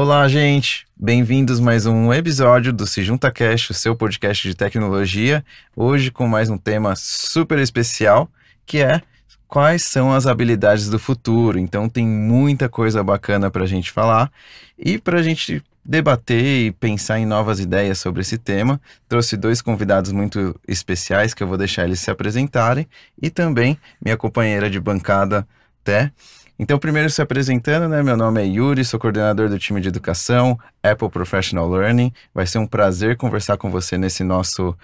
Olá, 0.00 0.28
gente! 0.28 0.86
Bem-vindos 0.96 1.58
mais 1.58 1.84
um 1.84 2.14
episódio 2.14 2.72
do 2.72 2.86
Se 2.86 3.02
Junta 3.02 3.32
Cast, 3.32 3.72
o 3.72 3.74
seu 3.74 3.96
podcast 3.96 4.46
de 4.46 4.54
tecnologia. 4.54 5.44
Hoje 5.74 6.12
com 6.12 6.28
mais 6.28 6.48
um 6.48 6.56
tema 6.56 6.94
super 6.94 7.58
especial, 7.58 8.30
que 8.64 8.78
é 8.78 9.02
quais 9.48 9.82
são 9.82 10.12
as 10.12 10.24
habilidades 10.24 10.88
do 10.88 11.00
futuro. 11.00 11.58
Então 11.58 11.88
tem 11.88 12.06
muita 12.06 12.68
coisa 12.68 13.02
bacana 13.02 13.50
para 13.50 13.64
a 13.64 13.66
gente 13.66 13.90
falar 13.90 14.30
e 14.78 14.98
para 14.98 15.18
a 15.18 15.22
gente 15.22 15.60
debater 15.84 16.44
e 16.44 16.70
pensar 16.70 17.18
em 17.18 17.26
novas 17.26 17.58
ideias 17.58 17.98
sobre 17.98 18.20
esse 18.20 18.38
tema. 18.38 18.80
Trouxe 19.08 19.36
dois 19.36 19.60
convidados 19.60 20.12
muito 20.12 20.54
especiais 20.68 21.34
que 21.34 21.42
eu 21.42 21.48
vou 21.48 21.58
deixar 21.58 21.86
eles 21.86 21.98
se 21.98 22.08
apresentarem 22.08 22.86
e 23.20 23.30
também 23.30 23.76
minha 24.00 24.16
companheira 24.16 24.70
de 24.70 24.78
bancada, 24.78 25.44
Té. 25.82 26.12
Então, 26.60 26.76
primeiro 26.76 27.08
se 27.08 27.22
apresentando, 27.22 27.88
né? 27.88 28.02
Meu 28.02 28.16
nome 28.16 28.42
é 28.42 28.44
Yuri, 28.44 28.84
sou 28.84 28.98
coordenador 28.98 29.48
do 29.48 29.60
time 29.60 29.80
de 29.80 29.86
educação 29.86 30.58
Apple 30.82 31.08
Professional 31.08 31.68
Learning. 31.68 32.12
Vai 32.34 32.48
ser 32.48 32.58
um 32.58 32.66
prazer 32.66 33.16
conversar 33.16 33.56
com 33.56 33.70
você 33.70 33.96
nesse 33.96 34.24
nosso 34.24 34.76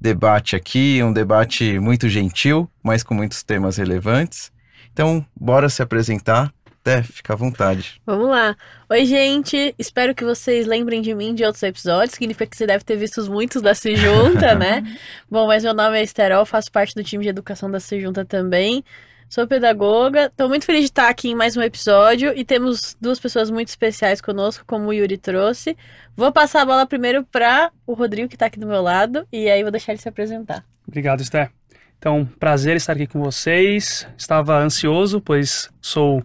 debate 0.00 0.56
aqui, 0.56 1.02
um 1.02 1.12
debate 1.12 1.78
muito 1.78 2.08
gentil, 2.08 2.70
mas 2.82 3.02
com 3.02 3.12
muitos 3.12 3.42
temas 3.42 3.76
relevantes. 3.76 4.50
Então, 4.90 5.24
bora 5.38 5.68
se 5.68 5.82
apresentar. 5.82 6.50
Até, 6.80 7.02
fica 7.02 7.34
à 7.34 7.36
vontade. 7.36 8.00
Vamos 8.06 8.30
lá. 8.30 8.56
Oi, 8.88 9.04
gente. 9.04 9.74
Espero 9.78 10.14
que 10.14 10.24
vocês 10.24 10.66
lembrem 10.66 11.02
de 11.02 11.14
mim 11.14 11.34
de 11.34 11.44
outros 11.44 11.62
episódios. 11.62 12.14
Significa 12.14 12.46
que 12.46 12.56
você 12.56 12.66
deve 12.66 12.84
ter 12.84 12.96
visto 12.96 13.22
muitos 13.30 13.60
da 13.60 13.74
Se 13.74 13.94
Junta, 13.94 14.54
né? 14.56 14.82
Bom, 15.30 15.46
mas 15.46 15.62
meu 15.62 15.74
nome 15.74 15.98
é 15.98 16.02
Esterol, 16.02 16.46
faço 16.46 16.72
parte 16.72 16.94
do 16.94 17.04
time 17.04 17.22
de 17.22 17.28
educação 17.28 17.70
da 17.70 17.80
Se 17.80 18.00
Junta 18.00 18.24
também. 18.24 18.82
Sou 19.28 19.46
pedagoga. 19.46 20.26
Estou 20.26 20.48
muito 20.48 20.64
feliz 20.64 20.80
de 20.80 20.86
estar 20.86 21.08
aqui 21.10 21.28
em 21.28 21.34
mais 21.34 21.54
um 21.54 21.60
episódio 21.60 22.32
e 22.34 22.46
temos 22.46 22.96
duas 22.98 23.20
pessoas 23.20 23.50
muito 23.50 23.68
especiais 23.68 24.22
conosco, 24.22 24.64
como 24.66 24.86
o 24.88 24.92
Yuri 24.92 25.18
trouxe. 25.18 25.76
Vou 26.16 26.32
passar 26.32 26.62
a 26.62 26.64
bola 26.64 26.86
primeiro 26.86 27.22
para 27.24 27.70
o 27.86 27.92
Rodrigo, 27.92 28.26
que 28.26 28.36
está 28.36 28.46
aqui 28.46 28.58
do 28.58 28.66
meu 28.66 28.80
lado, 28.80 29.28
e 29.30 29.50
aí 29.50 29.62
vou 29.62 29.70
deixar 29.70 29.92
ele 29.92 30.00
se 30.00 30.08
apresentar. 30.08 30.64
Obrigado, 30.86 31.20
Esther. 31.20 31.50
Então, 31.98 32.26
prazer 32.40 32.76
estar 32.76 32.94
aqui 32.94 33.06
com 33.06 33.20
vocês. 33.20 34.08
Estava 34.16 34.58
ansioso, 34.58 35.20
pois 35.20 35.68
sou 35.78 36.22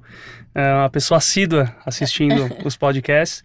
é, 0.56 0.74
uma 0.74 0.90
pessoa 0.90 1.18
assídua 1.18 1.76
assistindo 1.86 2.50
os 2.64 2.78
podcasts. 2.78 3.44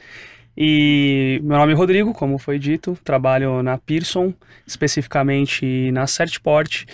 E 0.56 1.40
meu 1.42 1.56
nome 1.56 1.72
é 1.72 1.76
Rodrigo, 1.76 2.14
como 2.14 2.38
foi 2.38 2.60
dito, 2.60 2.96
trabalho 3.02 3.60
na 3.60 3.76
Pearson, 3.76 4.32
especificamente 4.64 5.90
na 5.90 6.06
Certport. 6.06 6.84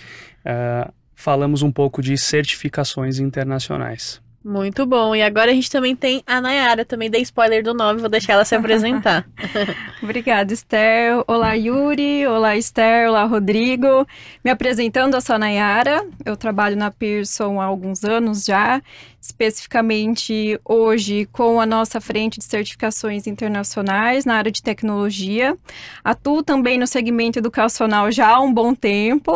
Uh, 0.46 0.91
falamos 1.25 1.62
um 1.62 1.72
pouco 1.72 2.03
de 2.03 2.19
certificações 2.19 3.19
internacionais. 3.19 4.22
Muito 4.44 4.84
bom. 4.84 5.17
E 5.17 5.22
agora 5.22 5.50
a 5.50 5.55
gente 5.55 5.70
também 5.70 5.97
tem 5.97 6.22
a 6.27 6.39
Nayara, 6.39 6.84
também 6.84 7.08
dei 7.08 7.22
spoiler 7.22 7.64
do 7.64 7.72
nome, 7.72 7.98
vou 7.98 8.11
deixar 8.11 8.34
ela 8.34 8.44
se 8.44 8.55
apresentar. 8.55 9.27
Obrigada, 10.02 10.52
Esther. 10.52 11.25
Olá, 11.27 11.55
Yuri. 11.55 12.27
Olá, 12.27 12.55
Esther. 12.55 13.08
Olá, 13.08 13.25
Rodrigo. 13.25 14.06
Me 14.45 14.50
apresentando, 14.50 15.14
eu 15.14 15.20
sou 15.22 15.36
a 15.36 15.39
Nayara. 15.39 16.06
Eu 16.27 16.36
trabalho 16.36 16.77
na 16.77 16.91
Pearson 16.91 17.58
há 17.58 17.64
alguns 17.64 18.05
anos 18.05 18.45
já 18.45 18.83
especificamente 19.25 20.61
hoje 20.62 21.27
com 21.33 21.58
a 21.58 21.64
nossa 21.64 21.98
frente 21.98 22.39
de 22.39 22.44
certificações 22.44 23.27
internacionais 23.27 24.27
na 24.27 24.34
área 24.34 24.53
de 24.53 24.62
tecnologia. 24.62 25.56
Atuo 26.05 26.42
também 26.42 26.78
no 26.78 26.86
segmento 26.86 27.39
educacional 27.39 28.12
já 28.12 28.28
há 28.28 28.41
um 28.41 28.52
bom 28.52 28.75
tempo 28.75 29.33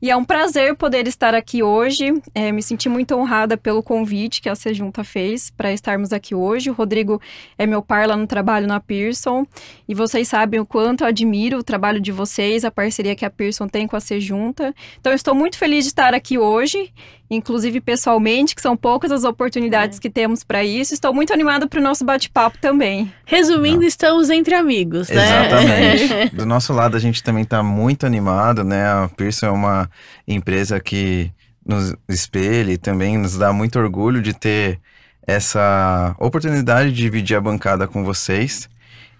e 0.00 0.10
é 0.10 0.16
um 0.16 0.24
prazer 0.24 0.76
poder 0.76 1.06
estar 1.06 1.34
aqui 1.34 1.62
hoje. 1.62 2.12
É, 2.34 2.52
me 2.52 2.62
senti 2.62 2.86
muito 2.86 3.16
honrada 3.16 3.56
pelo 3.56 3.82
convite 3.82 4.42
que 4.42 4.48
a 4.50 4.54
Sejunta 4.54 5.02
fez 5.02 5.50
para 5.50 5.72
estarmos 5.72 6.12
aqui 6.12 6.34
hoje. 6.34 6.68
O 6.68 6.74
Rodrigo 6.74 7.18
é 7.56 7.66
meu 7.66 7.80
par 7.80 8.06
lá 8.06 8.18
no 8.18 8.26
trabalho 8.26 8.66
na 8.66 8.78
Pearson 8.78 9.46
e 9.88 9.94
vocês 9.94 10.28
sabem 10.28 10.60
o 10.60 10.66
quanto 10.66 11.02
eu 11.02 11.08
admiro 11.08 11.58
o 11.58 11.64
trabalho 11.64 11.98
de 11.98 12.12
vocês, 12.12 12.62
a 12.62 12.70
parceria 12.70 13.16
que 13.16 13.24
a 13.24 13.30
Pearson 13.30 13.68
tem 13.68 13.86
com 13.86 13.96
a 13.96 14.00
Sejunta. 14.00 14.74
Então, 15.00 15.14
estou 15.14 15.34
muito 15.34 15.56
feliz 15.56 15.84
de 15.84 15.92
estar 15.92 16.12
aqui 16.12 16.36
hoje 16.36 16.92
inclusive 17.30 17.80
pessoalmente, 17.80 18.54
que 18.54 18.62
são 18.62 18.76
poucas 18.76 19.10
as 19.14 19.24
oportunidades 19.24 19.98
é. 19.98 20.00
que 20.00 20.10
temos 20.10 20.44
para 20.44 20.64
isso. 20.64 20.92
Estou 20.92 21.14
muito 21.14 21.32
animada 21.32 21.66
para 21.66 21.80
o 21.80 21.82
nosso 21.82 22.04
bate-papo 22.04 22.58
também. 22.58 23.12
Resumindo, 23.24 23.80
Não. 23.80 23.86
estamos 23.86 24.30
entre 24.30 24.54
amigos, 24.54 25.08
né? 25.08 25.46
Exatamente. 25.46 26.34
Do 26.36 26.44
nosso 26.44 26.72
lado, 26.72 26.96
a 26.96 27.00
gente 27.00 27.22
também 27.22 27.42
está 27.42 27.62
muito 27.62 28.04
animado, 28.06 28.62
né? 28.64 28.86
A 28.86 29.10
Pearson 29.16 29.46
é 29.46 29.50
uma 29.50 29.90
empresa 30.26 30.78
que 30.80 31.30
nos 31.64 31.94
espelha 32.08 32.72
e 32.72 32.76
também 32.76 33.16
nos 33.16 33.38
dá 33.38 33.52
muito 33.52 33.78
orgulho 33.78 34.20
de 34.20 34.34
ter 34.34 34.78
essa 35.26 36.14
oportunidade 36.18 36.90
de 36.90 36.96
dividir 36.96 37.36
a 37.36 37.40
bancada 37.40 37.88
com 37.88 38.04
vocês. 38.04 38.68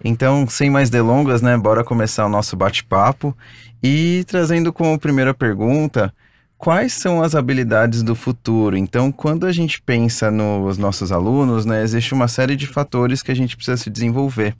Então, 0.04 0.46
sem 0.46 0.68
mais 0.68 0.90
delongas, 0.90 1.40
né, 1.40 1.56
bora 1.56 1.82
começar 1.82 2.26
o 2.26 2.28
nosso 2.28 2.56
bate-papo 2.56 3.34
e 3.82 4.24
trazendo 4.26 4.72
como 4.72 4.98
primeira 4.98 5.32
pergunta, 5.32 6.12
quais 6.64 6.94
são 6.94 7.22
as 7.22 7.34
habilidades 7.34 8.02
do 8.02 8.14
futuro? 8.14 8.74
Então, 8.74 9.12
quando 9.12 9.44
a 9.44 9.52
gente 9.52 9.82
pensa 9.82 10.30
nos 10.30 10.78
nossos 10.78 11.12
alunos, 11.12 11.66
né, 11.66 11.82
existe 11.82 12.14
uma 12.14 12.26
série 12.26 12.56
de 12.56 12.66
fatores 12.66 13.22
que 13.22 13.30
a 13.30 13.36
gente 13.36 13.54
precisa 13.54 13.76
se 13.76 13.90
desenvolver. 13.90 14.56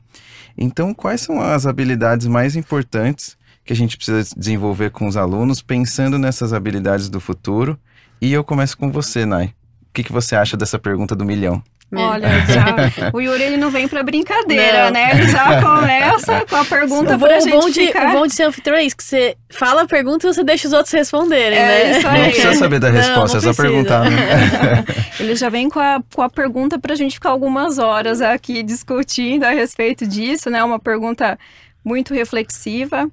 Então, 0.55 0.93
quais 0.93 1.23
são 1.23 1.41
as 1.41 1.67
habilidades 1.67 2.27
mais 2.27 2.57
importantes 2.57 3.39
que 3.65 3.73
a 3.73 3.77
gente 3.77 3.97
precisa 3.97 4.23
desenvolver 4.37 4.91
com 4.91 5.07
os 5.07 5.17
alunos, 5.17 5.63
pensando 5.63 6.19
nessas 6.19 6.53
habilidades 6.53 7.09
do 7.09 7.21
futuro? 7.21 7.79
E 8.21 8.31
eu 8.35 8.45
começo 8.45 8.77
com 8.77 8.93
você, 8.93 9.25
Nai. 9.25 9.47
O 9.47 9.95
que, 9.95 10.03
que 10.03 10.13
você 10.13 10.37
acha 10.37 10.59
dessa 10.59 10.79
pergunta 10.79 11.17
do 11.17 11.25
milhão? 11.25 11.63
Olha, 12.01 12.29
já, 12.47 13.11
o 13.13 13.21
Yuri 13.21 13.43
ele 13.43 13.57
não 13.57 13.71
vem 13.71 13.89
pra 13.89 14.03
brincadeira, 14.03 14.85
não. 14.85 14.91
né? 14.93 15.11
Ele 15.13 15.29
já 15.29 15.63
começa 15.63 16.45
com 16.49 16.57
a 16.57 16.65
pergunta 16.65 17.19
pra 17.19 17.41
gente 17.41 17.53
bom 17.53 17.69
de, 17.69 17.87
ficar... 17.87 18.09
O 18.09 18.13
bom 18.13 18.27
de 18.27 18.35
ser 18.35 18.45
anfitrião 18.45 18.77
é 18.77 18.85
isso, 18.85 18.97
que 18.97 19.05
você 19.05 19.37
fala 19.51 19.83
a 19.83 19.87
pergunta 19.87 20.27
e 20.27 20.35
você 20.35 20.45
deixa 20.45 20.67
os 20.67 20.73
outros 20.73 20.93
responderem, 20.93 21.59
é, 21.59 21.67
né? 21.67 21.99
Isso 21.99 22.09
aí. 22.09 22.23
Não 22.23 22.31
precisa 22.31 22.55
saber 22.55 22.81
da 22.81 22.91
resposta, 22.91 23.37
não, 23.37 23.45
não 23.45 23.51
é 23.51 23.55
só 23.55 23.63
perguntar. 23.63 24.11
Né? 24.11 24.85
ele 25.21 25.37
já 25.37 25.49
vem 25.49 25.69
com 25.69 25.81
a, 25.81 26.03
com 26.15 26.23
a 26.23 26.31
pergunta 26.31 26.79
pra 26.79 26.95
gente 26.95 27.15
ficar 27.15 27.31
algumas 27.31 27.79
horas 27.79 28.21
aqui 28.21 28.63
discutindo 28.63 29.45
a 29.45 29.51
respeito 29.51 30.07
disso, 30.07 30.51
né? 30.51 30.63
Uma 30.63 30.79
pergunta 30.79 31.39
muito 31.85 32.15
reflexiva. 32.15 33.09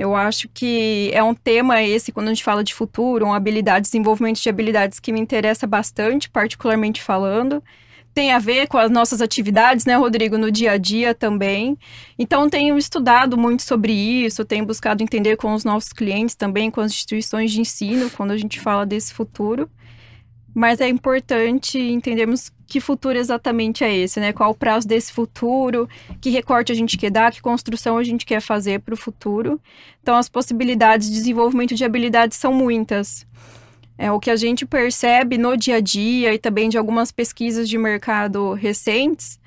Eu 0.00 0.16
acho 0.16 0.48
que 0.48 1.10
é 1.12 1.22
um 1.22 1.34
tema 1.34 1.82
esse, 1.82 2.10
quando 2.10 2.28
a 2.28 2.30
gente 2.30 2.42
fala 2.42 2.64
de 2.64 2.72
futuro, 2.72 3.26
uma 3.26 3.36
habilidade, 3.36 3.84
desenvolvimento 3.84 4.40
de 4.40 4.48
habilidades 4.48 4.98
que 4.98 5.12
me 5.12 5.20
interessa 5.20 5.66
bastante, 5.66 6.30
particularmente 6.30 7.02
falando 7.02 7.62
tem 8.12 8.32
a 8.32 8.38
ver 8.38 8.66
com 8.66 8.76
as 8.76 8.90
nossas 8.90 9.20
atividades, 9.20 9.84
né, 9.84 9.96
Rodrigo, 9.96 10.36
no 10.36 10.50
dia 10.50 10.72
a 10.72 10.76
dia 10.76 11.14
também. 11.14 11.78
Então, 12.18 12.50
tenho 12.50 12.76
estudado 12.76 13.38
muito 13.38 13.62
sobre 13.62 13.92
isso, 13.92 14.44
tenho 14.44 14.66
buscado 14.66 15.02
entender 15.02 15.36
com 15.36 15.54
os 15.54 15.64
nossos 15.64 15.92
clientes 15.92 16.34
também, 16.34 16.70
com 16.70 16.80
as 16.80 16.92
instituições 16.92 17.52
de 17.52 17.60
ensino, 17.60 18.10
quando 18.10 18.32
a 18.32 18.36
gente 18.36 18.58
fala 18.60 18.84
desse 18.84 19.14
futuro. 19.14 19.70
Mas 20.52 20.80
é 20.80 20.88
importante 20.88 21.78
entendermos 21.78 22.50
que 22.66 22.80
futuro 22.80 23.18
exatamente 23.18 23.84
é 23.84 23.94
esse, 23.94 24.20
né? 24.20 24.32
Qual 24.32 24.50
o 24.50 24.54
prazo 24.54 24.86
desse 24.86 25.12
futuro, 25.12 25.88
que 26.20 26.30
recorte 26.30 26.72
a 26.72 26.74
gente 26.74 26.96
quer 26.96 27.10
dar, 27.10 27.32
que 27.32 27.40
construção 27.40 27.98
a 27.98 28.04
gente 28.04 28.24
quer 28.26 28.40
fazer 28.40 28.80
para 28.80 28.94
o 28.94 28.96
futuro. 28.96 29.60
Então, 30.02 30.16
as 30.16 30.28
possibilidades 30.28 31.08
de 31.08 31.14
desenvolvimento 31.14 31.74
de 31.74 31.84
habilidades 31.84 32.38
são 32.38 32.52
muitas. 32.52 33.26
É, 34.02 34.10
o 34.10 34.18
que 34.18 34.30
a 34.30 34.36
gente 34.36 34.64
percebe 34.64 35.36
no 35.36 35.54
dia 35.58 35.76
a 35.76 35.80
dia 35.80 36.32
e 36.32 36.38
também 36.38 36.70
de 36.70 36.78
algumas 36.78 37.12
pesquisas 37.12 37.68
de 37.68 37.76
mercado 37.76 38.54
recentes 38.54 39.38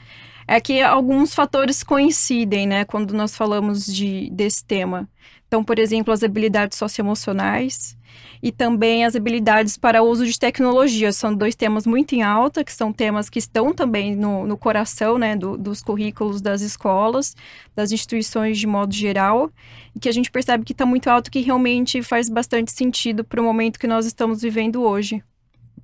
é 0.47 0.62
que 0.62 0.80
alguns 0.80 1.34
fatores 1.34 1.81
coincidem, 1.81 2.68
né, 2.68 2.86
quando 2.86 3.16
nós 3.16 3.36
falamos 3.36 3.84
de, 3.84 4.30
desse 4.31 4.64
tema. 4.64 5.09
Então, 5.47 5.64
por 5.64 5.80
exemplo, 5.80 6.14
as 6.14 6.22
habilidades 6.22 6.78
socioemocionais, 6.78 7.97
e 8.43 8.51
também 8.51 9.05
as 9.05 9.16
habilidades 9.16 9.78
para 9.78 10.03
uso 10.03 10.25
de 10.25 10.37
tecnologia. 10.37 11.13
São 11.13 11.34
dois 11.34 11.55
temas 11.55 11.87
muito 11.87 12.13
em 12.13 12.23
alta, 12.23 12.61
que 12.61 12.73
são 12.73 12.91
temas 12.91 13.29
que 13.29 13.40
estão 13.40 13.73
também 13.73 14.17
no, 14.17 14.45
no 14.45 14.57
coração 14.57 15.17
né, 15.17 15.34
do, 15.34 15.57
dos 15.57 15.81
currículos 15.81 16.41
das 16.41 16.59
escolas, 16.59 17.37
das 17.73 17.93
instituições 17.93 18.59
de 18.59 18.67
modo 18.67 18.93
geral, 18.93 19.49
e 19.95 19.99
que 19.99 20.09
a 20.09 20.11
gente 20.11 20.29
percebe 20.29 20.66
que 20.66 20.73
está 20.73 20.85
muito 20.85 21.09
alto, 21.09 21.31
que 21.31 21.40
realmente 21.40 22.03
faz 22.03 22.28
bastante 22.28 22.73
sentido 22.73 23.23
para 23.23 23.40
o 23.40 23.43
momento 23.45 23.79
que 23.79 23.87
nós 23.87 24.05
estamos 24.05 24.41
vivendo 24.41 24.84
hoje. 24.84 25.23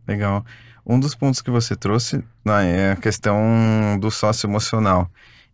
Legal. 0.05 0.45
Um 0.85 0.99
dos 0.99 1.15
pontos 1.15 1.41
que 1.41 1.49
você 1.49 1.77
trouxe 1.77 2.21
né, 2.43 2.77
é 2.77 2.91
a 2.91 2.97
questão 2.97 3.97
do 3.97 4.11
socioemocional. 4.11 5.09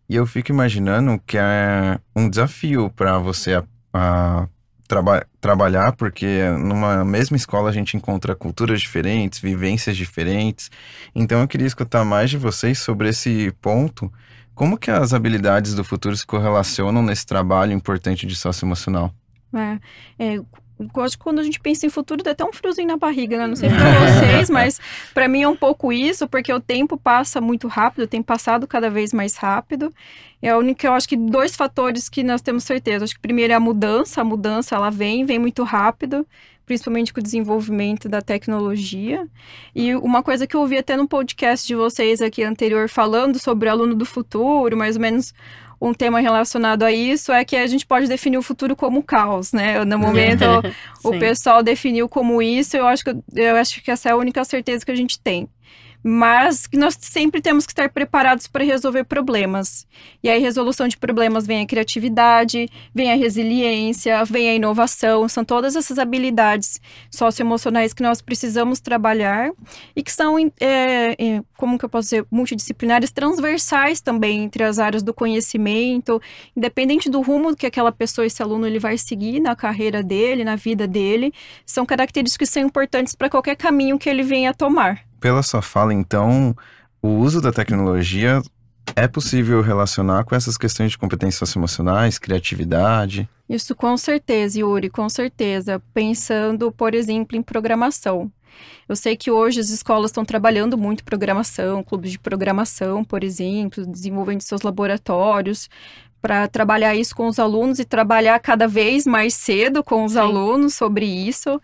E 0.08 0.16
eu 0.16 0.26
fico 0.26 0.50
imaginando 0.50 1.20
que 1.24 1.38
é 1.38 2.00
um 2.16 2.28
desafio 2.28 2.90
para 2.90 3.16
você 3.18 3.54
a, 3.54 3.64
a 3.92 4.48
traba 4.86 5.26
trabalhar, 5.40 5.92
porque 5.92 6.48
numa 6.58 7.04
mesma 7.04 7.36
escola 7.36 7.70
a 7.70 7.72
gente 7.72 7.96
encontra 7.96 8.34
culturas 8.34 8.80
diferentes, 8.80 9.38
vivências 9.38 9.96
diferentes. 9.96 10.70
Então 11.14 11.40
eu 11.40 11.48
queria 11.48 11.66
escutar 11.66 12.04
mais 12.04 12.30
de 12.30 12.38
vocês 12.38 12.78
sobre 12.78 13.08
esse 13.08 13.52
ponto. 13.60 14.12
Como 14.54 14.78
que 14.78 14.90
as 14.90 15.12
habilidades 15.12 15.74
do 15.74 15.84
futuro 15.84 16.16
se 16.16 16.26
correlacionam 16.26 17.02
nesse 17.02 17.26
trabalho 17.26 17.72
importante 17.72 18.26
de 18.26 18.34
socioemocional? 18.34 19.12
É, 19.54 19.78
é, 20.18 20.40
eu 20.78 21.02
acho 21.02 21.16
que 21.16 21.24
quando 21.24 21.38
a 21.38 21.42
gente 21.42 21.58
pensa 21.58 21.86
em 21.86 21.90
futuro 21.90 22.22
dá 22.22 22.32
até 22.32 22.44
um 22.44 22.52
friozinho 22.52 22.88
na 22.88 22.96
barriga, 22.96 23.38
né? 23.38 23.46
Não 23.46 23.56
sei 23.56 23.68
pra 23.70 23.78
vocês, 24.06 24.50
mas 24.50 24.80
para 25.14 25.26
mim 25.26 25.42
é 25.42 25.48
um 25.48 25.56
pouco 25.56 25.92
isso, 25.92 26.28
porque 26.28 26.52
o 26.52 26.60
tempo 26.60 26.96
passa 26.96 27.40
muito 27.40 27.66
rápido, 27.66 28.06
tem 28.06 28.22
passado 28.22 28.66
cada 28.66 28.90
vez 28.90 29.12
mais 29.12 29.36
rápido. 29.36 29.92
É 30.42 30.50
a 30.50 30.58
única, 30.58 30.86
eu 30.86 30.92
acho 30.92 31.08
que 31.08 31.16
dois 31.16 31.56
fatores 31.56 32.08
que 32.08 32.22
nós 32.22 32.42
temos 32.42 32.64
certeza. 32.64 33.04
Acho 33.04 33.14
que 33.14 33.20
primeiro 33.20 33.52
é 33.52 33.56
a 33.56 33.60
mudança, 33.60 34.20
a 34.20 34.24
mudança 34.24 34.74
ela 34.74 34.90
vem, 34.90 35.24
vem 35.24 35.38
muito 35.38 35.62
rápido, 35.62 36.26
principalmente 36.66 37.12
com 37.12 37.20
o 37.20 37.22
desenvolvimento 37.22 38.08
da 38.08 38.20
tecnologia. 38.20 39.26
E 39.74 39.94
uma 39.94 40.22
coisa 40.22 40.46
que 40.46 40.54
eu 40.54 40.60
ouvi 40.60 40.76
até 40.76 40.96
no 40.96 41.08
podcast 41.08 41.66
de 41.66 41.74
vocês 41.74 42.20
aqui 42.20 42.42
anterior 42.42 42.88
falando 42.88 43.38
sobre 43.38 43.68
o 43.68 43.72
aluno 43.72 43.94
do 43.94 44.04
futuro, 44.04 44.76
mais 44.76 44.96
ou 44.96 45.02
menos 45.02 45.32
um 45.80 45.92
tema 45.92 46.20
relacionado 46.20 46.82
a 46.82 46.92
isso 46.92 47.32
é 47.32 47.44
que 47.44 47.56
a 47.56 47.66
gente 47.66 47.86
pode 47.86 48.08
definir 48.08 48.38
o 48.38 48.42
futuro 48.42 48.74
como 48.74 49.02
caos, 49.02 49.52
né? 49.52 49.84
No 49.84 49.98
momento 49.98 50.44
o 51.04 51.18
pessoal 51.18 51.62
definiu 51.62 52.08
como 52.08 52.40
isso, 52.40 52.76
eu 52.76 52.86
acho 52.86 53.04
que 53.04 53.16
eu 53.34 53.56
acho 53.56 53.82
que 53.82 53.90
essa 53.90 54.08
é 54.08 54.12
a 54.12 54.16
única 54.16 54.44
certeza 54.44 54.84
que 54.84 54.92
a 54.92 54.96
gente 54.96 55.18
tem 55.18 55.48
mas 56.08 56.68
que 56.68 56.76
nós 56.76 56.96
sempre 57.00 57.40
temos 57.40 57.66
que 57.66 57.72
estar 57.72 57.88
preparados 57.88 58.46
para 58.46 58.62
resolver 58.62 59.02
problemas. 59.02 59.84
E 60.22 60.30
aí, 60.30 60.40
resolução 60.40 60.86
de 60.86 60.96
problemas 60.96 61.48
vem 61.48 61.62
a 61.62 61.66
criatividade, 61.66 62.68
vem 62.94 63.10
a 63.10 63.16
resiliência, 63.16 64.24
vem 64.24 64.48
a 64.48 64.54
inovação, 64.54 65.28
são 65.28 65.44
todas 65.44 65.74
essas 65.74 65.98
habilidades 65.98 66.80
socioemocionais 67.10 67.92
que 67.92 68.04
nós 68.04 68.22
precisamos 68.22 68.78
trabalhar 68.78 69.50
e 69.96 70.02
que 70.02 70.12
são, 70.12 70.38
é, 70.60 71.16
é, 71.18 71.42
como 71.56 71.76
que 71.76 71.84
eu 71.84 71.88
posso 71.88 72.04
dizer, 72.10 72.26
multidisciplinares, 72.30 73.10
transversais 73.10 74.00
também 74.00 74.44
entre 74.44 74.62
as 74.62 74.78
áreas 74.78 75.02
do 75.02 75.12
conhecimento, 75.12 76.22
independente 76.56 77.10
do 77.10 77.20
rumo 77.20 77.56
que 77.56 77.66
aquela 77.66 77.90
pessoa, 77.90 78.24
esse 78.24 78.40
aluno, 78.40 78.64
ele 78.64 78.78
vai 78.78 78.96
seguir 78.96 79.40
na 79.40 79.56
carreira 79.56 80.04
dele, 80.04 80.44
na 80.44 80.54
vida 80.54 80.86
dele, 80.86 81.32
são 81.64 81.84
características 81.84 82.48
que 82.48 82.54
são 82.54 82.62
importantes 82.62 83.16
para 83.16 83.28
qualquer 83.28 83.56
caminho 83.56 83.98
que 83.98 84.08
ele 84.08 84.22
venha 84.22 84.50
a 84.50 84.54
tomar 84.54 85.05
pela 85.20 85.42
sua 85.42 85.62
fala, 85.62 85.92
então, 85.92 86.54
o 87.02 87.08
uso 87.08 87.40
da 87.40 87.52
tecnologia 87.52 88.40
é 88.94 89.08
possível 89.08 89.60
relacionar 89.62 90.24
com 90.24 90.34
essas 90.34 90.56
questões 90.56 90.92
de 90.92 90.98
competências 90.98 91.36
socioemocionais, 91.36 92.18
criatividade? 92.18 93.28
Isso 93.48 93.74
com 93.74 93.96
certeza, 93.96 94.60
Yuri, 94.60 94.88
com 94.88 95.08
certeza. 95.08 95.82
Pensando, 95.92 96.70
por 96.72 96.94
exemplo, 96.94 97.36
em 97.36 97.42
programação. 97.42 98.30
Eu 98.88 98.96
sei 98.96 99.16
que 99.16 99.30
hoje 99.30 99.60
as 99.60 99.68
escolas 99.68 100.10
estão 100.10 100.24
trabalhando 100.24 100.78
muito 100.78 101.04
programação, 101.04 101.82
clubes 101.82 102.12
de 102.12 102.18
programação, 102.18 103.04
por 103.04 103.22
exemplo, 103.22 103.84
desenvolvendo 103.84 104.40
seus 104.40 104.62
laboratórios 104.62 105.68
para 106.22 106.48
trabalhar 106.48 106.94
isso 106.94 107.14
com 107.14 107.28
os 107.28 107.38
alunos 107.38 107.78
e 107.78 107.84
trabalhar 107.84 108.38
cada 108.40 108.66
vez 108.66 109.06
mais 109.06 109.34
cedo 109.34 109.84
com 109.84 110.04
os 110.04 110.12
Sim. 110.12 110.18
alunos 110.18 110.74
sobre 110.74 111.04
isso. 111.04 111.60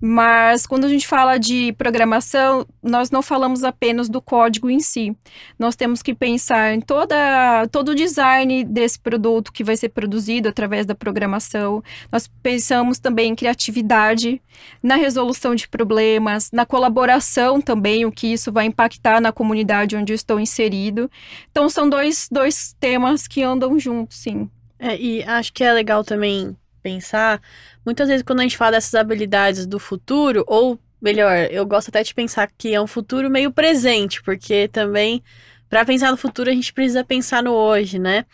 Mas 0.00 0.66
quando 0.66 0.84
a 0.84 0.88
gente 0.88 1.06
fala 1.06 1.38
de 1.38 1.72
programação, 1.72 2.66
nós 2.82 3.10
não 3.10 3.22
falamos 3.22 3.64
apenas 3.64 4.08
do 4.08 4.20
código 4.20 4.68
em 4.68 4.78
si. 4.78 5.16
Nós 5.58 5.74
temos 5.74 6.02
que 6.02 6.14
pensar 6.14 6.74
em 6.74 6.80
toda, 6.80 7.66
todo 7.72 7.90
o 7.90 7.94
design 7.94 8.62
desse 8.64 8.98
produto 8.98 9.52
que 9.52 9.64
vai 9.64 9.76
ser 9.76 9.88
produzido 9.88 10.48
através 10.48 10.84
da 10.84 10.94
programação. 10.94 11.82
Nós 12.12 12.30
pensamos 12.42 12.98
também 12.98 13.32
em 13.32 13.34
criatividade, 13.34 14.40
na 14.82 14.96
resolução 14.96 15.54
de 15.54 15.66
problemas, 15.66 16.50
na 16.52 16.66
colaboração 16.66 17.60
também, 17.60 18.04
o 18.04 18.12
que 18.12 18.26
isso 18.26 18.52
vai 18.52 18.66
impactar 18.66 19.20
na 19.20 19.32
comunidade 19.32 19.96
onde 19.96 20.12
eu 20.12 20.16
estou 20.16 20.38
inserido. 20.38 21.10
Então, 21.50 21.68
são 21.70 21.88
dois, 21.88 22.28
dois 22.30 22.74
temas 22.78 23.26
que 23.26 23.42
andam 23.42 23.78
juntos, 23.78 24.18
sim. 24.18 24.50
É, 24.78 24.98
e 25.00 25.22
acho 25.22 25.52
que 25.54 25.64
é 25.64 25.72
legal 25.72 26.04
também 26.04 26.54
pensar, 26.86 27.42
muitas 27.84 28.08
vezes 28.08 28.22
quando 28.22 28.38
a 28.38 28.42
gente 28.44 28.56
fala 28.56 28.72
dessas 28.72 28.94
habilidades 28.94 29.66
do 29.66 29.80
futuro, 29.80 30.44
ou 30.46 30.78
melhor, 31.02 31.48
eu 31.50 31.66
gosto 31.66 31.88
até 31.88 32.00
de 32.00 32.14
pensar 32.14 32.48
que 32.56 32.72
é 32.72 32.80
um 32.80 32.86
futuro 32.86 33.28
meio 33.28 33.50
presente, 33.50 34.22
porque 34.22 34.68
também 34.68 35.20
para 35.68 35.84
pensar 35.84 36.12
no 36.12 36.16
futuro 36.16 36.48
a 36.48 36.52
gente 36.52 36.72
precisa 36.72 37.02
pensar 37.02 37.42
no 37.42 37.52
hoje, 37.52 37.98
né? 37.98 38.24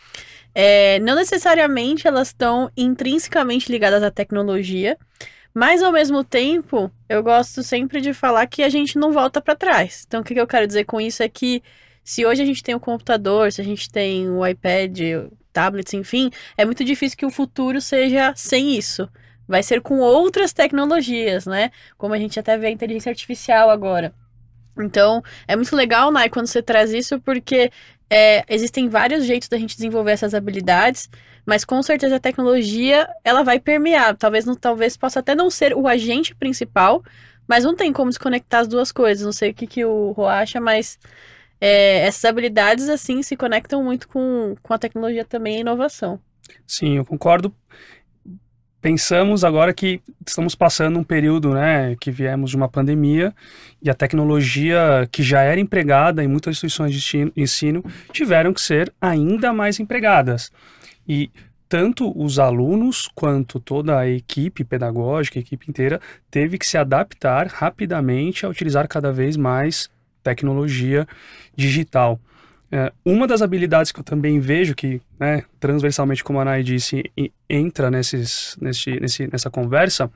É, 0.54 0.98
não 1.00 1.14
necessariamente 1.14 2.06
elas 2.06 2.28
estão 2.28 2.70
intrinsecamente 2.76 3.72
ligadas 3.72 4.02
à 4.02 4.10
tecnologia, 4.10 4.98
mas 5.54 5.82
ao 5.82 5.90
mesmo 5.90 6.22
tempo 6.22 6.90
eu 7.08 7.22
gosto 7.22 7.62
sempre 7.62 8.02
de 8.02 8.12
falar 8.12 8.46
que 8.46 8.62
a 8.62 8.68
gente 8.68 8.98
não 8.98 9.12
volta 9.12 9.40
para 9.40 9.56
trás. 9.56 10.04
Então 10.06 10.20
o 10.20 10.24
que 10.24 10.34
eu 10.34 10.46
quero 10.46 10.66
dizer 10.66 10.84
com 10.84 11.00
isso 11.00 11.22
é 11.22 11.28
que 11.28 11.62
se 12.04 12.26
hoje 12.26 12.42
a 12.42 12.44
gente 12.44 12.62
tem 12.62 12.74
o 12.74 12.78
um 12.78 12.80
computador, 12.80 13.50
se 13.50 13.62
a 13.62 13.64
gente 13.64 13.90
tem 13.90 14.28
o 14.28 14.40
um 14.40 14.46
iPad, 14.46 14.98
tablets, 15.52 15.94
enfim, 15.94 16.30
é 16.56 16.64
muito 16.64 16.84
difícil 16.84 17.18
que 17.18 17.26
o 17.26 17.30
futuro 17.30 17.80
seja 17.80 18.32
sem 18.36 18.76
isso. 18.76 19.08
Vai 19.46 19.62
ser 19.62 19.80
com 19.80 19.98
outras 19.98 20.52
tecnologias, 20.52 21.46
né? 21.46 21.70
Como 21.98 22.14
a 22.14 22.18
gente 22.18 22.38
até 22.38 22.56
vê 22.56 22.68
a 22.68 22.70
inteligência 22.70 23.10
artificial 23.10 23.70
agora. 23.70 24.14
Então, 24.78 25.22
é 25.46 25.54
muito 25.54 25.74
legal, 25.76 26.10
Nai, 26.10 26.28
quando 26.28 26.46
você 26.46 26.62
traz 26.62 26.92
isso, 26.92 27.20
porque 27.20 27.70
é, 28.08 28.44
existem 28.48 28.88
vários 28.88 29.24
jeitos 29.24 29.48
da 29.48 29.58
gente 29.58 29.74
desenvolver 29.74 30.12
essas 30.12 30.34
habilidades, 30.34 31.10
mas 31.44 31.64
com 31.64 31.82
certeza 31.82 32.16
a 32.16 32.20
tecnologia 32.20 33.08
ela 33.24 33.42
vai 33.42 33.58
permear. 33.58 34.16
Talvez, 34.16 34.44
não, 34.44 34.54
talvez 34.54 34.96
possa 34.96 35.20
até 35.20 35.34
não 35.34 35.50
ser 35.50 35.74
o 35.74 35.86
agente 35.86 36.34
principal, 36.34 37.02
mas 37.46 37.64
não 37.64 37.74
tem 37.74 37.92
como 37.92 38.10
desconectar 38.10 38.60
as 38.60 38.68
duas 38.68 38.92
coisas. 38.92 39.24
Não 39.24 39.32
sei 39.32 39.50
o 39.50 39.54
que, 39.54 39.66
que 39.66 39.84
o 39.84 40.12
Ro 40.12 40.26
acha, 40.26 40.60
mas 40.60 40.98
é, 41.64 42.00
essas 42.00 42.24
habilidades, 42.24 42.88
assim, 42.88 43.22
se 43.22 43.36
conectam 43.36 43.84
muito 43.84 44.08
com, 44.08 44.56
com 44.60 44.74
a 44.74 44.78
tecnologia 44.78 45.24
também 45.24 45.54
e 45.54 45.56
a 45.58 45.60
inovação. 45.60 46.18
Sim, 46.66 46.96
eu 46.96 47.04
concordo. 47.04 47.54
Pensamos 48.80 49.44
agora 49.44 49.72
que 49.72 50.02
estamos 50.26 50.56
passando 50.56 50.98
um 50.98 51.04
período, 51.04 51.54
né, 51.54 51.94
que 52.00 52.10
viemos 52.10 52.50
de 52.50 52.56
uma 52.56 52.68
pandemia 52.68 53.32
e 53.80 53.88
a 53.88 53.94
tecnologia 53.94 55.08
que 55.12 55.22
já 55.22 55.42
era 55.42 55.60
empregada 55.60 56.24
em 56.24 56.26
muitas 56.26 56.56
instituições 56.56 57.00
de 57.00 57.32
ensino 57.36 57.84
tiveram 58.12 58.52
que 58.52 58.60
ser 58.60 58.92
ainda 59.00 59.52
mais 59.52 59.78
empregadas. 59.78 60.50
E 61.06 61.30
tanto 61.68 62.12
os 62.20 62.40
alunos 62.40 63.08
quanto 63.14 63.60
toda 63.60 64.00
a 64.00 64.08
equipe 64.08 64.64
pedagógica, 64.64 65.38
a 65.38 65.42
equipe 65.42 65.70
inteira, 65.70 66.00
teve 66.28 66.58
que 66.58 66.66
se 66.66 66.76
adaptar 66.76 67.46
rapidamente 67.46 68.44
a 68.44 68.48
utilizar 68.48 68.88
cada 68.88 69.12
vez 69.12 69.36
mais 69.36 69.88
tecnologia 70.22 71.06
digital. 71.56 72.20
É, 72.70 72.90
uma 73.04 73.26
das 73.26 73.42
habilidades 73.42 73.92
que 73.92 74.00
eu 74.00 74.04
também 74.04 74.40
vejo 74.40 74.74
que, 74.74 75.00
né, 75.20 75.44
transversalmente, 75.60 76.24
como 76.24 76.40
a 76.40 76.44
Nai 76.44 76.62
disse, 76.62 77.04
entra 77.48 77.90
nesses, 77.90 78.56
nesse, 78.60 78.98
nesse, 78.98 79.26
nessa 79.26 79.50
conversa, 79.50 80.10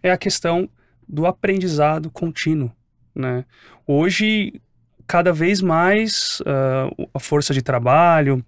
é 0.00 0.12
a 0.12 0.16
questão 0.16 0.68
do 1.08 1.26
aprendizado 1.26 2.08
contínuo. 2.08 2.70
Né? 3.12 3.44
Hoje, 3.84 4.60
cada 5.08 5.32
vez 5.32 5.60
mais, 5.60 6.40
uh, 6.42 7.10
a 7.12 7.18
força 7.18 7.52
de 7.52 7.62
trabalho, 7.62 8.44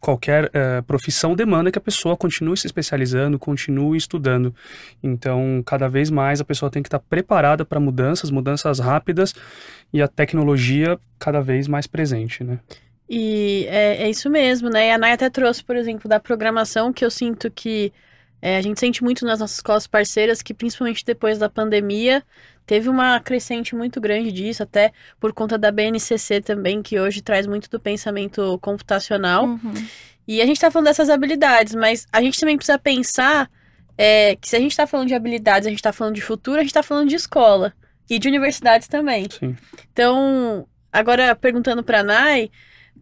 qualquer 0.00 0.46
uh, 0.46 0.82
profissão 0.86 1.34
demanda 1.34 1.70
que 1.70 1.78
a 1.78 1.80
pessoa 1.80 2.16
continue 2.16 2.56
se 2.56 2.66
especializando, 2.66 3.38
continue 3.38 3.96
estudando. 3.96 4.54
Então, 5.02 5.62
cada 5.64 5.88
vez 5.88 6.10
mais 6.10 6.40
a 6.40 6.44
pessoa 6.44 6.70
tem 6.70 6.82
que 6.82 6.88
estar 6.88 6.98
preparada 6.98 7.64
para 7.64 7.80
mudanças, 7.80 8.30
mudanças 8.30 8.78
rápidas 8.78 9.34
e 9.92 10.02
a 10.02 10.08
tecnologia 10.08 10.98
cada 11.18 11.40
vez 11.40 11.66
mais 11.68 11.86
presente, 11.86 12.44
né? 12.44 12.58
E 13.08 13.66
é, 13.68 14.02
é 14.02 14.10
isso 14.10 14.28
mesmo, 14.28 14.68
né? 14.68 14.88
E 14.88 14.90
a 14.90 14.98
Naya 14.98 15.14
até 15.14 15.30
trouxe, 15.30 15.62
por 15.62 15.76
exemplo, 15.76 16.08
da 16.08 16.18
programação, 16.18 16.92
que 16.92 17.04
eu 17.04 17.10
sinto 17.10 17.50
que 17.50 17.92
é, 18.42 18.58
a 18.58 18.60
gente 18.60 18.78
sente 18.78 19.02
muito 19.02 19.24
nas 19.24 19.40
nossas 19.40 19.56
escolas 19.56 19.86
parceiras 19.86 20.42
que, 20.42 20.52
principalmente 20.52 21.04
depois 21.04 21.38
da 21.38 21.48
pandemia, 21.48 22.22
teve 22.66 22.88
uma 22.88 23.20
crescente 23.20 23.74
muito 23.74 24.00
grande 24.00 24.32
disso, 24.32 24.62
até 24.62 24.92
por 25.20 25.32
conta 25.32 25.56
da 25.56 25.70
BNCC 25.70 26.40
também, 26.40 26.82
que 26.82 26.98
hoje 26.98 27.22
traz 27.22 27.46
muito 27.46 27.70
do 27.70 27.78
pensamento 27.78 28.58
computacional. 28.60 29.46
Uhum. 29.46 29.74
E 30.26 30.42
a 30.42 30.46
gente 30.46 30.56
está 30.56 30.70
falando 30.70 30.86
dessas 30.86 31.08
habilidades, 31.08 31.74
mas 31.74 32.06
a 32.12 32.20
gente 32.20 32.38
também 32.40 32.56
precisa 32.56 32.78
pensar 32.78 33.48
é, 33.96 34.34
que 34.36 34.48
se 34.48 34.56
a 34.56 34.58
gente 34.58 34.72
está 34.72 34.86
falando 34.86 35.06
de 35.06 35.14
habilidades, 35.14 35.66
a 35.66 35.70
gente 35.70 35.78
está 35.78 35.92
falando 35.92 36.16
de 36.16 36.20
futuro, 36.20 36.58
a 36.58 36.62
gente 36.62 36.70
está 36.70 36.82
falando 36.82 37.08
de 37.08 37.14
escola 37.14 37.72
e 38.10 38.18
de 38.18 38.28
universidades 38.28 38.88
também. 38.88 39.28
Sim. 39.30 39.56
Então, 39.92 40.66
agora 40.92 41.34
perguntando 41.36 41.84
para 41.84 42.00
a 42.00 42.02
Nai, 42.02 42.50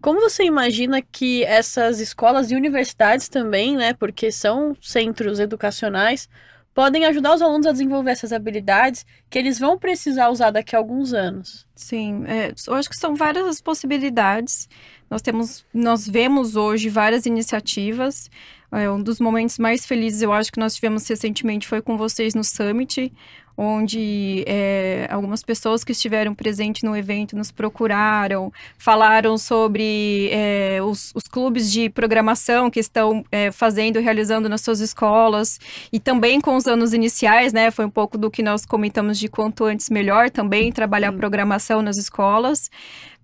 como 0.00 0.20
você 0.20 0.44
imagina 0.44 1.00
que 1.00 1.42
essas 1.44 1.98
escolas 1.98 2.50
e 2.50 2.54
universidades 2.54 3.28
também, 3.28 3.74
né, 3.74 3.94
porque 3.94 4.30
são 4.30 4.76
centros 4.80 5.40
educacionais, 5.40 6.28
podem 6.74 7.06
ajudar 7.06 7.34
os 7.34 7.42
alunos 7.42 7.66
a 7.66 7.72
desenvolver 7.72 8.10
essas 8.10 8.32
habilidades 8.32 9.06
que 9.30 9.38
eles 9.38 9.58
vão 9.58 9.78
precisar 9.78 10.28
usar 10.30 10.50
daqui 10.50 10.74
a 10.74 10.78
alguns 10.78 11.12
anos? 11.14 11.66
Sim, 11.74 12.24
é, 12.26 12.52
eu 12.66 12.74
acho 12.74 12.90
que 12.90 12.96
são 12.96 13.14
várias 13.14 13.46
as 13.46 13.60
possibilidades. 13.60 14.68
Nós 15.08 15.22
temos, 15.22 15.64
nós 15.72 16.06
vemos 16.06 16.56
hoje 16.56 16.88
várias 16.88 17.26
iniciativas 17.26 18.28
É, 18.72 18.90
um 18.90 19.00
dos 19.00 19.20
momentos 19.20 19.56
mais 19.56 19.86
felizes, 19.86 20.20
eu 20.20 20.32
acho 20.32 20.50
que 20.50 20.58
nós 20.58 20.74
tivemos 20.74 21.06
recentemente 21.08 21.68
foi 21.68 21.80
com 21.80 21.96
vocês 21.96 22.34
no 22.34 22.42
Summit, 22.42 23.12
onde 23.56 24.44
é, 24.46 25.06
algumas 25.10 25.42
pessoas 25.42 25.84
que 25.84 25.92
estiveram 25.92 26.34
presentes 26.34 26.82
no 26.82 26.96
evento 26.96 27.36
nos 27.36 27.50
procuraram, 27.50 28.52
falaram 28.76 29.38
sobre 29.38 30.28
é, 30.32 30.80
os, 30.82 31.12
os, 31.14 31.24
clubes 31.24 31.70
de 31.70 31.88
programação 31.88 32.70
que 32.70 32.80
estão 32.80 33.24
é, 33.30 33.50
fazendo 33.50 34.00
realizando 34.00 34.48
nas 34.48 34.60
suas 34.60 34.80
escolas, 34.80 35.58
e 35.92 36.00
também 36.00 36.40
com 36.40 36.56
os 36.56 36.66
anos 36.66 36.92
iniciais, 36.92 37.52
né? 37.52 37.70
Foi 37.70 37.84
um 37.84 37.90
pouco 37.90 38.18
do 38.18 38.30
que 38.30 38.42
nós 38.42 38.66
comentamos 38.66 39.18
de 39.18 39.28
quanto 39.28 39.64
antes 39.64 39.88
melhor 39.88 40.30
também 40.30 40.72
trabalhar 40.72 41.12
programação 41.12 41.82
nas 41.82 41.96
escolas. 41.96 42.70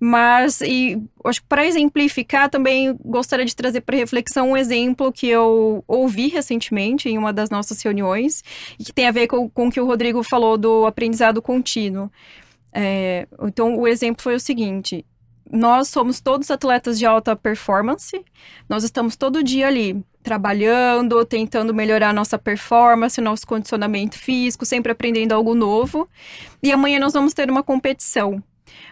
Mas, 0.03 0.63
e 0.63 0.99
acho 1.23 1.43
que 1.43 1.47
para 1.47 1.67
exemplificar, 1.67 2.49
também 2.49 2.97
gostaria 3.05 3.45
de 3.45 3.55
trazer 3.55 3.83
para 3.83 3.99
reflexão 3.99 4.53
um 4.53 4.57
exemplo 4.57 5.13
que 5.13 5.27
eu 5.27 5.85
ouvi 5.87 6.29
recentemente 6.29 7.07
em 7.07 7.19
uma 7.19 7.35
das 7.35 7.51
nossas 7.51 7.83
reuniões, 7.83 8.43
e 8.79 8.85
que 8.85 8.95
tem 8.95 9.07
a 9.07 9.13
ver 9.13 9.27
com, 9.27 9.51
com 9.51 9.69
o 9.69 9.71
que 9.71 9.79
o 9.79 9.85
Rodrigo 9.85 10.23
falou 10.23 10.57
do 10.57 10.87
aprendizado 10.87 11.43
contínuo. 11.43 12.11
É, 12.73 13.29
então, 13.43 13.77
o 13.77 13.87
exemplo 13.87 14.23
foi 14.23 14.35
o 14.35 14.41
seguinte: 14.41 15.05
nós 15.53 15.89
somos 15.89 16.19
todos 16.19 16.51
atletas 16.51 16.99
de 16.99 17.05
alta 17.05 17.37
performance, 17.37 18.25
nós 18.69 18.85
estamos 18.85 19.17
todo 19.17 19.43
dia 19.43 19.67
ali 19.67 20.03
trabalhando, 20.23 21.25
tentando 21.25 21.75
melhorar 21.75 22.15
nossa 22.15 22.39
performance, 22.39 23.21
nosso 23.21 23.47
condicionamento 23.47 24.19
físico, 24.19 24.65
sempre 24.65 24.93
aprendendo 24.93 25.33
algo 25.33 25.55
novo. 25.55 26.09
E 26.63 26.71
amanhã 26.73 26.99
nós 26.99 27.13
vamos 27.13 27.35
ter 27.35 27.51
uma 27.51 27.63
competição. 27.63 28.43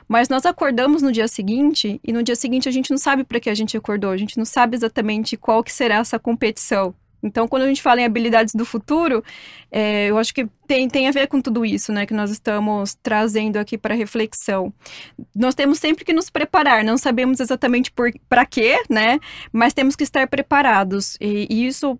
Mas 0.09 0.29
nós 0.29 0.47
acordamos 0.47 1.03
no 1.03 1.13
dia 1.13 1.29
seguinte 1.29 2.01
e 2.03 2.13
no 2.13 2.23
dia 2.23 2.35
seguinte 2.35 2.69
a 2.69 2.73
gente 2.73 2.91
não 2.91 2.99
sabe 2.99 3.25
para 3.25 3.39
que 3.39 3.51
a 3.51 3.55
gente 3.55 3.77
acordou, 3.77 4.11
a 4.11 4.17
gente 4.17 4.39
não 4.39 4.45
sabe 4.45 4.77
exatamente 4.77 5.37
qual 5.37 5.63
que 5.63 5.73
será 5.73 5.97
essa 5.97 6.19
competição. 6.19 6.95
Então, 7.23 7.49
quando 7.49 7.65
a 7.65 7.67
gente 7.67 7.83
fala 7.83 8.01
em 8.01 8.05
habilidades 8.05 8.55
do 8.55 8.65
futuro, 8.65 9.25
é, 9.73 10.07
eu 10.07 10.19
acho 10.19 10.33
que 10.33 10.47
tem, 10.67 10.89
tem 10.89 11.09
a 11.09 11.11
ver 11.11 11.27
com 11.27 11.41
tudo 11.41 11.65
isso, 11.65 11.93
né, 11.93 12.07
que 12.07 12.15
nós 12.15 12.31
estamos 12.31 12.97
trazendo 13.03 13.57
aqui 13.57 13.77
para 13.77 13.95
reflexão. 13.95 14.73
Nós 15.35 15.55
temos 15.55 15.79
sempre 15.79 16.05
que 16.05 16.13
nos 16.13 16.31
preparar, 16.31 16.85
não 16.85 16.97
sabemos 16.97 17.41
exatamente 17.41 17.93
para 18.29 18.47
quê, 18.47 18.81
né, 18.89 19.19
mas 19.53 19.75
temos 19.75 19.97
que 19.97 20.05
estar 20.05 20.29
preparados. 20.29 21.17
E, 21.21 21.47
e 21.51 21.67
isso 21.67 21.99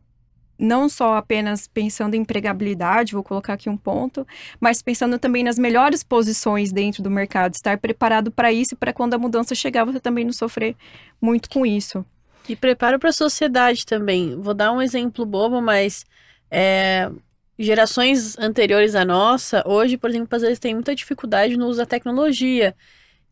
não 0.59 0.89
só 0.89 1.17
apenas 1.17 1.69
pensando 1.69 2.15
em 2.15 2.21
empregabilidade, 2.21 3.13
vou 3.13 3.23
colocar 3.23 3.53
aqui 3.53 3.69
um 3.69 3.77
ponto, 3.77 4.27
mas 4.61 4.83
pensando 4.83 5.19
também 5.19 5.45
nas 5.45 5.59
melhores 5.59 6.03
posições 6.03 6.73
dentro 6.73 7.03
do 7.03 7.11
mercado, 7.11 7.55
estar 7.55 7.79
preparado 7.79 8.31
para 8.31 8.53
isso 8.53 8.77
para 8.77 8.93
quando 8.93 9.15
a 9.15 9.19
mudança 9.19 9.55
chegar 9.55 9.85
você 9.85 10.01
também 10.01 10.25
não 10.25 10.33
sofrer 10.33 10.75
muito 11.21 11.49
com 11.49 11.65
isso. 11.65 12.05
E 12.49 12.57
preparo 12.57 12.99
para 12.99 13.11
a 13.11 13.13
sociedade 13.13 13.87
também. 13.87 14.35
Vou 14.41 14.55
dar 14.55 14.73
um 14.73 14.83
exemplo 14.83 15.25
bobo, 15.25 15.61
mas 15.61 16.05
é, 16.51 17.11
gerações 17.59 18.39
anteriores 18.39 18.95
à 18.95 19.05
nossa, 19.05 19.63
hoje, 19.67 19.97
por 19.99 20.11
exemplo, 20.11 20.35
às 20.35 20.43
vezes 20.43 20.59
têm 20.59 20.75
muita 20.75 20.95
dificuldade 20.95 21.57
no 21.57 21.67
uso 21.67 21.79
da 21.79 21.87
tecnologia. 21.87 22.75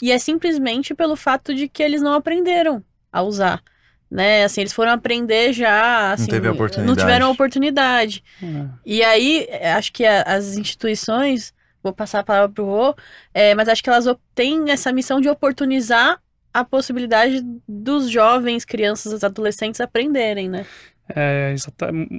E 0.03 0.13
é 0.13 0.19
simplesmente 0.19 0.95
pelo 0.95 1.17
fato 1.17 1.55
de 1.55 1.69
que 1.69 1.83
eles 1.83 2.03
não 2.03 2.13
aprenderam 2.13 2.85
a 3.11 3.23
usar 3.23 3.63
né? 4.11 4.45
Assim, 4.45 4.61
eles 4.61 4.73
foram 4.73 4.93
aprender 4.93 5.53
já, 5.53 6.13
assim, 6.13 6.31
não, 6.31 6.85
não 6.85 6.97
tiveram 6.97 7.31
oportunidade. 7.31 8.23
Uhum. 8.41 8.71
E 8.85 9.03
aí, 9.03 9.49
acho 9.77 9.93
que 9.93 10.05
a, 10.05 10.23
as 10.23 10.57
instituições, 10.57 11.53
vou 11.83 11.93
passar 11.93 12.21
a 12.21 12.25
palavra 12.25 12.49
para 12.49 12.65
o 12.65 12.67
Rô, 12.67 12.95
é, 13.35 13.55
mas 13.55 13.69
acho 13.69 13.83
que 13.83 13.91
elas 13.91 14.07
têm 14.35 14.71
essa 14.71 14.93
missão 14.93 15.21
de 15.21 15.29
oportunizar 15.29 16.21
a 16.53 16.65
possibilidade 16.65 17.43
dos 17.69 18.09
jovens, 18.09 18.65
crianças, 18.65 19.23
adolescentes 19.23 19.81
aprenderem, 19.81 20.49
né? 20.49 20.65
É, 21.09 21.55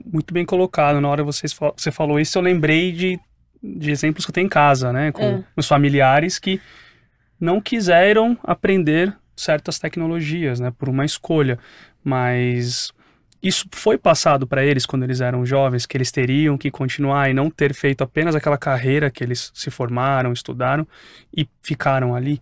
muito 0.05 0.33
bem 0.33 0.45
colocado. 0.45 1.01
Na 1.01 1.09
hora 1.09 1.23
que 1.23 1.25
vocês, 1.25 1.57
você 1.75 1.91
falou 1.91 2.19
isso, 2.19 2.37
eu 2.37 2.41
lembrei 2.41 2.91
de, 2.91 3.19
de 3.61 3.89
exemplos 3.91 4.25
que 4.25 4.29
eu 4.29 4.33
tenho 4.33 4.45
em 4.45 4.49
casa, 4.49 4.93
né? 4.93 5.11
Com 5.11 5.23
é. 5.23 5.43
os 5.55 5.67
familiares 5.67 6.37
que 6.37 6.61
não 7.39 7.59
quiseram 7.59 8.37
aprender 8.43 9.13
certas 9.37 9.79
tecnologias, 9.79 10.59
né, 10.59 10.73
por 10.77 10.89
uma 10.89 11.05
escolha, 11.05 11.57
mas 12.03 12.91
isso 13.41 13.67
foi 13.71 13.97
passado 13.97 14.47
para 14.47 14.65
eles 14.65 14.85
quando 14.85 15.03
eles 15.03 15.21
eram 15.21 15.45
jovens, 15.45 15.85
que 15.85 15.95
eles 15.95 16.11
teriam 16.11 16.57
que 16.57 16.71
continuar 16.71 17.29
e 17.29 17.33
não 17.33 17.49
ter 17.49 17.73
feito 17.73 18.03
apenas 18.03 18.35
aquela 18.35 18.57
carreira 18.57 19.11
que 19.11 19.23
eles 19.23 19.51
se 19.53 19.69
formaram, 19.69 20.33
estudaram 20.33 20.87
e 21.35 21.47
ficaram 21.61 22.15
ali. 22.15 22.41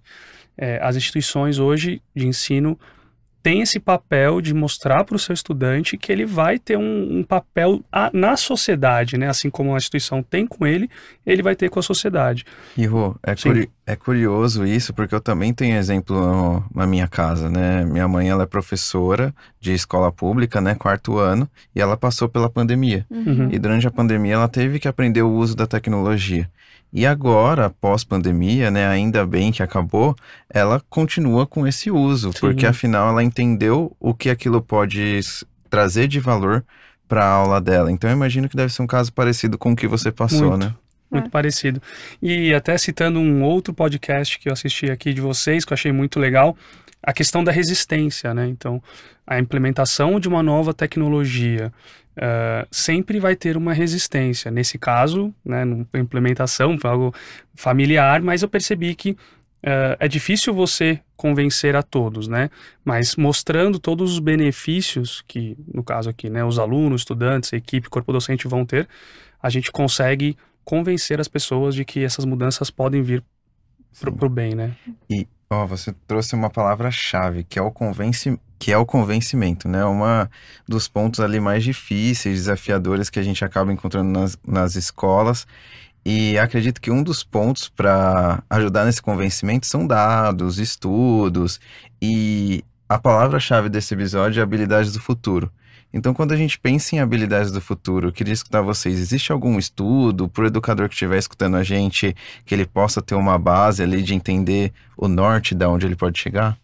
É, 0.58 0.80
as 0.82 0.96
instituições 0.96 1.60
hoje 1.60 2.02
de 2.16 2.26
ensino 2.26 2.80
tem 3.46 3.62
esse 3.62 3.80
papel 3.80 4.42
de 4.42 4.56
mostrar 4.56 5.04
para 5.04 5.16
o 5.16 5.20
seu 5.20 5.32
estudante 5.32 6.00
que 6.00 6.12
ele 6.12 6.26
vai 6.26 6.58
ter 6.58 6.80
um, 6.80 7.20
um 7.20 7.24
papel 7.24 7.80
a, 7.92 8.10
na 8.12 8.36
sociedade, 8.36 9.20
né? 9.20 9.30
Assim 9.30 9.52
como 9.52 9.76
a 9.76 9.78
instituição 9.78 10.24
tem 10.24 10.48
com 10.48 10.66
ele, 10.66 10.90
ele 11.24 11.44
vai 11.44 11.56
ter 11.56 11.70
com 11.70 11.80
a 11.80 11.84
sociedade. 11.84 12.44
E, 12.76 12.88
Rô, 12.88 13.16
é, 13.22 13.36
curi 13.36 13.70
é 13.86 13.96
curioso 13.96 14.66
isso, 14.66 14.96
porque 14.96 15.14
eu 15.14 15.22
também 15.22 15.54
tenho 15.54 15.78
exemplo 15.78 16.20
no, 16.20 16.66
na 16.74 16.88
minha 16.88 17.08
casa, 17.08 17.48
né? 17.48 17.86
Minha 17.86 18.08
mãe, 18.08 18.30
ela 18.30 18.42
é 18.42 18.48
professora 18.48 19.32
de 19.60 19.74
escola 19.74 20.12
pública, 20.12 20.60
né? 20.60 20.74
Quarto 20.74 21.20
ano, 21.20 21.48
e 21.76 21.80
ela 21.80 21.96
passou 21.96 22.28
pela 22.28 22.50
pandemia. 22.50 23.06
Uhum. 23.12 23.50
E 23.52 23.60
durante 23.60 23.86
a 23.86 23.92
pandemia, 23.92 24.34
ela 24.34 24.48
teve 24.48 24.80
que 24.80 24.88
aprender 24.88 25.22
o 25.22 25.32
uso 25.32 25.56
da 25.56 25.68
tecnologia. 25.68 26.50
E 26.92 27.06
agora, 27.06 27.70
pós-pandemia, 27.70 28.72
né, 28.72 28.88
ainda 28.88 29.26
bem 29.26 29.52
que 29.52 29.62
acabou, 29.62 30.16
ela 30.50 30.82
continua 30.90 31.46
com 31.46 31.68
esse 31.68 31.92
uso, 31.92 32.32
Sim. 32.32 32.40
porque 32.40 32.66
afinal 32.66 33.10
ela 33.10 33.24
entendeu 33.24 33.96
o 34.00 34.14
que 34.14 34.30
aquilo 34.30 34.62
pode 34.62 35.20
trazer 35.70 36.08
de 36.08 36.20
valor 36.20 36.64
para 37.08 37.26
a 37.26 37.30
aula 37.30 37.60
dela. 37.60 37.92
Então 37.92 38.10
eu 38.10 38.16
imagino 38.16 38.48
que 38.48 38.56
deve 38.56 38.72
ser 38.72 38.82
um 38.82 38.88
caso 38.88 39.12
parecido 39.12 39.58
com 39.58 39.74
o 39.74 39.76
que 39.76 39.88
você 39.88 40.12
passou, 40.12 40.52
Muito. 40.52 40.66
né? 40.66 40.76
Muito 41.12 41.28
é. 41.28 41.30
parecido. 41.30 41.82
E 42.22 42.54
até 42.54 42.78
citando 42.78 43.20
um 43.20 43.44
outro 43.44 43.74
podcast 43.74 44.40
que 44.40 44.50
eu 44.50 44.54
assisti 44.54 44.90
aqui 44.90 45.14
de 45.14 45.22
vocês, 45.22 45.64
que 45.64 45.72
eu 45.72 45.76
achei 45.76 45.92
muito 45.92 46.20
legal, 46.20 46.58
a 47.04 47.14
questão 47.14 47.44
da 47.44 47.52
resistência, 47.52 48.34
né? 48.34 48.48
Então, 48.48 48.82
a 49.28 49.40
implementação 49.40 50.20
de 50.20 50.28
uma 50.28 50.42
nova 50.42 50.74
tecnologia 50.74 51.72
uh, 52.18 52.68
sempre 52.72 53.20
vai 53.20 53.36
ter 53.36 53.58
uma 53.58 53.74
resistência. 53.74 54.52
Nesse 54.52 54.78
caso, 54.78 55.34
né, 55.44 55.64
a 55.94 55.98
implementação 55.98 56.78
foi 56.78 56.90
algo 56.90 57.14
familiar, 57.54 58.22
mas 58.22 58.42
eu 58.42 58.50
percebi 58.50 58.96
que 58.96 59.12
uh, 59.12 59.96
é 60.00 60.08
difícil 60.08 60.54
você 60.54 61.00
convencer 61.16 61.76
a 61.76 61.84
todos, 61.84 62.28
né? 62.28 62.50
Mas 62.84 63.16
mostrando 63.16 63.80
todos 63.80 64.14
os 64.14 64.20
benefícios 64.20 65.24
que, 65.28 65.58
no 65.74 65.84
caso 65.84 66.10
aqui, 66.10 66.30
né, 66.30 66.44
os 66.44 66.60
alunos, 66.60 67.02
estudantes, 67.02 67.54
equipe, 67.54 67.90
corpo 67.90 68.12
docente 68.12 68.48
vão 68.48 68.66
ter, 68.66 68.88
a 69.42 69.50
gente 69.50 69.72
consegue 69.72 70.38
convencer 70.64 71.20
as 71.20 71.28
pessoas 71.28 71.76
de 71.76 71.86
que 71.86 72.04
essas 72.04 72.26
mudanças 72.26 72.70
podem 72.70 73.02
vir 73.02 73.24
para 74.00 74.26
o 74.26 74.30
bem, 74.30 74.54
né? 74.54 74.76
E 75.10 75.28
Ó, 75.50 75.66
você 75.66 75.94
trouxe 76.08 76.36
uma 76.36 76.50
palavra-chave, 76.50 77.44
que 77.44 77.60
é 77.60 77.62
o 77.62 77.72
convence, 77.72 78.40
que 78.66 78.72
é 78.72 78.78
o 78.80 78.84
convencimento, 78.84 79.70
né? 79.70 79.86
Uma 79.86 80.28
dos 80.68 80.88
pontos 80.88 81.20
ali 81.20 81.40
mais 81.40 81.64
difíceis, 81.64 82.40
desafiadores 82.40 83.12
que 83.12 83.20
a 83.20 83.22
gente 83.22 83.46
acaba 83.46 83.72
encontrando 83.72 84.10
nas, 84.10 84.36
nas 84.44 84.76
escolas. 84.76 85.46
E 86.04 86.36
acredito 86.40 86.82
que 86.82 86.90
um 86.90 87.04
dos 87.04 87.24
pontos 87.24 87.70
para 87.70 88.42
ajudar 88.50 88.86
nesse 88.86 89.04
convencimento 89.04 89.68
são 89.68 89.86
dados, 89.86 90.58
estudos 90.58 91.60
e 92.02 92.66
a 92.90 92.98
palavra-chave 92.98 93.70
desse 93.70 93.94
episódio 93.94 94.40
é 94.40 94.44
habilidades 94.44 94.94
do 94.94 95.00
futuro. 95.00 95.52
Então, 95.94 96.12
quando 96.12 96.32
a 96.32 96.36
gente 96.36 96.58
pensa 96.58 96.96
em 96.96 97.00
habilidades 97.00 97.52
do 97.52 97.62
futuro, 97.62 98.08
eu 98.08 98.12
queria 98.12 98.34
escutar 98.34 98.64
vocês. 98.64 98.98
Existe 98.98 99.32
algum 99.32 99.60
estudo 99.60 100.28
para 100.28 100.44
o 100.44 100.48
educador 100.48 100.90
que 100.90 100.96
estiver 100.96 101.20
escutando 101.20 101.56
a 101.56 101.62
gente 101.62 102.16
que 102.44 102.56
ele 102.56 102.66
possa 102.66 103.00
ter 103.00 103.14
uma 103.14 103.38
base 103.38 103.84
ali 103.84 104.02
de 104.02 104.16
entender 104.16 104.74
o 104.98 105.08
norte 105.08 105.54
de 105.54 105.68
onde 105.68 105.86
ele 105.86 105.96
pode 105.96 106.18
chegar? 106.18 106.58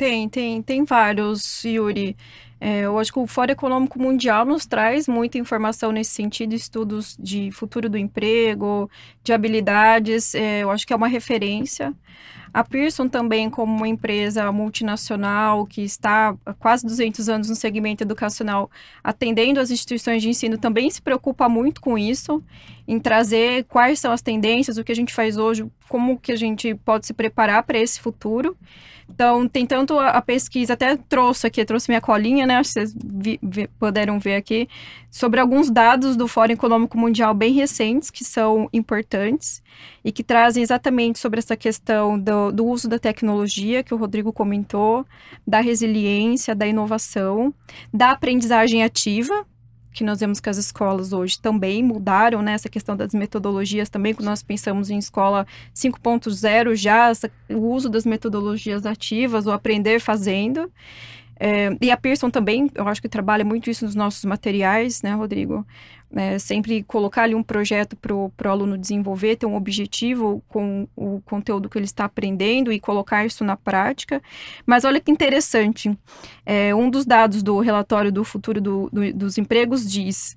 Tem, 0.00 0.30
tem, 0.30 0.62
tem 0.62 0.82
vários, 0.82 1.62
Yuri. 1.62 2.16
É, 2.58 2.80
eu 2.86 2.98
acho 2.98 3.12
que 3.12 3.18
o 3.18 3.26
Fórum 3.26 3.52
Econômico 3.52 4.00
Mundial 4.00 4.46
nos 4.46 4.64
traz 4.64 5.06
muita 5.06 5.36
informação 5.36 5.92
nesse 5.92 6.12
sentido, 6.12 6.54
estudos 6.54 7.18
de 7.20 7.50
futuro 7.50 7.86
do 7.86 7.98
emprego, 7.98 8.90
de 9.22 9.34
habilidades, 9.34 10.34
é, 10.34 10.62
eu 10.62 10.70
acho 10.70 10.86
que 10.86 10.94
é 10.94 10.96
uma 10.96 11.06
referência. 11.06 11.94
A 12.52 12.64
Pearson 12.64 13.08
também, 13.08 13.50
como 13.50 13.76
uma 13.76 13.86
empresa 13.86 14.50
multinacional 14.50 15.66
que 15.66 15.82
está 15.82 16.34
há 16.46 16.54
quase 16.54 16.86
200 16.86 17.28
anos 17.28 17.50
no 17.50 17.54
segmento 17.54 18.02
educacional, 18.02 18.70
atendendo 19.04 19.60
as 19.60 19.70
instituições 19.70 20.22
de 20.22 20.30
ensino, 20.30 20.56
também 20.56 20.90
se 20.90 21.02
preocupa 21.02 21.46
muito 21.46 21.80
com 21.80 21.98
isso, 21.98 22.42
em 22.86 22.98
trazer 22.98 23.64
quais 23.64 23.98
são 23.98 24.12
as 24.12 24.22
tendências, 24.22 24.78
o 24.78 24.84
que 24.84 24.92
a 24.92 24.96
gente 24.96 25.12
faz 25.12 25.36
hoje, 25.36 25.66
como 25.88 26.18
que 26.18 26.32
a 26.32 26.36
gente 26.36 26.74
pode 26.74 27.06
se 27.06 27.12
preparar 27.12 27.62
para 27.62 27.78
esse 27.78 28.00
futuro. 28.00 28.56
Então, 29.12 29.48
tem 29.48 29.66
tanto 29.66 29.98
a, 29.98 30.22
pesquisa, 30.22 30.74
até 30.74 30.96
trouxe 30.96 31.46
aqui, 31.46 31.64
trouxe 31.64 31.90
minha 31.90 32.00
colinha, 32.00 32.46
né? 32.46 32.56
Acho 32.56 32.68
que 32.68 32.74
vocês 32.74 32.94
vi, 32.94 33.40
vi, 33.42 33.68
puderam 33.78 34.20
ver 34.20 34.36
aqui, 34.36 34.68
sobre 35.10 35.40
alguns 35.40 35.68
dados 35.68 36.16
do 36.16 36.28
Fórum 36.28 36.52
Econômico 36.52 36.96
Mundial 36.96 37.34
bem 37.34 37.52
recentes, 37.52 38.08
que 38.08 38.24
são 38.24 38.68
importantes 38.72 39.62
e 40.04 40.12
que 40.12 40.22
trazem 40.22 40.62
exatamente 40.62 41.18
sobre 41.18 41.40
essa 41.40 41.56
questão 41.56 42.18
do, 42.18 42.52
do 42.52 42.64
uso 42.64 42.88
da 42.88 42.98
tecnologia, 42.98 43.82
que 43.82 43.92
o 43.92 43.96
Rodrigo 43.96 44.32
comentou, 44.32 45.04
da 45.44 45.60
resiliência, 45.60 46.54
da 46.54 46.66
inovação, 46.66 47.52
da 47.92 48.12
aprendizagem 48.12 48.84
ativa, 48.84 49.44
que 49.92 50.04
nós 50.04 50.20
vemos 50.20 50.40
que 50.40 50.48
as 50.48 50.56
escolas 50.56 51.12
hoje 51.12 51.38
também 51.38 51.82
mudaram, 51.82 52.42
né? 52.42 52.52
Essa 52.52 52.68
questão 52.68 52.96
das 52.96 53.12
metodologias 53.12 53.88
também, 53.88 54.14
quando 54.14 54.26
nós 54.26 54.42
pensamos 54.42 54.90
em 54.90 54.98
escola 54.98 55.46
5.0 55.74 56.74
já, 56.74 57.08
essa, 57.08 57.30
o 57.48 57.58
uso 57.58 57.88
das 57.88 58.06
metodologias 58.06 58.86
ativas, 58.86 59.46
o 59.46 59.50
aprender 59.50 60.00
fazendo. 60.00 60.70
É, 61.42 61.74
e 61.80 61.90
a 61.90 61.96
Pearson 61.96 62.28
também, 62.28 62.70
eu 62.74 62.86
acho 62.86 63.00
que 63.00 63.08
trabalha 63.08 63.42
muito 63.42 63.70
isso 63.70 63.86
nos 63.86 63.94
nossos 63.94 64.22
materiais, 64.26 65.00
né, 65.00 65.14
Rodrigo? 65.14 65.66
É, 66.14 66.38
sempre 66.38 66.82
colocar 66.82 67.22
ali 67.22 67.34
um 67.34 67.42
projeto 67.42 67.96
para 67.96 68.14
o 68.14 68.30
aluno 68.44 68.76
desenvolver, 68.76 69.36
ter 69.36 69.46
um 69.46 69.54
objetivo 69.54 70.42
com 70.48 70.86
o 70.94 71.22
conteúdo 71.24 71.68
que 71.68 71.78
ele 71.78 71.86
está 71.86 72.04
aprendendo 72.04 72.70
e 72.70 72.78
colocar 72.78 73.24
isso 73.24 73.42
na 73.42 73.56
prática. 73.56 74.20
Mas 74.66 74.84
olha 74.84 75.00
que 75.00 75.10
interessante, 75.10 75.96
é, 76.44 76.74
um 76.74 76.90
dos 76.90 77.06
dados 77.06 77.42
do 77.42 77.58
relatório 77.60 78.12
do 78.12 78.22
futuro 78.22 78.60
do, 78.60 78.90
do, 78.92 79.12
dos 79.14 79.38
empregos 79.38 79.90
diz 79.90 80.36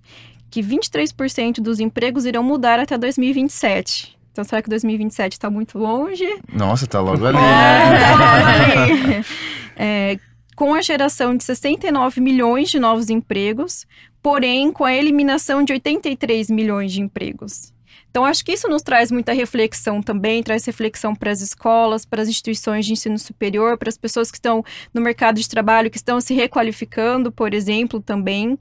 que 0.50 0.62
23% 0.62 1.56
dos 1.56 1.80
empregos 1.82 2.26
irão 2.26 2.44
mudar 2.44 2.80
até 2.80 2.98
2027. 2.98 4.18
Então, 4.32 4.44
será 4.44 4.62
que 4.62 4.70
2027 4.70 5.34
está 5.34 5.50
muito 5.50 5.78
longe? 5.78 6.26
Nossa, 6.52 6.86
está 6.86 7.02
logo 7.02 7.26
ali. 7.28 7.38
É, 7.38 7.42
né? 7.42 8.00
tá 8.00 8.16
logo 8.16 8.48
ali. 8.48 9.26
É, 9.76 10.20
com 10.56 10.74
a 10.74 10.82
geração 10.82 11.36
de 11.36 11.44
69 11.44 12.22
milhões 12.22 12.70
de 12.70 12.80
novos 12.80 13.10
empregos, 13.10 13.86
porém 14.22 14.72
com 14.72 14.86
a 14.86 14.94
eliminação 14.94 15.64
de 15.64 15.74
83 15.74 16.50
milhões 16.50 16.92
de 16.92 17.02
empregos. 17.02 17.74
Então, 18.14 18.26
acho 18.26 18.46
que 18.46 18.52
isso 18.52 18.70
nos 18.70 18.84
traz 18.84 19.10
muita 19.10 19.34
reflexão 19.34 20.00
também, 20.00 20.44
traz 20.44 20.64
reflexão 20.66 21.16
para 21.16 21.32
as 21.32 21.42
escolas, 21.42 22.06
para 22.06 22.22
as 22.22 22.30
instituições 22.30 22.86
de 22.86 22.94
ensino 22.94 23.18
superior, 23.18 23.76
para 23.76 23.90
as 23.90 23.98
pessoas 23.98 24.30
que 24.30 24.38
estão 24.38 24.64
no 24.94 25.02
mercado 25.02 25.40
de 25.40 25.50
trabalho, 25.50 25.90
que 25.90 25.98
estão 25.98 26.22
se 26.22 26.32
requalificando, 26.36 27.32
por 27.32 27.56
exemplo, 27.56 28.00
também, 28.00 28.56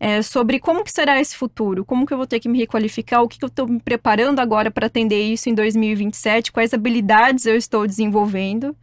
é, 0.00 0.22
sobre 0.22 0.58
como 0.58 0.82
que 0.82 0.90
será 0.90 1.20
esse 1.20 1.36
futuro, 1.36 1.84
como 1.84 2.04
que 2.04 2.12
eu 2.12 2.16
vou 2.16 2.26
ter 2.26 2.40
que 2.40 2.48
me 2.48 2.58
requalificar, 2.58 3.22
o 3.22 3.28
que, 3.28 3.38
que 3.38 3.44
eu 3.44 3.48
estou 3.48 3.68
me 3.68 3.78
preparando 3.78 4.40
agora 4.40 4.72
para 4.72 4.88
atender 4.88 5.22
isso 5.22 5.48
em 5.48 5.54
2027, 5.54 6.50
quais 6.50 6.74
habilidades 6.74 7.46
eu 7.46 7.56
estou 7.56 7.86
desenvolvendo. 7.86 8.76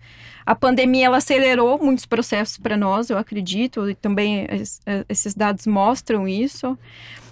A 0.45 0.55
pandemia 0.55 1.05
ela 1.05 1.17
acelerou 1.17 1.81
muitos 1.81 2.05
processos 2.05 2.57
para 2.57 2.75
nós, 2.75 3.09
eu 3.09 3.17
acredito, 3.17 3.89
e 3.89 3.95
também 3.95 4.47
esses 5.07 5.33
dados 5.33 5.65
mostram 5.65 6.27
isso. 6.27 6.77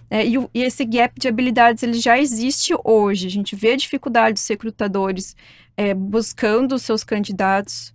É, 0.10 0.26
e, 0.26 0.36
e, 0.54 0.64
esse 0.64 0.84
gap 0.84 1.18
de 1.18 1.30
habilidades 1.30 1.84
ele 1.84 2.00
já 2.00 2.20
existe 2.20 2.74
hoje. 2.84 3.28
A 3.28 3.30
gente 3.30 3.56
vê 3.56 3.72
a 3.72 3.78
dificuldade 3.78 4.34
dos 4.34 4.48
recrutadores 4.48 5.38
é, 5.78 5.94
buscando 5.94 6.76
os 6.76 6.82
seus 6.82 7.02
candidatos. 7.02 7.94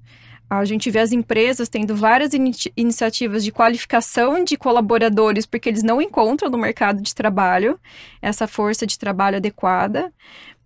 A 0.49 0.65
gente 0.65 0.91
vê 0.91 1.01
as 1.01 1.13
empresas 1.13 1.69
tendo 1.69 1.95
várias 1.95 2.33
in 2.33 2.53
iniciativas 2.77 3.45
de 3.45 3.53
qualificação 3.53 4.45
de 4.45 4.57
colaboradores 4.57 5.45
porque 5.45 5.69
eles 5.69 5.83
não 5.83 6.01
encontram 6.01 6.49
no 6.49 6.57
mercado 6.57 7.03
de 7.03 7.15
trabalho 7.15 7.79
essa 8.23 8.47
força 8.47 8.87
de 8.87 8.99
trabalho 8.99 9.37
adequada. 9.37 10.11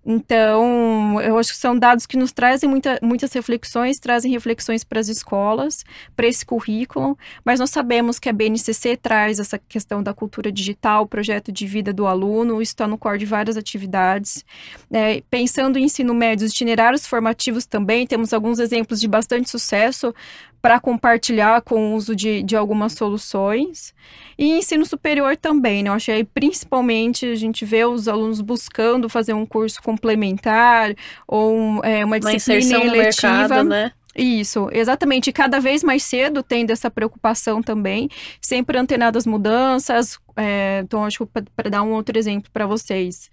Então, 0.04 1.20
eu 1.20 1.38
acho 1.38 1.52
que 1.52 1.58
são 1.58 1.78
dados 1.78 2.06
que 2.06 2.16
nos 2.16 2.32
trazem 2.32 2.68
muita, 2.68 2.98
muitas 3.02 3.32
reflexões, 3.32 3.98
trazem 3.98 4.32
reflexões 4.32 4.82
para 4.82 4.98
as 4.98 5.08
escolas, 5.08 5.84
para 6.16 6.26
esse 6.26 6.44
currículo, 6.44 7.18
mas 7.44 7.60
nós 7.60 7.70
sabemos 7.70 8.18
que 8.18 8.28
a 8.28 8.32
BNCC 8.32 8.96
traz 8.96 9.38
essa 9.38 9.58
questão 9.58 10.02
da 10.02 10.14
cultura 10.14 10.50
digital, 10.50 11.06
projeto 11.06 11.52
de 11.52 11.66
vida 11.66 11.92
do 11.92 12.06
aluno, 12.06 12.62
isso 12.62 12.72
está 12.72 12.86
no 12.86 12.96
core 12.96 13.18
de 13.18 13.26
várias 13.26 13.56
atividades. 13.56 14.44
É, 14.90 15.22
pensando 15.30 15.78
em 15.78 15.84
ensino 15.84 16.14
médio, 16.14 16.46
os 16.46 16.52
itinerários 16.52 17.06
formativos 17.06 17.66
também, 17.66 18.06
temos 18.06 18.32
alguns 18.32 18.58
exemplos 18.58 19.00
de 19.00 19.08
bastante 19.08 19.50
sucesso 19.50 20.14
para 20.60 20.78
compartilhar 20.78 21.62
com 21.62 21.92
o 21.92 21.94
uso 21.94 22.14
de, 22.14 22.42
de 22.42 22.56
algumas 22.56 22.92
soluções. 22.92 23.94
E 24.38 24.50
ensino 24.50 24.84
superior 24.84 25.36
também, 25.36 25.82
né? 25.82 25.90
Eu 25.90 25.94
achei 25.94 26.24
principalmente 26.24 27.26
a 27.26 27.34
gente 27.34 27.64
vê 27.64 27.84
os 27.84 28.08
alunos 28.08 28.40
buscando 28.40 29.08
fazer 29.08 29.32
um 29.34 29.46
curso 29.46 29.82
complementar 29.82 30.94
ou 31.26 31.82
é, 31.84 32.04
uma 32.04 32.18
disciplina 32.18 32.78
uma 32.78 32.86
eletiva. 32.86 33.38
Mercado, 33.38 33.64
né? 33.64 33.92
Isso, 34.14 34.68
exatamente. 34.72 35.32
Cada 35.32 35.60
vez 35.60 35.84
mais 35.84 36.02
cedo 36.02 36.42
tendo 36.42 36.70
essa 36.70 36.90
preocupação 36.90 37.62
também, 37.62 38.08
sempre 38.40 38.76
antenado 38.76 39.16
às 39.16 39.24
mudanças. 39.24 40.18
É, 40.36 40.80
então, 40.84 41.04
acho 41.04 41.24
que 41.26 41.42
para 41.54 41.70
dar 41.70 41.82
um 41.82 41.92
outro 41.92 42.18
exemplo 42.18 42.50
para 42.52 42.66
vocês. 42.66 43.30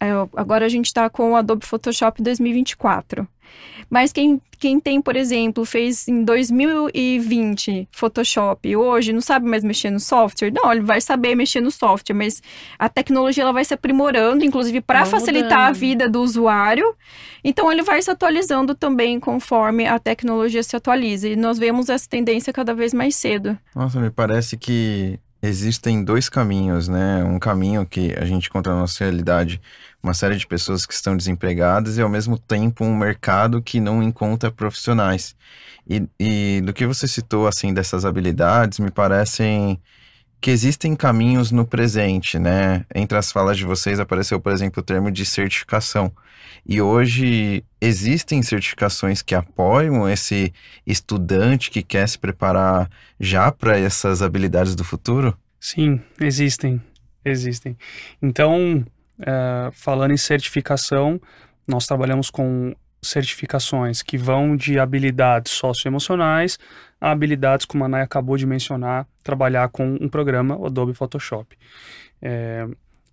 É, 0.00 0.10
agora 0.34 0.64
a 0.64 0.68
gente 0.68 0.86
está 0.86 1.10
com 1.10 1.32
o 1.32 1.36
Adobe 1.36 1.66
Photoshop 1.66 2.22
2024. 2.22 3.28
Mas 3.90 4.12
quem, 4.12 4.40
quem 4.58 4.78
tem, 4.78 5.02
por 5.02 5.16
exemplo, 5.16 5.64
fez 5.64 6.06
em 6.06 6.22
2020 6.22 7.88
Photoshop 7.90 8.76
hoje 8.76 9.12
não 9.12 9.20
sabe 9.20 9.48
mais 9.48 9.64
mexer 9.64 9.90
no 9.90 9.98
software? 9.98 10.52
Não, 10.52 10.70
ele 10.70 10.82
vai 10.82 11.00
saber 11.00 11.34
mexer 11.34 11.60
no 11.60 11.72
software, 11.72 12.14
mas 12.14 12.40
a 12.78 12.88
tecnologia 12.88 13.42
ela 13.42 13.52
vai 13.52 13.64
se 13.64 13.74
aprimorando, 13.74 14.44
inclusive 14.44 14.80
para 14.80 15.04
facilitar 15.04 15.58
mudando. 15.58 15.68
a 15.68 15.72
vida 15.72 16.08
do 16.08 16.22
usuário. 16.22 16.94
Então 17.42 17.70
ele 17.70 17.82
vai 17.82 18.00
se 18.00 18.10
atualizando 18.10 18.74
também 18.74 19.18
conforme 19.18 19.86
a 19.86 19.98
tecnologia 19.98 20.62
se 20.62 20.76
atualiza. 20.76 21.28
E 21.28 21.34
nós 21.34 21.58
vemos 21.58 21.88
essa 21.88 22.08
tendência 22.08 22.52
cada 22.52 22.72
vez 22.72 22.94
mais 22.94 23.16
cedo. 23.16 23.58
Nossa, 23.74 24.00
me 24.00 24.10
parece 24.10 24.56
que 24.56 25.18
existem 25.42 26.04
dois 26.04 26.28
caminhos, 26.28 26.88
né? 26.88 27.24
Um 27.24 27.38
caminho 27.38 27.86
que 27.86 28.12
a 28.14 28.24
gente 28.24 28.48
encontra 28.48 28.72
na 28.74 28.80
nossa 28.80 29.04
realidade 29.04 29.60
uma 30.02 30.14
série 30.14 30.36
de 30.36 30.46
pessoas 30.46 30.86
que 30.86 30.94
estão 30.94 31.16
desempregadas 31.16 31.98
e 31.98 32.02
ao 32.02 32.08
mesmo 32.08 32.38
tempo 32.38 32.84
um 32.84 32.96
mercado 32.96 33.62
que 33.62 33.80
não 33.80 34.02
encontra 34.02 34.50
profissionais. 34.50 35.36
E, 35.88 36.06
e 36.18 36.60
do 36.62 36.72
que 36.72 36.86
você 36.86 37.08
citou 37.08 37.46
assim 37.46 37.72
dessas 37.74 38.04
habilidades, 38.04 38.78
me 38.78 38.90
parecem 38.90 39.80
que 40.40 40.50
existem 40.50 40.96
caminhos 40.96 41.50
no 41.50 41.66
presente, 41.66 42.38
né? 42.38 42.84
Entre 42.94 43.16
as 43.16 43.30
falas 43.30 43.58
de 43.58 43.64
vocês 43.64 44.00
apareceu, 44.00 44.40
por 44.40 44.52
exemplo, 44.52 44.80
o 44.80 44.84
termo 44.84 45.10
de 45.10 45.26
certificação. 45.26 46.12
E 46.66 46.80
hoje 46.80 47.64
existem 47.80 48.42
certificações 48.42 49.22
que 49.22 49.34
apoiam 49.34 50.08
esse 50.08 50.52
estudante 50.86 51.70
que 51.70 51.82
quer 51.82 52.08
se 52.08 52.18
preparar 52.18 52.90
já 53.18 53.52
para 53.52 53.78
essas 53.78 54.22
habilidades 54.22 54.74
do 54.74 54.84
futuro? 54.84 55.36
Sim, 55.58 56.00
existem. 56.20 56.80
Existem. 57.24 57.76
Então, 58.22 58.84
é, 59.20 59.70
falando 59.72 60.12
em 60.12 60.16
certificação, 60.16 61.20
nós 61.68 61.86
trabalhamos 61.86 62.30
com 62.30 62.74
certificações 63.02 64.02
que 64.02 64.18
vão 64.18 64.56
de 64.56 64.78
habilidades 64.78 65.52
socioemocionais 65.52 66.58
a 67.00 67.10
habilidades, 67.10 67.64
como 67.64 67.84
a 67.84 67.88
Nay 67.88 68.02
acabou 68.02 68.36
de 68.36 68.46
mencionar, 68.46 69.06
trabalhar 69.22 69.68
com 69.68 69.96
um 70.00 70.08
programa 70.08 70.54
Adobe 70.66 70.94
Photoshop. 70.94 71.56
É, 72.20 72.66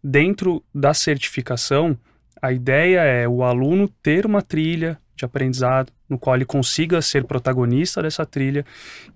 dentro 0.04 0.64
da 0.74 0.94
certificação, 0.94 1.98
a 2.42 2.52
ideia 2.52 3.00
é 3.00 3.28
o 3.28 3.44
aluno 3.44 3.88
ter 4.04 4.26
uma 4.26 4.42
trilha 4.42 5.00
de 5.16 5.26
aprendizado 5.26 5.92
no 6.08 6.20
qual 6.20 6.36
ele 6.36 6.46
consiga 6.46 7.02
ser 7.02 7.24
protagonista 7.26 8.02
dessa 8.02 8.26
trilha 8.26 8.66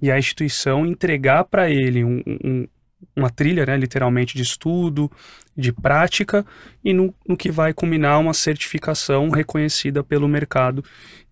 e 0.02 0.12
a 0.12 0.18
instituição 0.18 0.86
entregar 0.86 1.44
para 1.46 1.70
ele 1.70 2.04
um, 2.04 2.22
um, 2.44 2.68
uma 3.16 3.30
trilha, 3.30 3.66
né, 3.66 3.78
literalmente, 3.78 4.36
de 4.36 4.44
estudo, 4.44 5.12
de 5.56 5.72
prática, 5.72 6.46
e 6.84 6.94
no, 6.94 7.14
no 7.28 7.38
que 7.38 7.52
vai 7.52 7.74
culminar 7.74 8.20
uma 8.20 8.34
certificação 8.34 9.30
reconhecida 9.30 10.04
pelo 10.04 10.28
mercado, 10.28 10.84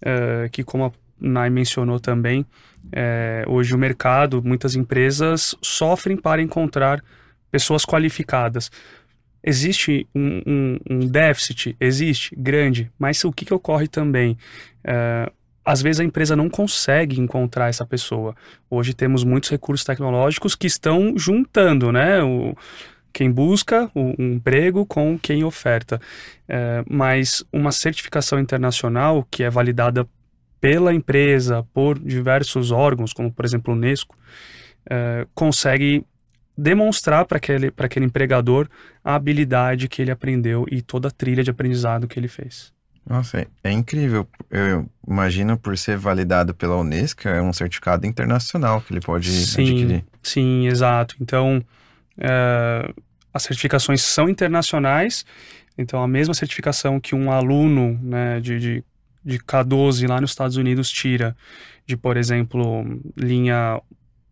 é, 0.02 0.47
que, 0.49 0.63
como 0.63 0.86
a 0.86 0.91
Nai 1.19 1.49
mencionou 1.49 1.99
também, 1.99 2.45
é, 2.91 3.43
hoje 3.47 3.73
o 3.73 3.77
mercado, 3.77 4.41
muitas 4.43 4.75
empresas 4.75 5.55
sofrem 5.62 6.17
para 6.17 6.41
encontrar 6.41 7.03
pessoas 7.51 7.86
qualificadas. 7.86 8.71
Existe 9.43 10.08
um, 10.13 10.41
um, 10.45 10.79
um 10.89 10.99
déficit? 10.99 11.75
Existe, 11.79 12.36
grande, 12.36 12.91
mas 12.97 13.23
o 13.23 13.32
que, 13.32 13.45
que 13.45 13.53
ocorre 13.53 13.88
também? 13.88 14.38
É, 14.84 15.32
às 15.63 15.82
vezes 15.82 15.99
a 15.99 16.03
empresa 16.03 16.36
não 16.36 16.49
consegue 16.49 17.19
encontrar 17.19 17.69
essa 17.69 17.86
pessoa. 17.86 18.36
Hoje 18.69 18.93
temos 18.93 19.23
muitos 19.23 19.49
recursos 19.49 19.86
tecnológicos 19.86 20.55
que 20.55 20.67
estão 20.67 21.13
juntando, 21.15 21.91
né? 21.91 22.23
O, 22.23 22.55
quem 23.13 23.32
busca 23.32 23.89
o, 23.93 24.13
um 24.19 24.34
emprego 24.34 24.86
com 24.86 25.17
quem 25.17 25.43
oferta. 25.43 26.01
É, 26.47 26.84
mas 26.89 27.43
uma 27.51 27.71
certificação 27.71 28.39
internacional 28.39 29.25
que 29.29 29.43
é 29.43 29.49
validada 29.49 30.08
pela 30.60 30.93
empresa, 30.93 31.65
por 31.74 31.98
diversos 31.98 32.72
órgãos, 32.72 33.13
como 33.13 33.32
por 33.32 33.45
exemplo 33.45 33.74
o 33.74 33.78
Unesco, 33.78 34.17
é, 34.89 35.26
consegue 35.34 36.06
demonstrar 36.58 37.26
para 37.26 37.38
aquele, 37.38 37.72
aquele 37.78 38.06
empregador 38.06 38.67
a 39.04 39.15
habilidade 39.15 39.88
que 39.88 40.02
ele 40.02 40.12
aprendeu 40.12 40.65
e 40.69 40.82
toda 40.82 41.08
a 41.08 41.12
trilha 41.12 41.43
de 41.43 41.50
aprendizado 41.50 42.08
que 42.08 42.19
ele 42.19 42.28
fez. 42.28 42.74
Nossa, 43.08 43.39
é, 43.39 43.48
é 43.63 43.72
incrível. 43.72 44.28
Eu 44.52 44.88
imagino 45.08 45.58
por 45.58 45.78
ser 45.78 45.98
validado 45.98 46.54
pela 46.54 46.78
Unesco, 46.78 47.28
é 47.28 47.41
um 47.41 47.54
certificado 47.54 48.06
internacional 48.06 48.82
que 48.82 48.93
ele 48.93 49.02
pode 49.02 49.30
sim, 49.32 49.62
adquirir. 49.62 50.06
Sim, 50.22 50.67
exato. 50.67 51.15
Então, 51.19 51.63
é, 52.17 52.93
as 53.34 53.43
certificações 53.43 54.02
são 54.02 54.30
internacionais, 54.30 55.26
então 55.78 56.04
a 56.04 56.08
mesma 56.08 56.34
certificação 56.34 57.00
que 57.00 57.15
um 57.15 57.32
aluno 57.32 57.98
né, 58.04 58.39
de, 58.41 58.60
de, 58.60 58.84
de 59.30 59.39
K12 59.39 60.08
lá 60.08 60.20
nos 60.20 60.32
Estados 60.32 60.58
Unidos 60.58 60.89
tira, 60.89 61.36
de, 61.86 61.96
por 61.96 62.18
exemplo, 62.18 62.84
linha 63.15 63.80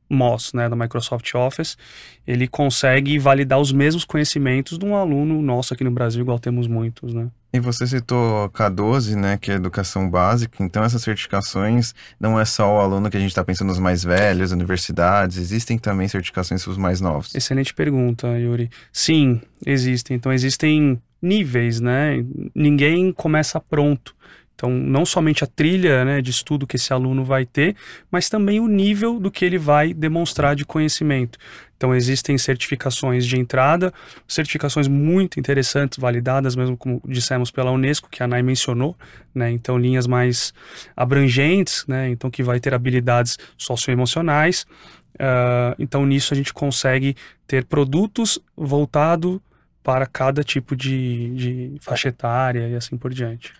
MOS, 0.09 0.53
né, 0.53 0.69
da 0.69 0.75
Microsoft 0.75 1.33
Office, 1.35 1.77
ele 2.25 2.47
consegue 2.47 3.19
validar 3.19 3.59
os 3.59 3.71
mesmos 3.71 4.05
conhecimentos 4.05 4.77
de 4.77 4.85
um 4.85 4.95
aluno 4.95 5.41
nosso 5.41 5.73
aqui 5.73 5.83
no 5.83 5.91
Brasil, 5.91 6.21
igual 6.21 6.39
temos 6.39 6.67
muitos, 6.67 7.13
né. 7.13 7.29
E 7.53 7.59
você 7.59 7.87
citou 7.87 8.49
K12, 8.49 9.15
né, 9.15 9.37
que 9.37 9.51
é 9.51 9.55
educação 9.55 10.09
básica, 10.09 10.63
então 10.63 10.83
essas 10.83 11.01
certificações 11.01 11.93
não 12.19 12.39
é 12.39 12.45
só 12.45 12.77
o 12.77 12.79
aluno 12.79 13.09
que 13.09 13.17
a 13.17 13.19
gente 13.19 13.29
está 13.29 13.43
pensando 13.43 13.69
nos 13.69 13.79
mais 13.79 14.03
velhos, 14.03 14.51
universidades, 14.51 15.37
existem 15.37 15.77
também 15.77 16.07
certificações 16.07 16.63
para 16.63 16.71
os 16.71 16.77
mais 16.77 17.01
novos? 17.01 17.35
Excelente 17.35 17.73
pergunta, 17.73 18.27
Yuri. 18.37 18.69
Sim, 18.91 19.41
existem. 19.65 20.15
Então 20.15 20.31
existem 20.31 21.01
níveis, 21.21 21.79
né? 21.79 22.23
Ninguém 22.53 23.11
começa 23.11 23.59
pronto. 23.59 24.15
Então, 24.57 24.71
não 24.71 25.05
somente 25.05 25.43
a 25.43 25.47
trilha 25.47 26.03
né, 26.03 26.19
de 26.19 26.31
estudo 26.31 26.65
que 26.65 26.77
esse 26.77 26.91
aluno 26.91 27.23
vai 27.23 27.45
ter, 27.45 27.75
mas 28.09 28.27
também 28.27 28.59
o 28.59 28.67
nível 28.67 29.19
do 29.19 29.29
que 29.29 29.45
ele 29.45 29.59
vai 29.59 29.93
demonstrar 29.93 30.55
de 30.55 30.65
conhecimento. 30.65 31.37
Então, 31.77 31.93
existem 31.93 32.35
certificações 32.39 33.23
de 33.23 33.37
entrada, 33.37 33.93
certificações 34.27 34.87
muito 34.87 35.39
interessantes, 35.39 35.99
validadas 35.99 36.55
mesmo, 36.55 36.75
como 36.75 36.99
dissemos, 37.05 37.51
pela 37.51 37.69
Unesco, 37.69 38.09
que 38.09 38.23
a 38.23 38.27
Nai 38.27 38.41
mencionou, 38.41 38.97
né? 39.33 39.51
Então, 39.51 39.77
linhas 39.77 40.07
mais 40.07 40.55
abrangentes, 40.95 41.85
né? 41.87 42.09
Então, 42.09 42.31
que 42.31 42.41
vai 42.41 42.59
ter 42.59 42.73
habilidades 42.73 43.37
socioemocionais. 43.59 44.65
Uh, 45.13 45.77
então, 45.77 46.03
nisso 46.03 46.33
a 46.33 46.37
gente 46.37 46.51
consegue 46.51 47.15
ter 47.45 47.63
produtos 47.65 48.39
voltados 48.55 49.39
para 49.83 50.07
cada 50.07 50.43
tipo 50.43 50.75
de, 50.75 51.29
de 51.35 51.75
faixa 51.79 52.09
etária 52.09 52.67
e 52.69 52.75
assim 52.75 52.97
por 52.97 53.13
diante. 53.13 53.53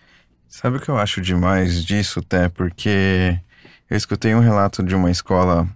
Sabe 0.48 0.78
o 0.78 0.80
que 0.80 0.88
eu 0.88 0.96
acho 0.96 1.20
demais 1.20 1.84
disso, 1.84 2.20
até? 2.20 2.48
Porque 2.48 3.38
eu 3.88 3.96
escutei 3.96 4.34
um 4.34 4.40
relato 4.40 4.82
de 4.82 4.94
uma 4.94 5.10
escola 5.10 5.68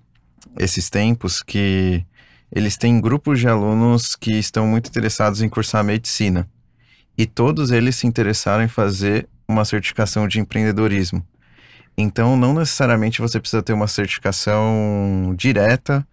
esses 0.58 0.88
tempos 0.88 1.42
que 1.42 2.04
eles 2.50 2.78
têm 2.78 2.98
grupos 2.98 3.38
de 3.38 3.46
alunos 3.46 4.16
que 4.16 4.32
estão 4.32 4.66
muito 4.66 4.88
interessados 4.88 5.42
em 5.42 5.48
cursar 5.48 5.84
medicina. 5.84 6.48
E 7.18 7.26
todos 7.26 7.70
eles 7.70 7.96
se 7.96 8.06
interessaram 8.06 8.64
em 8.64 8.68
fazer 8.68 9.28
uma 9.46 9.64
certificação 9.66 10.26
de 10.26 10.40
empreendedorismo. 10.40 11.22
Então, 11.96 12.34
não 12.34 12.54
necessariamente 12.54 13.20
você 13.20 13.38
precisa 13.38 13.62
ter 13.62 13.74
uma 13.74 13.86
certificação 13.86 15.34
direta, 15.36 16.06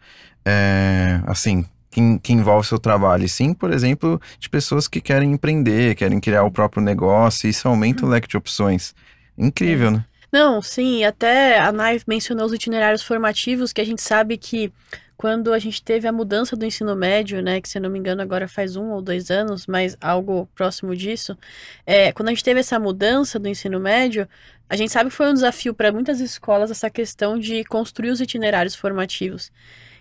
é, 0.43 1.22
assim, 1.26 1.65
que, 1.89 2.19
que 2.19 2.34
envolve 2.34 2.67
seu 2.67 2.80
trabalho, 2.80 3.25
e 3.25 3.30
sim, 3.30 3.54
por 3.54 3.71
exemplo, 3.71 4.21
de 4.39 4.49
pessoas 4.49 4.88
que 4.88 5.02
querem 5.02 5.32
empreender, 5.32 5.95
querem 5.95 6.19
criar 6.19 6.43
o 6.43 6.52
próprio 6.52 6.84
negócio, 6.84 7.47
e 7.47 7.49
isso 7.49 7.67
aumenta 7.67 8.04
o 8.04 8.06
uhum. 8.06 8.12
leque 8.12 8.28
de 8.28 8.38
opções. 8.38 8.93
Incrível, 9.38 9.91
né? 9.91 10.06
Não, 10.32 10.62
sim, 10.62 11.04
até 11.04 11.60
a 11.60 11.71
Nai 11.71 11.99
mencionou 12.08 12.45
os 12.45 12.54
itinerários 12.54 13.02
formativos, 13.02 13.73
que 13.73 13.82
a 13.82 13.86
gente 13.86 14.02
sabe 14.02 14.38
que 14.38 14.71
quando 15.17 15.52
a 15.52 15.60
gente 15.60 15.84
teve 15.84 16.08
a 16.08 16.13
mudança 16.13 16.56
do 16.56 16.63
ensino 16.63 16.95
médio, 16.95 17.41
né, 17.41 17.60
que 17.60 17.67
se 17.67 17.80
não 17.80 17.89
me 17.89 17.99
engano 17.99 18.21
agora 18.21 18.47
faz 18.47 18.78
um 18.78 18.91
ou 18.91 19.02
dois 19.02 19.30
anos, 19.30 19.67
mas 19.67 19.97
algo 19.99 20.47
próximo 20.56 20.95
disso, 20.95 21.38
é, 21.86 22.13
quando 22.13 22.30
a 22.30 22.32
gente 22.32 22.43
teve 22.43 22.62
essa 22.62 22.80
mudança 22.80 23.38
do 23.38 23.49
ensino 23.49 23.80
médio, 23.80 24.30
a 24.69 24.78
gente 24.78 24.93
sabe 24.93 25.10
que 25.10 25.15
foi 25.15 25.30
um 25.30 25.34
desafio 25.34 25.73
para 25.73 25.91
muitas 25.91 26.21
escolas 26.21 26.71
essa 26.71 26.89
questão 26.89 27.38
de 27.38 27.65
construir 27.65 28.12
os 28.12 28.21
itinerários 28.21 28.75
formativos. 28.75 29.52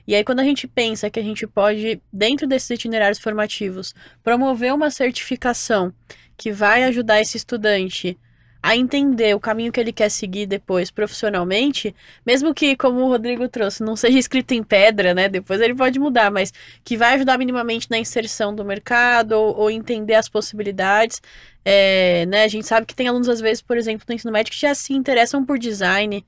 E 0.08 0.14
aí, 0.14 0.24
quando 0.24 0.40
a 0.40 0.44
gente 0.44 0.66
pensa 0.66 1.10
que 1.10 1.20
a 1.20 1.22
gente 1.22 1.46
pode, 1.46 2.00
dentro 2.10 2.46
desses 2.46 2.70
itinerários 2.70 3.18
formativos, 3.18 3.94
promover 4.24 4.72
uma 4.72 4.90
certificação 4.90 5.92
que 6.34 6.50
vai 6.50 6.84
ajudar 6.84 7.20
esse 7.20 7.36
estudante 7.36 8.18
a 8.62 8.74
entender 8.74 9.36
o 9.36 9.40
caminho 9.40 9.70
que 9.70 9.78
ele 9.78 9.92
quer 9.92 10.08
seguir 10.08 10.46
depois 10.46 10.90
profissionalmente, 10.90 11.94
mesmo 12.24 12.54
que, 12.54 12.74
como 12.74 13.00
o 13.00 13.08
Rodrigo 13.08 13.46
trouxe, 13.50 13.82
não 13.82 13.96
seja 13.96 14.18
escrito 14.18 14.52
em 14.52 14.62
pedra, 14.62 15.12
né? 15.12 15.28
Depois 15.28 15.60
ele 15.60 15.74
pode 15.74 15.98
mudar, 15.98 16.30
mas 16.30 16.54
que 16.82 16.96
vai 16.96 17.14
ajudar 17.14 17.36
minimamente 17.36 17.90
na 17.90 17.98
inserção 17.98 18.54
do 18.54 18.64
mercado 18.64 19.32
ou, 19.32 19.58
ou 19.58 19.70
entender 19.70 20.14
as 20.14 20.28
possibilidades. 20.28 21.20
É, 21.62 22.24
né? 22.26 22.44
A 22.44 22.48
gente 22.48 22.66
sabe 22.66 22.86
que 22.86 22.96
tem 22.96 23.08
alunos, 23.08 23.28
às 23.28 23.42
vezes, 23.42 23.60
por 23.60 23.76
exemplo, 23.76 24.06
no 24.08 24.14
ensino 24.14 24.32
médio 24.32 24.52
que 24.54 24.58
já 24.58 24.74
se 24.74 24.94
interessam 24.94 25.44
por 25.44 25.58
design, 25.58 26.24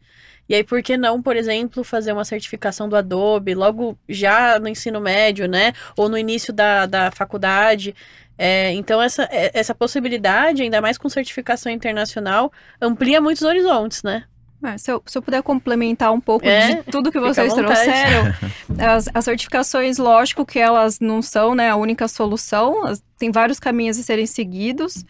e 0.50 0.54
aí, 0.56 0.64
por 0.64 0.82
que 0.82 0.96
não, 0.96 1.22
por 1.22 1.36
exemplo, 1.36 1.84
fazer 1.84 2.12
uma 2.12 2.24
certificação 2.24 2.88
do 2.88 2.96
Adobe 2.96 3.54
logo 3.54 3.96
já 4.08 4.58
no 4.58 4.66
ensino 4.66 5.00
médio, 5.00 5.46
né? 5.46 5.72
Ou 5.96 6.08
no 6.08 6.18
início 6.18 6.52
da, 6.52 6.86
da 6.86 7.12
faculdade. 7.12 7.94
É, 8.36 8.72
então, 8.72 9.00
essa, 9.00 9.28
é, 9.30 9.52
essa 9.54 9.72
possibilidade, 9.76 10.62
ainda 10.64 10.80
mais 10.80 10.98
com 10.98 11.08
certificação 11.08 11.70
internacional, 11.70 12.50
amplia 12.82 13.20
muitos 13.20 13.44
horizontes, 13.44 14.02
né? 14.02 14.24
É, 14.64 14.76
se, 14.76 14.90
eu, 14.90 15.00
se, 15.06 15.16
eu, 15.16 15.22
puder 15.22 15.40
complementar 15.40 16.12
um 16.12 16.20
pouco 16.20 16.44
é, 16.44 16.74
de 16.74 16.82
tudo 16.82 17.12
que 17.12 17.20
vocês 17.20 17.54
trouxeram, 17.54 18.34
as, 18.78 19.08
as, 19.14 19.24
certificações, 19.24 19.98
lógico 19.98 20.44
que 20.44 20.58
elas 20.58 20.98
não 20.98 21.22
são 21.22 21.54
né, 21.54 21.70
a 21.70 21.76
única 21.76 22.08
solução, 22.08 22.92
tem 23.16 23.30
vários 23.30 23.60
caminhos 23.60 23.98
a 23.98 24.02
serem 24.02 24.26
seguidos, 24.26 25.04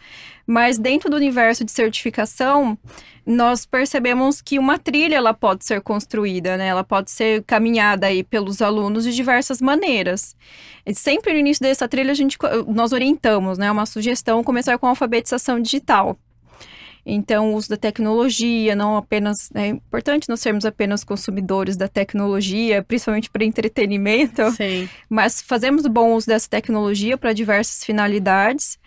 mas 0.51 0.77
dentro 0.77 1.09
do 1.09 1.15
universo 1.15 1.63
de 1.63 1.71
certificação, 1.71 2.77
nós 3.25 3.65
percebemos 3.65 4.41
que 4.41 4.59
uma 4.59 4.77
trilha 4.77 5.15
ela 5.15 5.33
pode 5.33 5.63
ser 5.63 5.79
construída, 5.79 6.57
né? 6.57 6.67
Ela 6.67 6.83
pode 6.83 7.09
ser 7.09 7.41
caminhada 7.43 8.07
aí 8.07 8.21
pelos 8.21 8.61
alunos 8.61 9.05
de 9.05 9.15
diversas 9.15 9.61
maneiras. 9.61 10.35
E 10.85 10.93
sempre 10.93 11.31
no 11.31 11.39
início 11.39 11.63
dessa 11.63 11.87
trilha 11.87 12.11
a 12.11 12.13
gente 12.13 12.37
nós 12.67 12.91
orientamos, 12.91 13.57
né, 13.57 13.71
uma 13.71 13.85
sugestão 13.85 14.43
começar 14.43 14.77
com 14.77 14.87
a 14.87 14.89
alfabetização 14.89 15.57
digital. 15.57 16.19
Então, 17.05 17.53
o 17.53 17.55
uso 17.55 17.69
da 17.69 17.77
tecnologia, 17.77 18.75
não 18.75 18.97
apenas. 18.97 19.49
Né, 19.53 19.67
é 19.67 19.69
importante 19.69 20.27
não 20.27 20.35
sermos 20.35 20.65
apenas 20.65 21.01
consumidores 21.01 21.77
da 21.77 21.87
tecnologia, 21.87 22.83
principalmente 22.83 23.29
para 23.29 23.45
entretenimento, 23.45 24.51
Sim. 24.51 24.89
mas 25.09 25.41
fazemos 25.41 25.87
bom 25.87 26.13
uso 26.13 26.27
dessa 26.27 26.49
tecnologia 26.49 27.17
para 27.17 27.31
diversas 27.31 27.85
finalidades. 27.85 28.77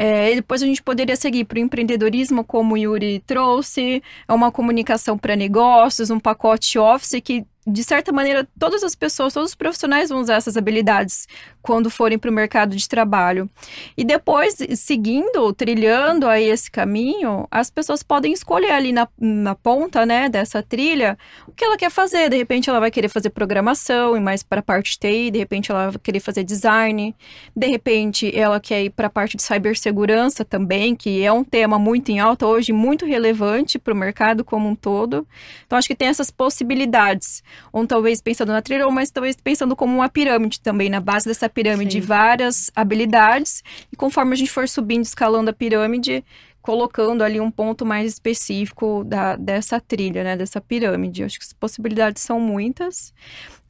É, 0.00 0.32
depois 0.36 0.62
a 0.62 0.66
gente 0.66 0.80
poderia 0.80 1.16
seguir 1.16 1.44
para 1.44 1.56
o 1.56 1.60
empreendedorismo, 1.60 2.44
como 2.44 2.74
o 2.74 2.78
Yuri 2.78 3.18
trouxe, 3.26 4.00
é 4.28 4.32
uma 4.32 4.52
comunicação 4.52 5.18
para 5.18 5.34
negócios, 5.34 6.08
um 6.08 6.20
pacote 6.20 6.78
Office 6.78 7.20
que 7.20 7.44
de 7.68 7.84
certa 7.84 8.12
maneira, 8.12 8.48
todas 8.58 8.82
as 8.82 8.94
pessoas, 8.94 9.34
todos 9.34 9.50
os 9.50 9.54
profissionais 9.54 10.08
vão 10.08 10.20
usar 10.20 10.36
essas 10.36 10.56
habilidades 10.56 11.26
quando 11.60 11.90
forem 11.90 12.18
para 12.18 12.30
o 12.30 12.32
mercado 12.32 12.74
de 12.74 12.88
trabalho. 12.88 13.48
E 13.96 14.04
depois, 14.04 14.56
seguindo, 14.76 15.52
trilhando 15.52 16.26
aí 16.26 16.48
esse 16.48 16.70
caminho, 16.70 17.46
as 17.50 17.70
pessoas 17.70 18.02
podem 18.02 18.32
escolher 18.32 18.70
ali 18.70 18.92
na, 18.92 19.06
na 19.18 19.54
ponta, 19.54 20.06
né, 20.06 20.28
dessa 20.28 20.62
trilha, 20.62 21.18
o 21.46 21.52
que 21.52 21.64
ela 21.64 21.76
quer 21.76 21.90
fazer. 21.90 22.30
De 22.30 22.36
repente, 22.36 22.70
ela 22.70 22.80
vai 22.80 22.90
querer 22.90 23.08
fazer 23.08 23.30
programação 23.30 24.16
e 24.16 24.20
mais 24.20 24.42
para 24.42 24.60
a 24.60 24.62
parte 24.62 24.92
de 24.92 24.98
TI, 24.98 25.30
de 25.30 25.38
repente, 25.38 25.70
ela 25.70 25.90
vai 25.90 26.00
querer 26.02 26.20
fazer 26.20 26.44
design, 26.44 27.14
de 27.54 27.66
repente, 27.66 28.34
ela 28.36 28.58
quer 28.58 28.84
ir 28.84 28.90
para 28.90 29.08
a 29.08 29.10
parte 29.10 29.36
de 29.36 29.42
cibersegurança 29.42 30.44
também, 30.44 30.96
que 30.96 31.22
é 31.22 31.30
um 31.30 31.44
tema 31.44 31.78
muito 31.78 32.10
em 32.10 32.18
alta 32.18 32.46
hoje, 32.46 32.72
muito 32.72 33.04
relevante 33.04 33.78
para 33.78 33.92
o 33.92 33.96
mercado 33.96 34.44
como 34.44 34.68
um 34.68 34.74
todo. 34.74 35.26
Então, 35.66 35.78
acho 35.78 35.88
que 35.88 35.94
tem 35.94 36.08
essas 36.08 36.30
possibilidades 36.30 37.42
ou 37.72 37.86
talvez 37.86 38.20
pensando 38.20 38.52
na 38.52 38.62
trilha, 38.62 38.86
ou 38.86 38.92
mas 38.92 39.10
talvez 39.10 39.36
pensando 39.36 39.74
como 39.76 39.94
uma 39.94 40.08
pirâmide 40.08 40.60
também, 40.60 40.88
na 40.88 41.00
base 41.00 41.26
dessa 41.26 41.48
pirâmide, 41.48 42.00
Sim. 42.00 42.06
várias 42.06 42.70
habilidades, 42.74 43.62
e 43.92 43.96
conforme 43.96 44.32
a 44.34 44.36
gente 44.36 44.50
for 44.50 44.68
subindo, 44.68 45.04
escalando 45.04 45.50
a 45.50 45.52
pirâmide, 45.52 46.24
colocando 46.60 47.22
ali 47.22 47.40
um 47.40 47.50
ponto 47.50 47.86
mais 47.86 48.12
específico 48.12 49.02
da, 49.04 49.36
dessa 49.36 49.80
trilha, 49.80 50.22
né, 50.22 50.36
dessa 50.36 50.60
pirâmide. 50.60 51.22
Eu 51.22 51.26
acho 51.26 51.38
que 51.38 51.44
as 51.44 51.52
possibilidades 51.52 52.22
são 52.22 52.38
muitas 52.38 53.12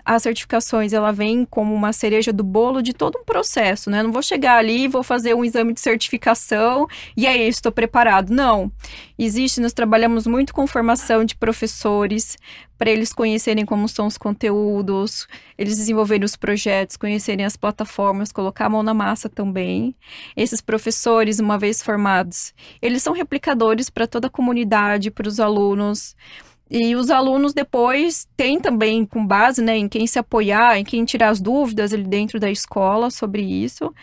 as 0.08 0.22
certificações 0.22 0.94
ela 0.94 1.12
vem 1.12 1.44
como 1.44 1.74
uma 1.74 1.92
cereja 1.92 2.32
do 2.32 2.42
bolo 2.42 2.80
de 2.80 2.94
todo 2.94 3.18
um 3.18 3.24
processo, 3.24 3.90
né? 3.90 4.02
Não 4.02 4.10
vou 4.10 4.22
chegar 4.22 4.56
ali 4.56 4.84
e 4.84 4.88
vou 4.88 5.02
fazer 5.02 5.34
um 5.34 5.44
exame 5.44 5.74
de 5.74 5.82
certificação 5.82 6.88
e 7.14 7.26
aí 7.26 7.46
estou 7.46 7.70
preparado. 7.70 8.30
Não. 8.30 8.72
Existe, 9.18 9.60
nós 9.60 9.74
trabalhamos 9.74 10.26
muito 10.26 10.54
com 10.54 10.66
formação 10.66 11.26
de 11.26 11.36
professores 11.36 12.38
para 12.78 12.90
eles 12.90 13.12
conhecerem 13.12 13.66
como 13.66 13.86
são 13.86 14.06
os 14.06 14.16
conteúdos, 14.16 15.26
eles 15.58 15.76
desenvolverem 15.76 16.24
os 16.24 16.36
projetos, 16.36 16.96
conhecerem 16.96 17.44
as 17.44 17.56
plataformas, 17.56 18.32
colocar 18.32 18.66
a 18.66 18.70
mão 18.70 18.82
na 18.82 18.94
massa 18.94 19.28
também. 19.28 19.94
Esses 20.34 20.62
professores, 20.62 21.38
uma 21.38 21.58
vez 21.58 21.82
formados, 21.82 22.54
eles 22.80 23.02
são 23.02 23.12
replicadores 23.12 23.90
para 23.90 24.06
toda 24.06 24.28
a 24.28 24.30
comunidade, 24.30 25.10
para 25.10 25.28
os 25.28 25.38
alunos 25.38 26.16
E 26.70 26.94
os 26.94 27.10
alunos 27.10 27.54
depois 27.54 28.28
têm 28.36 28.60
também, 28.60 29.06
com 29.06 29.26
base 29.26 29.62
né, 29.62 29.76
em 29.76 29.88
quem 29.88 30.06
se 30.06 30.18
apoiar, 30.18 30.78
em 30.78 30.84
quem 30.84 31.04
tirar 31.04 31.30
as 31.30 31.40
dúvidas 31.40 31.92
ali 31.92 32.04
dentro 32.04 32.38
da 32.38 32.50
escola 32.50 33.10
sobre 33.10 33.42
isso. 33.42 33.94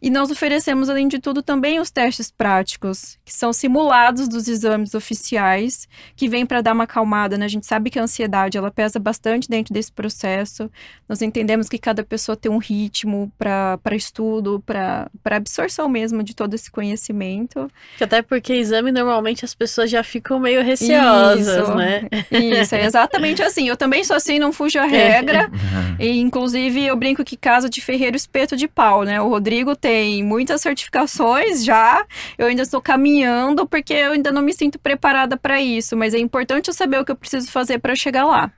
E 0.00 0.08
nós 0.08 0.30
oferecemos, 0.30 0.88
além 0.88 1.08
de 1.08 1.18
tudo, 1.18 1.42
também 1.42 1.80
os 1.80 1.90
testes 1.90 2.30
práticos, 2.30 3.18
que 3.24 3.32
são 3.32 3.52
simulados 3.52 4.28
dos 4.28 4.46
exames 4.46 4.94
oficiais, 4.94 5.88
que 6.14 6.28
vêm 6.28 6.46
para 6.46 6.60
dar 6.60 6.74
uma 6.74 6.84
acalmada. 6.84 7.36
Né? 7.36 7.44
A 7.44 7.48
gente 7.48 7.66
sabe 7.66 7.90
que 7.90 7.98
a 7.98 8.02
ansiedade 8.02 8.56
ela 8.56 8.70
pesa 8.70 9.00
bastante 9.00 9.48
dentro 9.48 9.74
desse 9.74 9.90
processo. 9.90 10.70
Nós 11.08 11.22
entendemos 11.22 11.68
que 11.68 11.78
cada 11.78 12.04
pessoa 12.04 12.36
tem 12.36 12.50
um 12.50 12.58
ritmo 12.58 13.32
para 13.36 13.96
estudo, 13.96 14.62
para 14.64 15.10
absorção 15.24 15.88
mesmo 15.88 16.22
de 16.22 16.36
todo 16.36 16.54
esse 16.54 16.70
conhecimento. 16.70 17.68
Até 18.00 18.22
porque 18.22 18.52
exame, 18.54 18.92
normalmente, 18.92 19.44
as 19.44 19.54
pessoas 19.54 19.90
já 19.90 20.04
ficam 20.04 20.38
meio 20.38 20.62
receosas, 20.62 21.68
Isso. 21.68 21.74
né? 21.74 22.08
Isso, 22.30 22.74
é 22.74 22.84
exatamente 22.84 23.42
assim. 23.42 23.68
Eu 23.68 23.76
também 23.76 24.04
sou 24.04 24.16
assim, 24.16 24.38
não 24.38 24.52
fujo 24.52 24.78
a 24.78 24.84
regra. 24.84 25.50
E, 25.98 26.18
inclusive, 26.20 26.84
eu 26.84 26.96
brinco 26.96 27.22
que 27.24 27.36
casa 27.36 27.68
de 27.68 27.80
ferreiro 27.80 28.16
espeto 28.16 28.56
de 28.56 28.66
pau, 28.66 29.04
né? 29.04 29.20
O 29.20 29.28
Rodrigo 29.28 29.76
tem 29.76 30.22
muitas 30.24 30.60
certificações 30.60 31.64
já. 31.64 32.04
Eu 32.36 32.46
ainda 32.46 32.62
estou 32.62 32.80
caminhando 32.80 33.66
porque 33.66 33.92
eu 33.94 34.12
ainda 34.12 34.32
não 34.32 34.42
me 34.42 34.52
sinto 34.52 34.78
preparada 34.78 35.36
para 35.36 35.60
isso. 35.60 35.96
Mas 35.96 36.14
é 36.14 36.18
importante 36.18 36.68
eu 36.68 36.74
saber 36.74 36.98
o 36.98 37.04
que 37.04 37.12
eu 37.12 37.16
preciso 37.16 37.50
fazer 37.50 37.78
para 37.78 37.94
chegar 37.94 38.24
lá. 38.24 38.50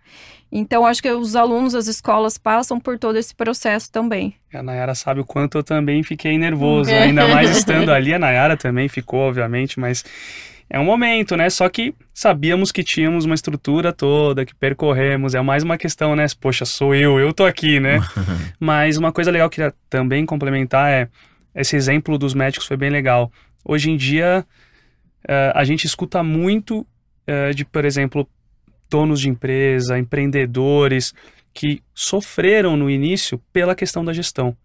Então, 0.51 0.87
acho 0.87 1.03
que 1.03 1.11
os 1.11 1.35
alunos, 1.35 1.75
as 1.75 1.89
escolas 1.89 2.39
passam 2.39 2.79
por 2.79 2.99
todo 2.99 3.17
esse 3.17 3.35
processo 3.35 3.91
também. 3.91 4.35
A 4.55 4.63
Nayara 4.63 4.95
sabe 4.95 5.21
o 5.21 5.25
quanto 5.25 5.59
eu 5.59 5.65
também 5.65 6.03
fiquei 6.05 6.39
nervoso, 6.39 6.89
É. 6.91 7.03
ainda 7.03 7.27
mais 7.27 7.51
estando 7.59 7.91
ali. 7.93 8.15
A 8.15 8.19
Nayara 8.19 8.57
também 8.57 8.89
ficou, 8.89 9.21
obviamente, 9.21 9.81
mas 9.81 10.05
é 10.69 10.79
um 10.79 10.85
momento, 10.85 11.37
né? 11.37 11.51
Só 11.51 11.69
que 11.69 11.95
sabíamos 12.13 12.73
que 12.73 12.83
tínhamos 12.83 13.25
uma 13.25 13.35
estrutura 13.35 13.93
toda, 13.93 14.45
que 14.45 14.55
percorremos. 14.55 15.35
É 15.35 15.41
mais 15.41 15.63
uma 15.63 15.77
questão, 15.77 16.17
né? 16.17 16.27
Poxa, 16.41 16.65
sou 16.65 16.95
eu, 16.95 17.19
eu 17.19 17.33
tô 17.33 17.45
aqui, 17.45 17.79
né? 17.79 18.01
mas 18.59 18.97
uma 18.97 19.13
coisa 19.13 19.31
legal 19.31 19.49
que 19.49 19.61
eu 19.61 19.67
queria 19.67 19.79
também 19.89 20.25
complementar 20.25 20.91
é 20.91 21.09
esse 21.55 21.77
exemplo 21.77 22.19
dos 22.19 22.35
médicos 22.35 22.67
foi 22.67 22.77
bem 22.77 22.91
legal. 22.91 23.31
Hoje 23.65 23.91
em 23.91 23.97
dia, 23.97 24.45
eh, 25.29 25.53
a 25.55 25.65
gente 25.65 25.87
escuta 25.87 26.23
muito 26.23 26.87
eh, 27.27 27.51
de, 27.51 27.65
por 27.65 27.85
exemplo, 27.85 28.29
donos 28.91 29.21
de 29.21 29.29
empresa, 29.29 29.99
empreendedores 29.99 31.15
que 31.53 31.81
sofreram 31.95 32.77
no 32.77 32.91
início 32.91 33.41
pela 33.53 33.75
questão 33.75 34.05
da 34.05 34.13
gestão. 34.13 34.57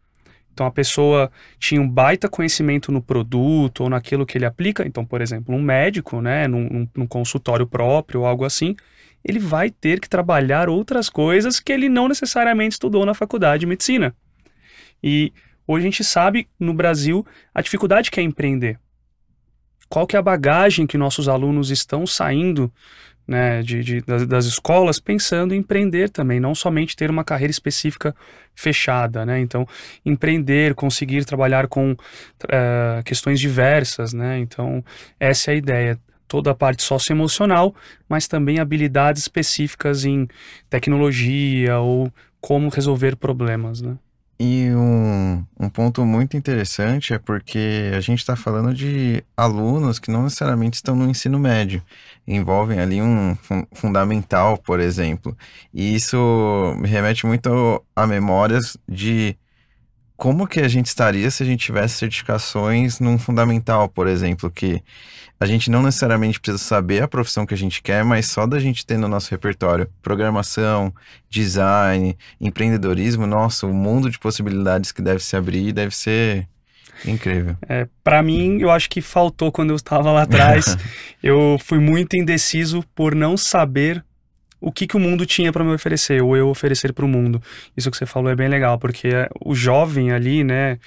Então 0.60 0.68
a 0.68 0.72
pessoa 0.72 1.32
tinha 1.58 1.82
um 1.82 1.88
baita 1.90 2.28
conhecimento 2.28 2.92
no 2.92 3.02
produto 3.02 3.84
ou 3.84 3.90
naquilo 3.90 4.26
que 4.26 4.38
ele 4.38 4.44
aplica. 4.44 4.86
Então, 4.86 5.06
por 5.06 5.22
exemplo, 5.22 5.56
um 5.56 5.62
médico, 5.62 6.22
né, 6.22 6.50
num, 6.50 6.86
num- 6.94 7.08
consultório 7.08 7.66
próprio 7.66 8.20
ou 8.20 8.26
algo 8.26 8.44
assim, 8.44 8.76
ele 9.24 9.40
vai 9.40 9.70
ter 9.70 10.02
que 10.02 10.10
trabalhar 10.10 10.68
outras 10.68 11.10
coisas 11.10 11.62
que 11.62 11.72
ele 11.72 11.88
não 11.88 12.10
necessariamente 12.10 12.74
estudou 12.74 13.06
na 13.06 13.14
faculdade 13.14 13.62
de 13.62 13.68
medicina. 13.68 14.14
E 15.02 15.32
hoje 15.66 15.88
a 15.88 15.90
gente 15.90 16.04
sabe 16.04 16.50
no 16.60 16.74
Brasil 16.74 17.26
a 17.56 17.62
dificuldade 17.62 18.12
que 18.12 18.20
é 18.20 18.24
empreender. 18.24 18.78
Qual 19.88 20.06
que 20.06 20.18
é 20.18 20.20
a 20.20 20.22
bagagem 20.22 20.86
que 20.86 20.98
nossos 20.98 21.30
alunos 21.30 21.72
estão 21.72 22.06
saindo 22.06 22.70
né, 23.30 23.62
de, 23.62 23.84
de- 23.84 24.02
das, 24.02 24.26
das 24.26 24.46
escolas 24.46 25.00
pensando 25.00 25.54
em 25.54 25.60
empreender 25.60 26.10
também, 26.10 26.40
não 26.40 26.56
somente 26.56 26.96
ter 26.96 27.10
uma 27.12 27.24
carreira 27.24 27.52
específica 27.52 28.16
fechada, 28.56 29.26
né? 29.26 29.40
Então, 29.40 29.68
empreender, 30.06 30.74
conseguir 30.76 31.24
trabalhar 31.26 31.68
com 31.68 31.96
eh, 32.50 33.02
questões 33.06 33.40
diversas, 33.40 34.14
né? 34.14 34.40
Então, 34.40 34.84
essa 35.20 35.52
é 35.52 35.54
a 35.54 35.58
ideia. 35.58 36.00
Toda 36.28 36.52
a 36.52 36.56
parte 36.56 36.84
socioemocional, 36.84 37.74
mas 38.08 38.28
também 38.28 38.60
habilidades 38.60 39.24
específicas 39.24 40.06
em 40.06 40.28
tecnologia 40.70 41.80
ou 41.80 42.12
como 42.42 42.70
resolver 42.70 43.16
problemas, 43.16 43.82
né? 43.82 43.98
E 44.42 44.72
um, 44.74 45.46
um 45.60 45.70
ponto 45.70 46.06
muito 46.06 46.38
interessante 46.38 47.14
é 47.14 47.20
porque 47.20 47.92
a 47.94 48.00
gente 48.00 48.20
está 48.20 48.38
falando 48.38 48.74
de 48.74 49.22
alunos 49.36 50.00
que 50.00 50.10
não 50.10 50.24
necessariamente 50.24 50.76
estão 50.78 50.96
no 50.96 51.10
ensino 51.10 51.38
médio, 51.38 51.84
envolvem 52.26 52.80
ali 52.80 53.02
um 53.02 53.36
fun- 53.36 53.66
fundamental, 53.74 54.58
por 54.58 54.80
exemplo. 54.80 55.38
E 55.74 55.94
isso 55.94 56.16
me 56.80 56.88
remete 56.88 57.26
muito 57.26 57.84
a 57.94 58.08
memórias 58.08 58.78
de 58.88 59.38
como 60.18 60.48
que 60.48 60.60
a 60.60 60.68
gente 60.68 60.88
estaria 60.88 61.32
se 61.32 61.44
a 61.44 61.46
gente 61.46 61.66
tivesse 61.66 61.96
certificações 61.98 63.00
num 63.00 63.18
fundamental, 63.18 63.88
por 63.90 64.08
exemplo, 64.08 64.52
que 64.52 64.84
a 65.40 65.46
gente 65.46 65.72
não 65.72 65.82
necessariamente 65.82 66.40
precisa 66.40 66.62
saber 66.62 67.02
a 67.02 67.08
profissão 67.08 67.46
que 67.46 67.54
a 67.54 67.58
gente 67.58 67.82
quer, 67.82 68.04
mas 68.04 68.26
só 68.26 68.46
da 68.46 68.60
gente 68.60 68.86
ter 68.86 68.98
no 68.98 69.08
nosso 69.08 69.32
repertório 69.32 69.90
programação, 70.02 70.94
design, 71.30 72.18
empreendedorismo, 72.42 73.26
nossa, 73.26 73.66
o 73.66 73.74
mundo 73.74 74.10
de 74.10 74.20
possibilidades 74.20 74.92
que 74.92 75.02
deve 75.02 75.24
se 75.24 75.38
abrir 75.38 75.72
deve 75.72 75.96
ser 75.96 76.48
incrível. 77.06 77.56
É, 77.68 77.88
para 78.04 78.22
mim, 78.22 78.60
eu 78.60 78.70
acho 78.70 78.90
que 78.90 79.02
faltou 79.02 79.52
quando 79.52 79.70
eu 79.70 79.78
estava 79.78 80.12
lá 80.12 80.24
atrás. 80.24 80.78
eu 81.24 81.58
fui 81.64 81.80
muito 81.80 82.18
indeciso 82.18 82.84
por 82.94 83.16
não 83.16 83.38
saber 83.38 84.04
o 84.62 84.72
que, 84.72 84.86
que 84.88 84.98
o 84.98 85.00
mundo 85.00 85.26
tinha 85.26 85.52
para 85.52 85.64
me 85.64 85.74
oferecer, 85.74 86.22
ou 86.22 86.36
eu 86.36 86.50
oferecer 86.50 86.94
para 86.94 87.06
o 87.06 87.08
mundo. 87.08 87.42
Isso 87.76 87.90
que 87.90 87.98
você 87.98 88.06
falou 88.06 88.30
é 88.30 88.36
bem 88.36 88.48
legal, 88.48 88.78
porque 88.78 89.08
é, 89.08 89.30
o 89.44 89.56
jovem 89.56 90.12
ali, 90.12 90.44
né, 90.44 90.80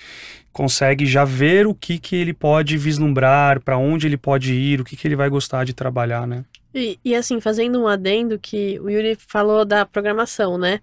consegue 0.53 1.07
já 1.07 1.25
ver 1.25 1.67
o 1.67 1.75
que, 1.75 1.99
que 1.99 2.15
ele 2.15 2.35
pode 2.35 2.77
vislumbrar, 2.77 3.61
para 3.61 3.79
onde 3.79 4.07
ele 4.07 4.17
pode 4.17 4.53
ir, 4.53 4.81
o 4.81 4.85
que, 4.85 4.97
que 4.97 5.09
ele 5.09 5.17
vai 5.17 5.29
gostar 5.29 5.65
de 5.65 5.73
trabalhar, 5.73 6.27
né? 6.27 6.45
E, 6.75 6.99
e, 7.05 7.15
assim, 7.15 7.41
fazendo 7.41 7.81
um 7.81 7.87
adendo 7.87 8.39
que 8.39 8.79
o 8.81 8.89
Yuri 8.89 9.17
falou 9.17 9.65
da 9.65 9.85
programação, 9.85 10.57
né? 10.57 10.81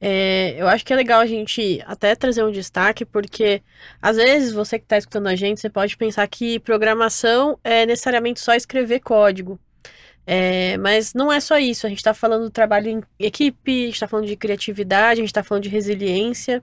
É, 0.00 0.54
eu 0.58 0.68
acho 0.68 0.84
que 0.84 0.92
é 0.92 0.96
legal 0.96 1.20
a 1.20 1.26
gente 1.26 1.82
até 1.86 2.14
trazer 2.14 2.44
um 2.44 2.50
destaque, 2.50 3.06
porque 3.06 3.62
às 4.02 4.16
vezes 4.16 4.52
você 4.52 4.78
que 4.78 4.84
está 4.84 4.98
escutando 4.98 5.28
a 5.28 5.34
gente, 5.34 5.60
você 5.60 5.70
pode 5.70 5.96
pensar 5.96 6.26
que 6.26 6.58
programação 6.60 7.58
é 7.64 7.86
necessariamente 7.86 8.40
só 8.40 8.54
escrever 8.54 9.00
código. 9.00 9.58
É, 10.26 10.78
mas 10.78 11.12
não 11.12 11.30
é 11.30 11.38
só 11.38 11.58
isso, 11.58 11.86
a 11.86 11.88
gente 11.88 11.98
está 11.98 12.14
falando 12.14 12.44
do 12.44 12.50
trabalho 12.50 12.88
em 12.88 13.02
equipe, 13.18 13.82
a 13.82 13.84
gente 13.86 13.94
está 13.94 14.08
falando 14.08 14.26
de 14.26 14.36
criatividade, 14.36 15.20
a 15.20 15.22
gente 15.22 15.26
está 15.26 15.42
falando 15.42 15.64
de 15.64 15.68
resiliência, 15.68 16.62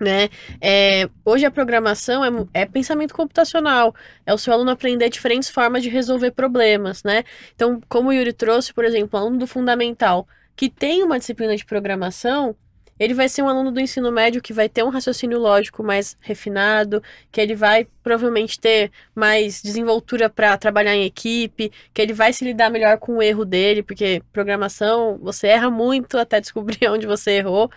né? 0.00 0.30
É, 0.60 1.08
hoje 1.24 1.44
a 1.44 1.50
programação 1.50 2.24
é, 2.24 2.62
é, 2.62 2.66
pensamento 2.66 3.14
computacional, 3.14 3.94
é 4.24 4.32
o 4.32 4.38
seu 4.38 4.52
aluno 4.52 4.70
aprender 4.70 5.10
diferentes 5.10 5.50
formas 5.50 5.82
de 5.82 5.90
resolver 5.90 6.30
problemas, 6.30 7.04
né? 7.04 7.24
Então, 7.54 7.80
como 7.88 8.08
o 8.08 8.12
Yuri 8.12 8.32
trouxe, 8.32 8.72
por 8.72 8.84
exemplo, 8.84 9.18
um 9.18 9.22
aluno 9.22 9.38
do 9.38 9.46
fundamental 9.46 10.26
que 10.56 10.70
tem 10.70 11.02
uma 11.02 11.18
disciplina 11.18 11.54
de 11.56 11.64
programação, 11.64 12.56
ele 12.98 13.14
vai 13.14 13.28
ser 13.30 13.42
um 13.42 13.48
aluno 13.48 13.72
do 13.72 13.80
ensino 13.80 14.12
médio 14.12 14.42
que 14.42 14.52
vai 14.52 14.68
ter 14.68 14.84
um 14.84 14.90
raciocínio 14.90 15.38
lógico 15.38 15.82
mais 15.82 16.18
refinado, 16.20 17.02
que 17.32 17.40
ele 17.40 17.54
vai 17.54 17.86
provavelmente 18.02 18.58
ter 18.58 18.90
mais 19.14 19.62
desenvoltura 19.62 20.28
para 20.28 20.56
trabalhar 20.56 20.94
em 20.94 21.04
equipe, 21.04 21.72
que 21.92 22.02
ele 22.02 22.12
vai 22.12 22.32
se 22.32 22.44
lidar 22.44 22.70
melhor 22.70 22.98
com 22.98 23.16
o 23.16 23.22
erro 23.22 23.44
dele, 23.44 23.82
porque 23.82 24.22
programação 24.32 25.18
você 25.22 25.48
erra 25.48 25.70
muito 25.70 26.18
até 26.18 26.40
descobrir 26.40 26.86
onde 26.90 27.06
você 27.06 27.32
errou. 27.32 27.70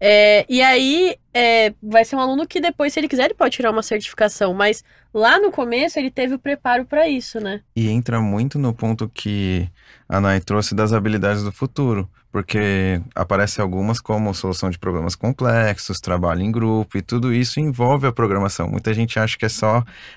É, 0.00 0.44
e 0.48 0.60
aí 0.60 1.16
é, 1.32 1.72
vai 1.82 2.04
ser 2.04 2.16
um 2.16 2.20
aluno 2.20 2.46
que 2.46 2.60
depois, 2.60 2.92
se 2.92 3.00
ele 3.00 3.08
quiser, 3.08 3.24
ele 3.24 3.34
pode 3.34 3.56
tirar 3.56 3.70
uma 3.70 3.82
certificação, 3.82 4.52
mas 4.52 4.84
lá 5.12 5.38
no 5.38 5.50
começo 5.50 5.98
ele 5.98 6.10
teve 6.10 6.34
o 6.34 6.38
preparo 6.38 6.84
para 6.84 7.08
isso, 7.08 7.40
né? 7.40 7.62
E 7.74 7.88
entra 7.88 8.20
muito 8.20 8.58
no 8.58 8.74
ponto 8.74 9.08
que 9.08 9.68
a 10.08 10.20
Nai 10.20 10.40
trouxe 10.40 10.74
das 10.74 10.92
habilidades 10.92 11.42
do 11.42 11.52
futuro, 11.52 12.08
porque 12.30 13.00
aparece 13.14 13.60
algumas 13.60 14.00
como 14.00 14.34
solução 14.34 14.68
de 14.68 14.78
problemas 14.78 15.14
complexos, 15.14 16.00
trabalho 16.00 16.42
em 16.42 16.52
grupo, 16.52 16.98
e 16.98 17.02
tudo 17.02 17.32
isso 17.32 17.60
envolve 17.60 18.06
a 18.06 18.12
programação. 18.12 18.68
Muita 18.68 18.92
gente 18.92 19.18
acha 19.18 19.38
que 19.38 19.46
é 19.46 19.48
só 19.48 19.63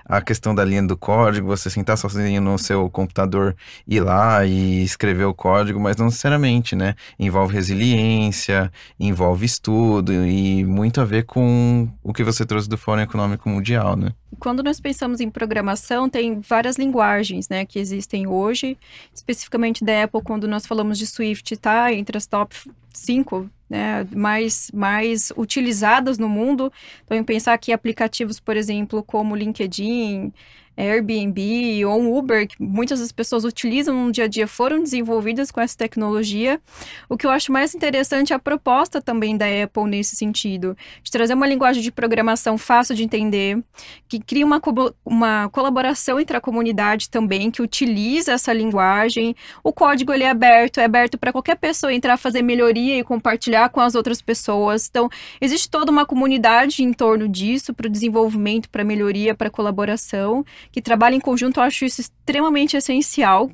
a 0.06 0.22
questão 0.22 0.54
da 0.54 0.64
linha 0.64 0.84
do 0.84 0.98
código, 0.98 1.48
você 1.48 1.70
sentar 1.70 1.98
sozinho 1.98 2.42
no 2.42 2.58
seu 2.58 2.90
computador, 2.90 3.56
ir 3.88 4.02
lá 4.02 4.46
e 4.46 4.84
escrever 4.84 5.26
o 5.26 5.34
código, 5.34 5.80
mas 5.80 5.98
não 5.98 6.06
necessariamente, 6.06 6.76
né? 6.76 6.96
Envolve 7.20 7.54
resiliência, 7.54 8.72
envolve 9.00 9.46
estudo 9.46 10.14
e 10.26 10.64
muito 10.64 11.02
a 11.02 11.06
ver 11.06 11.24
com 11.26 11.88
o 12.04 12.14
que 12.14 12.24
você 12.24 12.46
trouxe 12.46 12.70
do 12.70 12.78
Fórum 12.78 13.02
Econômico 13.02 13.50
Mundial, 13.50 13.96
né? 13.96 14.12
Quando 14.40 14.62
nós 14.62 14.80
pensamos 14.80 15.20
em 15.20 15.30
programação, 15.30 16.10
tem 16.10 16.40
várias 16.40 16.78
linguagens, 16.78 17.50
né, 17.50 17.66
que 17.66 17.80
existem 17.80 18.28
hoje, 18.28 18.78
especificamente 19.14 19.84
da 19.84 20.04
Apple, 20.04 20.22
quando 20.22 20.48
nós 20.48 20.66
falamos 20.66 20.98
de 20.98 21.08
Swift, 21.08 21.56
tá 21.58 21.94
entre 21.94 22.18
as 22.18 22.28
top 22.28 22.56
5, 22.94 23.50
né, 23.70 24.08
mais, 24.16 24.72
mais 24.74 25.32
utilizadas 25.36 26.18
no 26.18 26.30
mundo. 26.30 26.72
Então, 27.04 27.18
em 27.18 27.24
pensar 27.24 27.58
que 27.58 27.72
aplicativos, 27.72 28.40
por 28.40 28.56
exemplo, 28.56 29.04
como 29.04 29.36
LinkedIn, 29.36 30.32
Airbnb 30.78 31.84
ou 31.86 32.00
um 32.00 32.16
Uber, 32.16 32.48
que 32.48 32.56
muitas 32.60 33.00
das 33.00 33.12
pessoas 33.12 33.44
utilizam 33.44 34.06
no 34.06 34.12
dia 34.12 34.26
a 34.26 34.28
dia, 34.28 34.48
foram 34.48 34.82
desenvolvidas 34.82 35.50
com 35.50 35.60
essa 35.60 35.76
tecnologia. 35.76 36.62
O 37.10 37.18
que 37.18 37.26
eu 37.26 37.32
acho 37.32 37.52
mais 37.52 37.74
interessante 37.74 38.32
é 38.32 38.36
a 38.36 38.40
proposta 38.40 39.02
também 39.02 39.36
da 39.36 39.46
Apple 39.46 39.86
nesse 39.86 40.16
sentido, 40.16 40.78
de 41.02 41.12
trazer 41.12 41.34
uma 41.34 41.48
linguagem 41.48 41.82
de 41.82 41.92
programação 41.92 42.58
fácil 42.58 42.96
de 42.96 43.04
entender, 43.04 43.62
que 44.08 44.20
cria 44.20 44.46
uma, 44.46 44.62
uma 45.04 45.50
colaboração 45.50 46.20
entre 46.20 46.38
a 46.38 46.42
comunidade 46.42 47.10
também, 47.10 47.50
que 47.50 47.62
utiliza 47.62 48.34
essa 48.34 48.54
linguagem. 48.54 49.36
O 49.64 49.74
código 49.74 50.14
ele 50.14 50.24
é 50.24 50.30
aberto, 50.30 50.80
é 50.80 50.86
aberto 50.86 51.18
para 51.18 51.32
qualquer 51.32 51.56
pessoa 51.56 51.92
entrar, 51.92 52.18
fazer 52.18 52.44
melhoria 52.44 53.00
e 53.00 53.04
compartilhar 53.04 53.70
com 53.70 53.82
as 53.82 53.96
outras 53.96 54.22
pessoas. 54.22 54.88
Então, 54.88 55.10
existe 55.42 55.70
toda 55.70 55.92
uma 55.92 56.06
comunidade 56.06 56.84
em 56.84 56.94
torno 56.94 57.28
disso, 57.28 57.74
para 57.74 57.88
o 57.88 57.90
desenvolvimento, 57.90 58.70
para 58.70 58.84
melhoria, 58.84 59.34
para 59.34 59.50
colaboração 59.50 60.46
que 60.72 60.82
trabalha 60.82 61.16
em 61.16 61.20
conjunto, 61.20 61.60
eu 61.60 61.64
acho 61.64 61.86
isso 61.86 62.02
extremamente 62.02 62.76
essencial, 62.76 63.50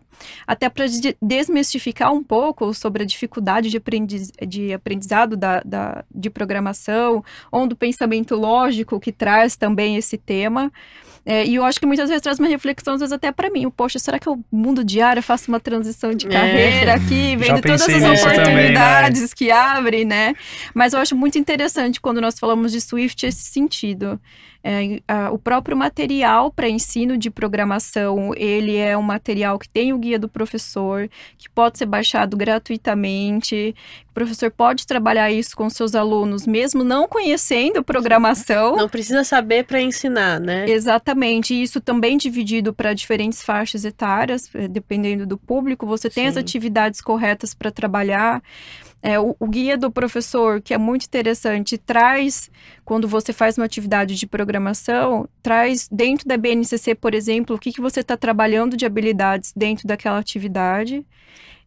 até 0.48 0.70
para 0.70 0.86
desmistificar 1.22 2.14
um 2.14 2.24
pouco 2.24 2.74
sobre 2.74 3.04
a 3.04 3.06
dificuldade 3.06 3.70
de, 3.70 3.78
aprendiz, 3.78 4.32
de 4.48 4.74
aprendizado 4.74 5.36
da, 5.36 5.62
da, 5.66 6.04
de 6.14 6.30
programação, 6.30 7.24
ou 7.52 7.68
do 7.68 7.76
pensamento 7.76 8.36
lógico 8.36 9.00
que 9.00 9.12
traz 9.12 9.56
também 9.56 9.98
esse 9.98 10.18
tema. 10.18 10.72
É, 11.26 11.46
e 11.46 11.56
eu 11.56 11.64
acho 11.64 11.80
que 11.80 11.86
muitas 11.86 12.10
vezes 12.10 12.22
traz 12.22 12.38
uma 12.38 12.50
reflexão, 12.50 12.96
às 12.96 13.00
vezes 13.00 13.14
até 13.14 13.32
para 13.32 13.50
mim. 13.50 13.70
Poxa, 13.70 13.98
será 13.98 14.20
que 14.20 14.30
o 14.30 14.44
mundo 14.52 14.84
diário 14.84 15.20
eu 15.20 15.24
faço 15.24 15.50
uma 15.50 15.60
transição 15.60 16.14
de 16.14 16.28
é. 16.28 16.30
carreira 16.30 16.92
é. 16.92 16.96
aqui, 16.96 17.36
vendo 17.38 17.62
todas 17.62 17.82
as 17.82 18.22
oportunidades 18.22 18.36
também, 18.36 19.22
né? 19.22 19.28
que 19.36 19.52
abre, 19.52 20.06
né? 20.06 20.36
Mas 20.74 20.94
eu 20.94 21.00
acho 21.00 21.16
muito 21.16 21.40
interessante 21.40 22.02
quando 22.02 22.20
nós 22.20 22.38
falamos 22.38 22.72
de 22.72 22.82
Swift 22.82 23.26
esse 23.26 23.44
sentido. 23.44 24.20
É, 24.64 25.02
a, 25.08 25.30
o 25.30 25.38
próprio 25.38 25.76
material 25.76 26.50
para 26.50 26.70
ensino 26.70 27.18
de 27.18 27.30
programação, 27.30 28.32
ele 28.38 28.78
é 28.78 28.98
um 28.98 29.02
material 29.02 29.60
que 29.60 29.68
tem 29.68 29.92
o 29.92 29.98
guia 29.98 30.18
do 30.18 30.30
professor, 30.30 31.10
que 31.38 31.50
pode 31.50 31.78
ser 31.78 31.86
baixado 31.86 32.38
gratuitamente. 32.38 33.76
O 34.10 34.14
professor 34.14 34.50
pode 34.50 34.88
trabalhar 34.88 35.30
isso 35.32 35.54
com 35.54 35.70
seus 35.70 35.96
alunos, 35.96 36.48
mesmo 36.48 36.82
não 36.84 37.10
conhecendo 37.10 37.84
programação. 37.84 38.78
Não 38.78 38.88
precisa 38.88 39.24
saber 39.26 39.66
para 39.66 39.82
ensinar, 39.82 40.40
né? 40.40 40.70
Exatamente. 40.70 41.54
E 41.54 41.62
isso 41.62 41.82
também 41.82 42.16
dividido 42.18 42.74
para 42.74 42.94
diferentes 42.94 43.44
faixas 43.44 43.84
etárias, 43.84 44.50
é, 44.56 44.68
dependendo 44.68 45.26
do 45.26 45.38
público. 45.38 45.86
Você 45.86 46.10
tem 46.10 46.24
Sim. 46.24 46.30
as 46.30 46.38
atividades 46.38 47.02
corretas 47.02 47.54
para 47.54 47.70
trabalhar. 47.70 48.42
É, 49.06 49.20
o, 49.20 49.36
o, 49.38 49.48
guia 49.50 49.78
do 49.78 49.92
professor, 49.92 50.62
que 50.62 50.74
é 50.74 50.78
muito 50.78 51.06
interessante, 51.06 51.78
traz, 51.78 52.50
quando 52.86 53.06
você 53.06 53.34
faz 53.34 53.58
uma 53.58 53.66
atividade 53.66 54.16
de 54.16 54.26
programação, 54.26 55.28
traz 55.42 55.90
dentro 55.92 56.26
da 56.26 56.38
BNCC, 56.38 56.96
por 56.96 57.14
exemplo, 57.14 57.54
o 57.58 57.60
que, 57.60 57.74
que 57.74 57.82
você 57.82 58.00
está 58.00 58.16
trabalhando 58.16 58.78
de 58.78 58.86
habilidades 58.86 59.52
dentro 59.54 59.86
daquela 59.86 60.20
atividade. 60.20 61.06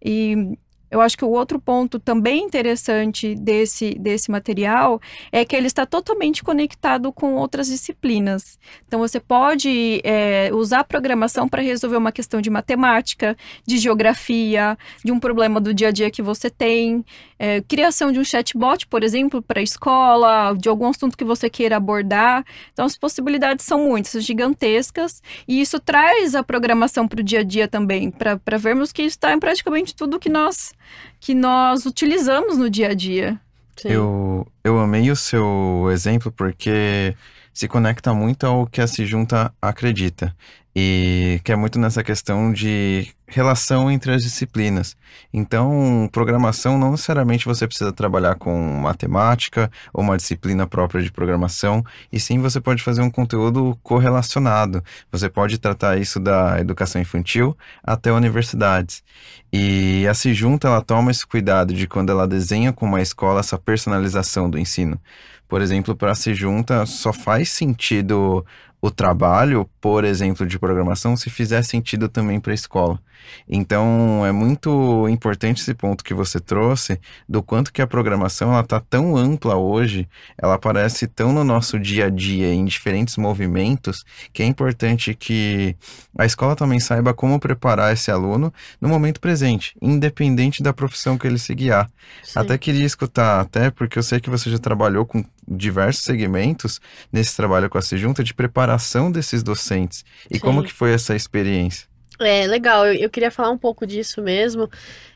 E 0.02 0.56
eu 0.96 1.00
acho 1.02 1.16
que 1.16 1.24
o 1.24 1.30
outro 1.30 1.60
ponto 1.60 1.98
também 1.98 2.44
interessante 2.44 3.34
desse, 3.34 3.94
desse 3.98 4.30
material 4.30 5.00
é 5.30 5.44
que 5.44 5.54
ele 5.54 5.66
está 5.66 5.84
totalmente 5.84 6.42
conectado 6.42 7.12
com 7.12 7.34
outras 7.34 7.68
disciplinas. 7.68 8.58
Então, 8.86 8.98
você 9.00 9.20
pode 9.20 10.00
é, 10.02 10.50
usar 10.52 10.80
a 10.80 10.84
programação 10.84 11.48
para 11.48 11.62
resolver 11.62 11.96
uma 11.96 12.10
questão 12.10 12.40
de 12.40 12.48
matemática, 12.48 13.36
de 13.66 13.76
geografia, 13.76 14.78
de 15.04 15.12
um 15.12 15.20
problema 15.20 15.60
do 15.60 15.74
dia 15.74 15.88
a 15.88 15.90
dia 15.90 16.10
que 16.10 16.22
você 16.22 16.48
tem, 16.48 17.04
é, 17.38 17.60
criação 17.60 18.10
de 18.10 18.18
um 18.18 18.24
chatbot, 18.24 18.86
por 18.86 19.02
exemplo, 19.02 19.42
para 19.42 19.60
a 19.60 19.62
escola, 19.62 20.54
de 20.58 20.68
algum 20.68 20.88
assunto 20.88 21.16
que 21.16 21.24
você 21.24 21.50
queira 21.50 21.76
abordar. 21.76 22.44
Então, 22.72 22.84
as 22.84 22.96
possibilidades 22.96 23.64
são 23.64 23.86
muitas, 23.86 24.24
gigantescas, 24.24 25.22
e 25.46 25.60
isso 25.60 25.78
traz 25.78 26.34
a 26.34 26.42
programação 26.42 27.06
para 27.06 27.20
o 27.20 27.24
dia 27.24 27.40
a 27.40 27.44
dia 27.44 27.68
também, 27.68 28.10
para 28.10 28.58
vermos 28.58 28.92
que 28.92 29.02
está 29.02 29.32
em 29.32 29.38
praticamente 29.38 29.94
tudo 29.94 30.18
que 30.18 30.28
nós 30.28 30.72
que 31.18 31.34
nós 31.34 31.86
utilizamos 31.86 32.56
no 32.56 32.70
dia 32.70 32.90
a 32.90 32.94
dia. 32.94 33.40
Eu, 33.84 34.46
eu 34.64 34.78
amei 34.78 35.10
o 35.10 35.16
seu 35.16 35.88
exemplo 35.90 36.32
porque 36.32 37.14
se 37.52 37.66
conecta 37.66 38.14
muito 38.14 38.46
ao 38.46 38.66
que 38.66 38.80
a 38.80 38.86
Se 38.86 39.04
Junta 39.04 39.52
acredita 39.60 40.34
e 40.78 41.40
que 41.42 41.50
é 41.50 41.56
muito 41.56 41.78
nessa 41.78 42.04
questão 42.04 42.52
de 42.52 43.08
relação 43.26 43.90
entre 43.90 44.12
as 44.12 44.22
disciplinas. 44.22 44.94
Então, 45.32 46.06
programação 46.12 46.76
não 46.76 46.90
necessariamente 46.90 47.46
você 47.46 47.66
precisa 47.66 47.90
trabalhar 47.94 48.34
com 48.34 48.54
matemática 48.74 49.70
ou 49.90 50.04
uma 50.04 50.18
disciplina 50.18 50.66
própria 50.66 51.02
de 51.02 51.10
programação, 51.10 51.82
e 52.12 52.20
sim 52.20 52.40
você 52.40 52.60
pode 52.60 52.82
fazer 52.82 53.00
um 53.00 53.10
conteúdo 53.10 53.74
correlacionado. 53.82 54.84
Você 55.10 55.30
pode 55.30 55.56
tratar 55.56 55.96
isso 55.96 56.20
da 56.20 56.60
educação 56.60 57.00
infantil 57.00 57.56
até 57.82 58.12
universidades. 58.12 59.02
E 59.50 60.06
a 60.06 60.12
Se 60.12 60.34
Junta, 60.34 60.68
ela 60.68 60.82
toma 60.82 61.10
esse 61.10 61.26
cuidado 61.26 61.72
de 61.72 61.88
quando 61.88 62.10
ela 62.10 62.28
desenha 62.28 62.70
com 62.70 62.84
uma 62.84 63.00
escola 63.00 63.40
essa 63.40 63.56
personalização 63.56 64.50
do 64.50 64.58
ensino. 64.58 65.00
Por 65.48 65.62
exemplo, 65.62 65.96
para 65.96 66.10
a 66.10 66.14
Se 66.14 66.34
Junta, 66.34 66.84
só 66.84 67.14
faz 67.14 67.48
sentido 67.48 68.44
o 68.86 68.90
trabalho, 68.90 69.68
por 69.80 70.04
exemplo, 70.04 70.46
de 70.46 70.58
programação, 70.58 71.16
se 71.16 71.28
fizer 71.28 71.62
sentido 71.62 72.08
também 72.08 72.38
para 72.38 72.52
a 72.52 72.54
escola. 72.54 73.00
Então, 73.48 74.24
é 74.24 74.30
muito 74.30 75.08
importante 75.08 75.60
esse 75.60 75.74
ponto 75.74 76.04
que 76.04 76.14
você 76.14 76.38
trouxe 76.38 77.00
do 77.28 77.42
quanto 77.42 77.72
que 77.72 77.82
a 77.82 77.86
programação 77.86 78.52
ela 78.52 78.60
está 78.60 78.78
tão 78.78 79.16
ampla 79.16 79.56
hoje, 79.56 80.08
ela 80.38 80.54
aparece 80.54 81.06
tão 81.06 81.32
no 81.32 81.42
nosso 81.42 81.78
dia 81.78 82.06
a 82.06 82.10
dia, 82.10 82.52
em 82.52 82.64
diferentes 82.64 83.16
movimentos, 83.16 84.04
que 84.32 84.42
é 84.42 84.46
importante 84.46 85.14
que 85.14 85.74
a 86.16 86.24
escola 86.24 86.54
também 86.54 86.78
saiba 86.78 87.12
como 87.12 87.40
preparar 87.40 87.92
esse 87.92 88.10
aluno 88.10 88.52
no 88.80 88.88
momento 88.88 89.20
presente, 89.20 89.76
independente 89.82 90.62
da 90.62 90.72
profissão 90.72 91.18
que 91.18 91.26
ele 91.26 91.38
se 91.38 91.54
guiar. 91.54 91.90
Sim. 92.22 92.38
Até 92.38 92.56
queria 92.56 92.86
escutar, 92.86 93.40
até 93.40 93.70
porque 93.70 93.98
eu 93.98 94.02
sei 94.02 94.20
que 94.20 94.30
você 94.30 94.50
já 94.50 94.58
trabalhou 94.58 95.04
com 95.04 95.24
diversos 95.48 96.04
segmentos 96.04 96.80
nesse 97.12 97.36
trabalho 97.36 97.70
com 97.70 97.78
a 97.78 97.82
Sejunta 97.82 98.24
de 98.24 98.34
preparação 98.34 99.10
desses 99.10 99.42
docentes. 99.42 100.04
E 100.30 100.34
Sim. 100.34 100.40
como 100.40 100.62
que 100.62 100.72
foi 100.72 100.92
essa 100.92 101.14
experiência? 101.14 101.86
É, 102.18 102.46
legal. 102.46 102.86
Eu, 102.86 102.94
eu, 102.94 103.10
queria 103.10 103.30
falar 103.30 103.50
um 103.50 103.58
pouco 103.58 103.86
disso 103.86 104.22
mesmo. 104.22 104.68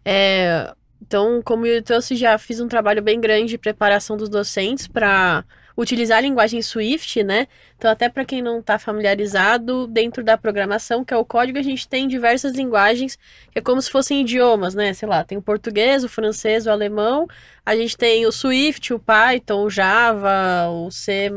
É, 0.04 0.72
então, 1.00 1.40
como 1.42 1.66
eu 1.66 1.82
trouxe, 1.82 2.14
já 2.14 2.36
fiz 2.38 2.60
um 2.60 2.68
trabalho 2.68 3.02
bem 3.02 3.20
grande 3.20 3.50
de 3.50 3.58
preparação 3.58 4.16
dos 4.16 4.28
docentes 4.28 4.86
para 4.86 5.44
utilizar 5.80 6.18
a 6.18 6.20
linguagem 6.20 6.60
Swift, 6.60 7.22
né? 7.22 7.48
Então, 7.76 7.90
até 7.90 8.08
para 8.08 8.24
quem 8.24 8.42
não 8.42 8.60
está 8.60 8.78
familiarizado, 8.78 9.86
dentro 9.86 10.22
da 10.22 10.36
programação, 10.36 11.02
que 11.02 11.14
é 11.14 11.16
o 11.16 11.24
código, 11.24 11.58
a 11.58 11.62
gente 11.62 11.88
tem 11.88 12.06
diversas 12.06 12.54
linguagens, 12.54 13.18
que 13.50 13.58
é 13.58 13.62
como 13.62 13.80
se 13.80 13.90
fossem 13.90 14.20
idiomas, 14.20 14.74
né? 14.74 14.92
Sei 14.92 15.08
lá, 15.08 15.24
tem 15.24 15.38
o 15.38 15.42
português, 15.42 16.04
o 16.04 16.08
francês, 16.08 16.66
o 16.66 16.70
alemão, 16.70 17.26
a 17.64 17.74
gente 17.74 17.96
tem 17.96 18.26
o 18.26 18.32
Swift, 18.32 18.92
o 18.92 18.98
Python, 18.98 19.64
o 19.64 19.70
Java, 19.70 20.68
o 20.68 20.90
C, 20.90 21.32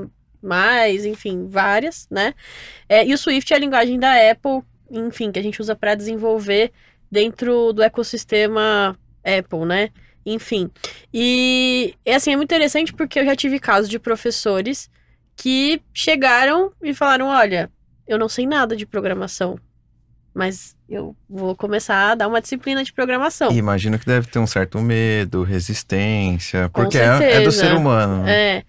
enfim, 1.06 1.48
várias, 1.48 2.06
né? 2.12 2.34
É, 2.90 3.06
e 3.06 3.14
o 3.14 3.18
Swift 3.18 3.54
é 3.54 3.56
a 3.56 3.60
linguagem 3.60 3.98
da 3.98 4.14
Apple, 4.30 4.62
enfim, 4.92 5.32
que 5.32 5.40
a 5.40 5.44
gente 5.44 5.62
usa 5.62 5.74
para 5.74 5.96
desenvolver 5.96 6.74
dentro 7.10 7.72
do 7.72 7.82
ecossistema 7.82 9.00
Apple, 9.24 9.66
né? 9.66 9.90
Enfim. 10.26 10.70
E 11.14 11.96
é 12.06 12.16
assim, 12.16 12.32
é 12.32 12.36
muito 12.36 12.50
interessante 12.50 12.94
porque 12.94 13.20
eu 13.20 13.26
já 13.26 13.36
tive 13.36 13.60
casos 13.60 13.90
de 13.90 14.00
professores 14.00 14.90
que 15.36 15.82
chegaram 15.94 16.72
e 16.82 16.94
falaram: 16.94 17.28
olha, 17.28 17.70
eu 18.08 18.18
não 18.18 18.30
sei 18.30 18.46
nada 18.46 18.76
de 18.76 18.86
programação, 18.86 19.58
mas 20.34 20.76
eu 20.90 21.16
vou 21.30 21.56
começar 21.56 22.12
a 22.12 22.16
dar 22.16 22.28
uma 22.28 22.42
disciplina 22.42 22.84
de 22.84 22.94
programação. 22.94 23.52
E 23.52 23.58
imagino 23.58 24.00
que 24.00 24.06
deve 24.06 24.28
ter 24.28 24.40
um 24.40 24.48
certo 24.48 24.80
medo, 24.80 25.44
resistência, 25.44 26.70
porque 26.70 26.98
é, 26.98 27.38
é, 27.38 27.42
do 27.42 27.52
ser 27.52 27.74
humano. 27.74 28.24
Né? 28.24 28.58
É. 28.58 28.64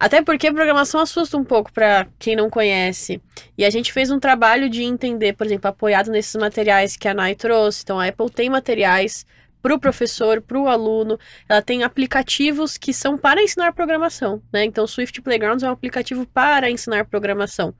Até 0.00 0.22
porque 0.22 0.52
programação 0.52 1.00
assusta 1.00 1.36
um 1.36 1.42
pouco 1.42 1.72
para 1.72 2.06
quem 2.20 2.36
não 2.36 2.48
conhece. 2.48 3.20
E 3.56 3.64
a 3.64 3.70
gente 3.70 3.92
fez 3.92 4.12
um 4.12 4.20
trabalho 4.20 4.70
de 4.70 4.84
entender, 4.84 5.32
por 5.32 5.44
exemplo, 5.44 5.68
apoiado 5.68 6.08
nesses 6.12 6.36
materiais 6.36 6.96
que 6.96 7.08
a 7.08 7.14
Nai 7.14 7.34
trouxe. 7.34 7.82
Então 7.82 7.98
a 7.98 8.06
Apple 8.06 8.30
tem 8.30 8.48
materiais 8.48 9.26
para 9.62 9.74
o 9.74 9.78
professor, 9.78 10.40
para 10.40 10.58
o 10.58 10.68
aluno. 10.68 11.18
Ela 11.48 11.62
tem 11.62 11.82
aplicativos 11.82 12.76
que 12.76 12.92
são 12.92 13.18
para 13.18 13.42
ensinar 13.42 13.72
programação, 13.72 14.42
né? 14.52 14.64
Então, 14.64 14.86
Swift 14.86 15.20
Playgrounds 15.20 15.62
é 15.62 15.68
um 15.68 15.72
aplicativo 15.72 16.26
para 16.26 16.70
ensinar 16.70 17.04
programação. 17.06 17.74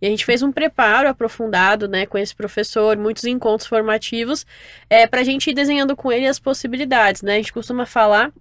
E 0.00 0.06
a 0.06 0.10
gente 0.10 0.24
fez 0.24 0.42
um 0.42 0.52
preparo 0.52 1.08
aprofundado, 1.08 1.88
né, 1.88 2.06
com 2.06 2.18
esse 2.18 2.34
professor, 2.34 2.96
muitos 2.96 3.24
encontros 3.24 3.68
formativos, 3.68 4.46
é, 4.88 5.06
para 5.06 5.20
a 5.20 5.24
gente 5.24 5.50
ir 5.50 5.54
desenhando 5.54 5.96
com 5.96 6.10
ele 6.10 6.26
as 6.26 6.38
possibilidades, 6.38 7.22
né? 7.22 7.34
A 7.34 7.36
gente 7.36 7.52
costuma 7.52 7.86
falar 7.86 8.32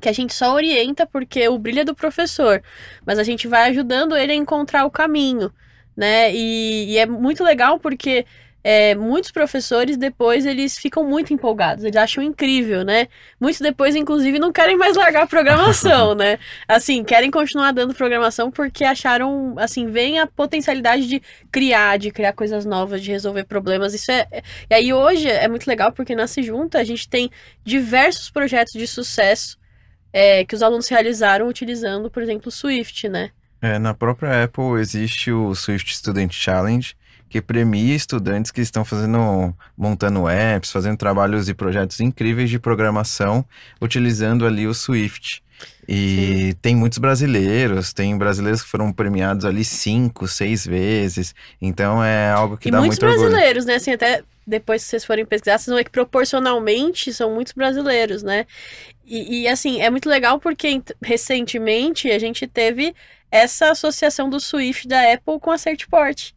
que 0.00 0.08
a 0.08 0.12
gente 0.12 0.32
só 0.32 0.54
orienta 0.54 1.06
porque 1.06 1.48
o 1.48 1.58
brilho 1.58 1.80
é 1.80 1.84
do 1.84 1.94
professor, 1.94 2.62
mas 3.04 3.18
a 3.18 3.24
gente 3.24 3.48
vai 3.48 3.68
ajudando 3.70 4.16
ele 4.16 4.32
a 4.32 4.36
encontrar 4.36 4.84
o 4.84 4.90
caminho, 4.90 5.52
né? 5.96 6.32
E, 6.32 6.92
e 6.92 6.98
é 6.98 7.06
muito 7.06 7.42
legal 7.42 7.78
porque 7.80 8.24
é, 8.62 8.94
muitos 8.94 9.30
professores 9.30 9.96
depois 9.96 10.44
eles 10.44 10.76
ficam 10.76 11.04
muito 11.04 11.32
empolgados, 11.32 11.84
eles 11.84 11.96
acham 11.96 12.22
incrível, 12.22 12.84
né? 12.84 13.06
Muitos 13.40 13.60
depois, 13.60 13.94
inclusive, 13.94 14.38
não 14.38 14.52
querem 14.52 14.76
mais 14.76 14.96
largar 14.96 15.22
a 15.22 15.26
programação, 15.26 16.14
né? 16.16 16.38
Assim, 16.66 17.04
querem 17.04 17.30
continuar 17.30 17.72
dando 17.72 17.94
programação 17.94 18.50
porque 18.50 18.84
acharam, 18.84 19.54
assim, 19.58 19.86
vem 19.90 20.18
a 20.18 20.26
potencialidade 20.26 21.06
de 21.06 21.22
criar, 21.50 21.98
de 21.98 22.10
criar 22.10 22.32
coisas 22.32 22.64
novas, 22.64 23.02
de 23.02 23.10
resolver 23.10 23.44
problemas. 23.44 23.94
Isso 23.94 24.10
é. 24.10 24.26
E 24.68 24.74
aí 24.74 24.92
hoje 24.92 25.28
é 25.28 25.48
muito 25.48 25.66
legal 25.66 25.92
porque 25.92 26.14
na 26.14 26.26
Junta 26.26 26.78
a 26.78 26.84
gente 26.84 27.08
tem 27.08 27.30
diversos 27.64 28.30
projetos 28.30 28.72
de 28.72 28.86
sucesso 28.86 29.58
é, 30.12 30.44
que 30.44 30.54
os 30.54 30.62
alunos 30.62 30.88
realizaram 30.88 31.48
utilizando, 31.48 32.10
por 32.10 32.22
exemplo, 32.22 32.48
o 32.48 32.52
Swift, 32.52 33.08
né? 33.08 33.30
É, 33.60 33.78
na 33.78 33.92
própria 33.92 34.44
Apple 34.44 34.80
existe 34.80 35.32
o 35.32 35.54
Swift 35.54 35.96
Student 35.96 36.32
Challenge, 36.32 36.94
que 37.28 37.40
premia 37.40 37.94
estudantes 37.94 38.50
que 38.50 38.60
estão 38.60 38.84
fazendo, 38.84 39.54
montando 39.76 40.28
apps, 40.28 40.70
fazendo 40.70 40.96
trabalhos 40.96 41.48
e 41.48 41.54
projetos 41.54 42.00
incríveis 42.00 42.50
de 42.50 42.58
programação, 42.58 43.44
utilizando 43.80 44.46
ali 44.46 44.66
o 44.66 44.74
Swift. 44.74 45.42
E 45.88 46.50
Sim. 46.50 46.58
tem 46.60 46.76
muitos 46.76 46.98
brasileiros, 46.98 47.92
tem 47.92 48.16
brasileiros 48.16 48.62
que 48.62 48.68
foram 48.68 48.92
premiados 48.92 49.44
ali 49.44 49.64
cinco, 49.64 50.28
seis 50.28 50.66
vezes. 50.66 51.34
Então 51.60 52.04
é 52.04 52.30
algo 52.30 52.56
que 52.56 52.68
e 52.68 52.70
dá 52.70 52.78
muito 52.78 52.92
orgulho. 52.94 53.18
muitos 53.18 53.30
brasileiros, 53.30 53.64
né? 53.64 53.74
Assim, 53.76 53.92
até 53.92 54.22
depois 54.46 54.82
que 54.82 54.90
vocês 54.90 55.04
forem 55.04 55.24
pesquisar, 55.24 55.58
vocês 55.58 55.66
vão 55.66 55.76
ver 55.76 55.84
que 55.84 55.90
proporcionalmente 55.90 57.12
são 57.12 57.34
muitos 57.34 57.52
brasileiros, 57.52 58.22
né? 58.22 58.46
E, 59.04 59.42
e 59.42 59.48
assim, 59.48 59.80
é 59.80 59.90
muito 59.90 60.08
legal 60.08 60.38
porque 60.38 60.82
recentemente 61.02 62.10
a 62.10 62.18
gente 62.18 62.46
teve 62.46 62.94
essa 63.30 63.70
associação 63.70 64.28
do 64.28 64.38
Swift 64.38 64.86
da 64.86 65.12
Apple 65.12 65.40
com 65.40 65.50
a 65.50 65.58
Certport. 65.58 66.32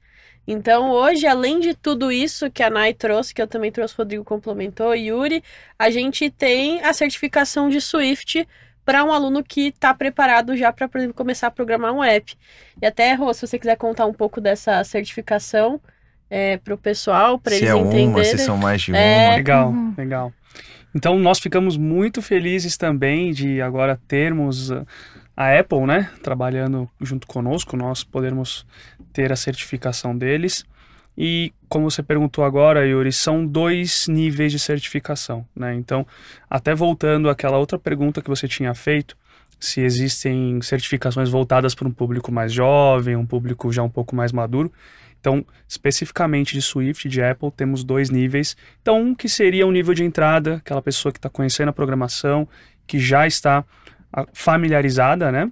Então, 0.52 0.92
hoje, 0.92 1.26
além 1.26 1.62
de 1.62 1.74
tudo 1.74 2.12
isso 2.12 2.52
que 2.52 2.62
a 2.62 2.70
Nai 2.70 2.94
trouxe, 2.94 3.34
que 3.34 3.42
eu 3.42 3.48
também 3.48 3.72
trouxe, 3.72 3.94
o 3.94 3.98
Rodrigo 4.00 4.24
complementou, 4.26 4.94
Yuri, 4.94 5.42
a 5.80 5.90
gente 5.90 6.30
tem 6.30 6.84
a 6.84 6.92
certificação 6.92 7.70
de 7.70 7.80
Swift 7.80 8.46
para 8.84 9.02
um 9.04 9.14
aluno 9.14 9.42
que 9.42 9.68
está 9.68 9.94
preparado 9.94 10.58
já 10.58 10.74
para, 10.74 10.90
por 10.90 10.98
exemplo, 10.98 11.14
começar 11.14 11.48
a 11.48 11.52
programar 11.52 11.94
um 11.94 12.04
app. 12.04 12.36
E 12.82 12.86
até, 12.86 13.14
Rô, 13.14 13.34
se 13.34 13.48
você 13.48 13.58
quiser 13.58 13.78
contar 13.78 14.06
um 14.06 14.14
pouco 14.14 14.42
dessa 14.42 14.84
certificação 14.84 15.80
é, 16.30 16.58
para 16.58 16.74
o 16.74 16.78
pessoal, 16.78 17.40
para 17.40 17.56
eles 17.56 17.70
é 17.70 17.78
entenderem. 17.78 18.08
Uma, 18.10 18.24
se 18.26 18.38
são 18.40 18.58
mais 18.58 18.82
de 18.82 18.94
é... 18.94 19.28
uma. 19.28 19.36
Legal, 19.36 19.70
uhum. 19.70 19.94
legal. 19.98 20.34
Então, 20.94 21.18
nós 21.18 21.40
ficamos 21.40 21.78
muito 21.78 22.22
felizes 22.22 22.76
também 22.76 23.32
de 23.32 23.62
agora 23.62 23.98
termos 24.06 24.70
a 25.36 25.58
Apple, 25.58 25.86
né, 25.86 26.10
trabalhando 26.22 26.90
junto 27.00 27.26
conosco, 27.28 27.78
nós 27.78 28.04
podermos 28.04 28.66
ter 29.14 29.32
a 29.32 29.36
certificação 29.36 30.18
deles. 30.18 30.66
E 31.18 31.54
como 31.68 31.90
você 31.90 32.02
perguntou 32.02 32.44
agora, 32.44 32.86
Yuri, 32.88 33.12
são 33.12 33.46
dois 33.46 34.08
níveis 34.08 34.52
de 34.52 34.60
certificação, 34.60 35.46
né? 35.56 35.74
Então, 35.76 36.06
até 36.50 36.74
voltando 36.74 37.30
àquela 37.30 37.58
outra 37.58 37.78
pergunta 37.78 38.22
que 38.22 38.30
você 38.30 38.48
tinha 38.48 38.74
feito, 38.74 39.16
se 39.60 39.82
existem 39.82 40.62
certificações 40.62 41.30
voltadas 41.30 41.76
para 41.76 41.88
um 41.88 41.92
público 41.92 42.32
mais 42.32 42.52
jovem, 42.52 43.16
um 43.16 43.26
público 43.26 43.72
já 43.72 43.84
um 43.84 43.90
pouco 43.90 44.16
mais 44.16 44.32
maduro. 44.32 44.72
Então, 45.20 45.46
especificamente 45.68 46.54
de 46.54 46.62
Swift, 46.64 47.08
de 47.08 47.22
Apple, 47.22 47.52
temos 47.52 47.84
dois 47.84 48.10
níveis. 48.10 48.58
Então, 48.82 49.00
um 49.00 49.14
que 49.14 49.30
seria 49.30 49.68
um 49.68 49.72
nível 49.72 49.94
de 49.94 50.04
entrada, 50.04 50.56
aquela 50.56 50.82
pessoa 50.82 51.12
que 51.12 51.20
está 51.20 51.30
conhecendo 51.30 51.70
a 51.70 51.74
programação, 51.74 52.48
que 52.88 52.98
já 52.98 53.28
está 53.28 53.64
familiarizada, 54.34 55.32
né? 55.32 55.52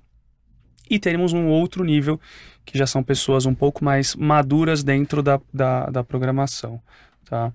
E 0.90 1.00
teremos 1.00 1.34
um 1.34 1.48
outro 1.48 1.84
nível, 1.84 2.20
que 2.66 2.78
já 2.78 2.88
são 2.88 3.04
pessoas 3.04 3.46
um 3.46 3.54
pouco 3.54 3.84
mais 3.84 4.16
maduras 4.16 4.84
dentro 4.84 5.22
da, 5.22 5.40
da, 5.54 5.86
da 5.88 6.04
programação, 6.04 6.82
tá? 7.26 7.54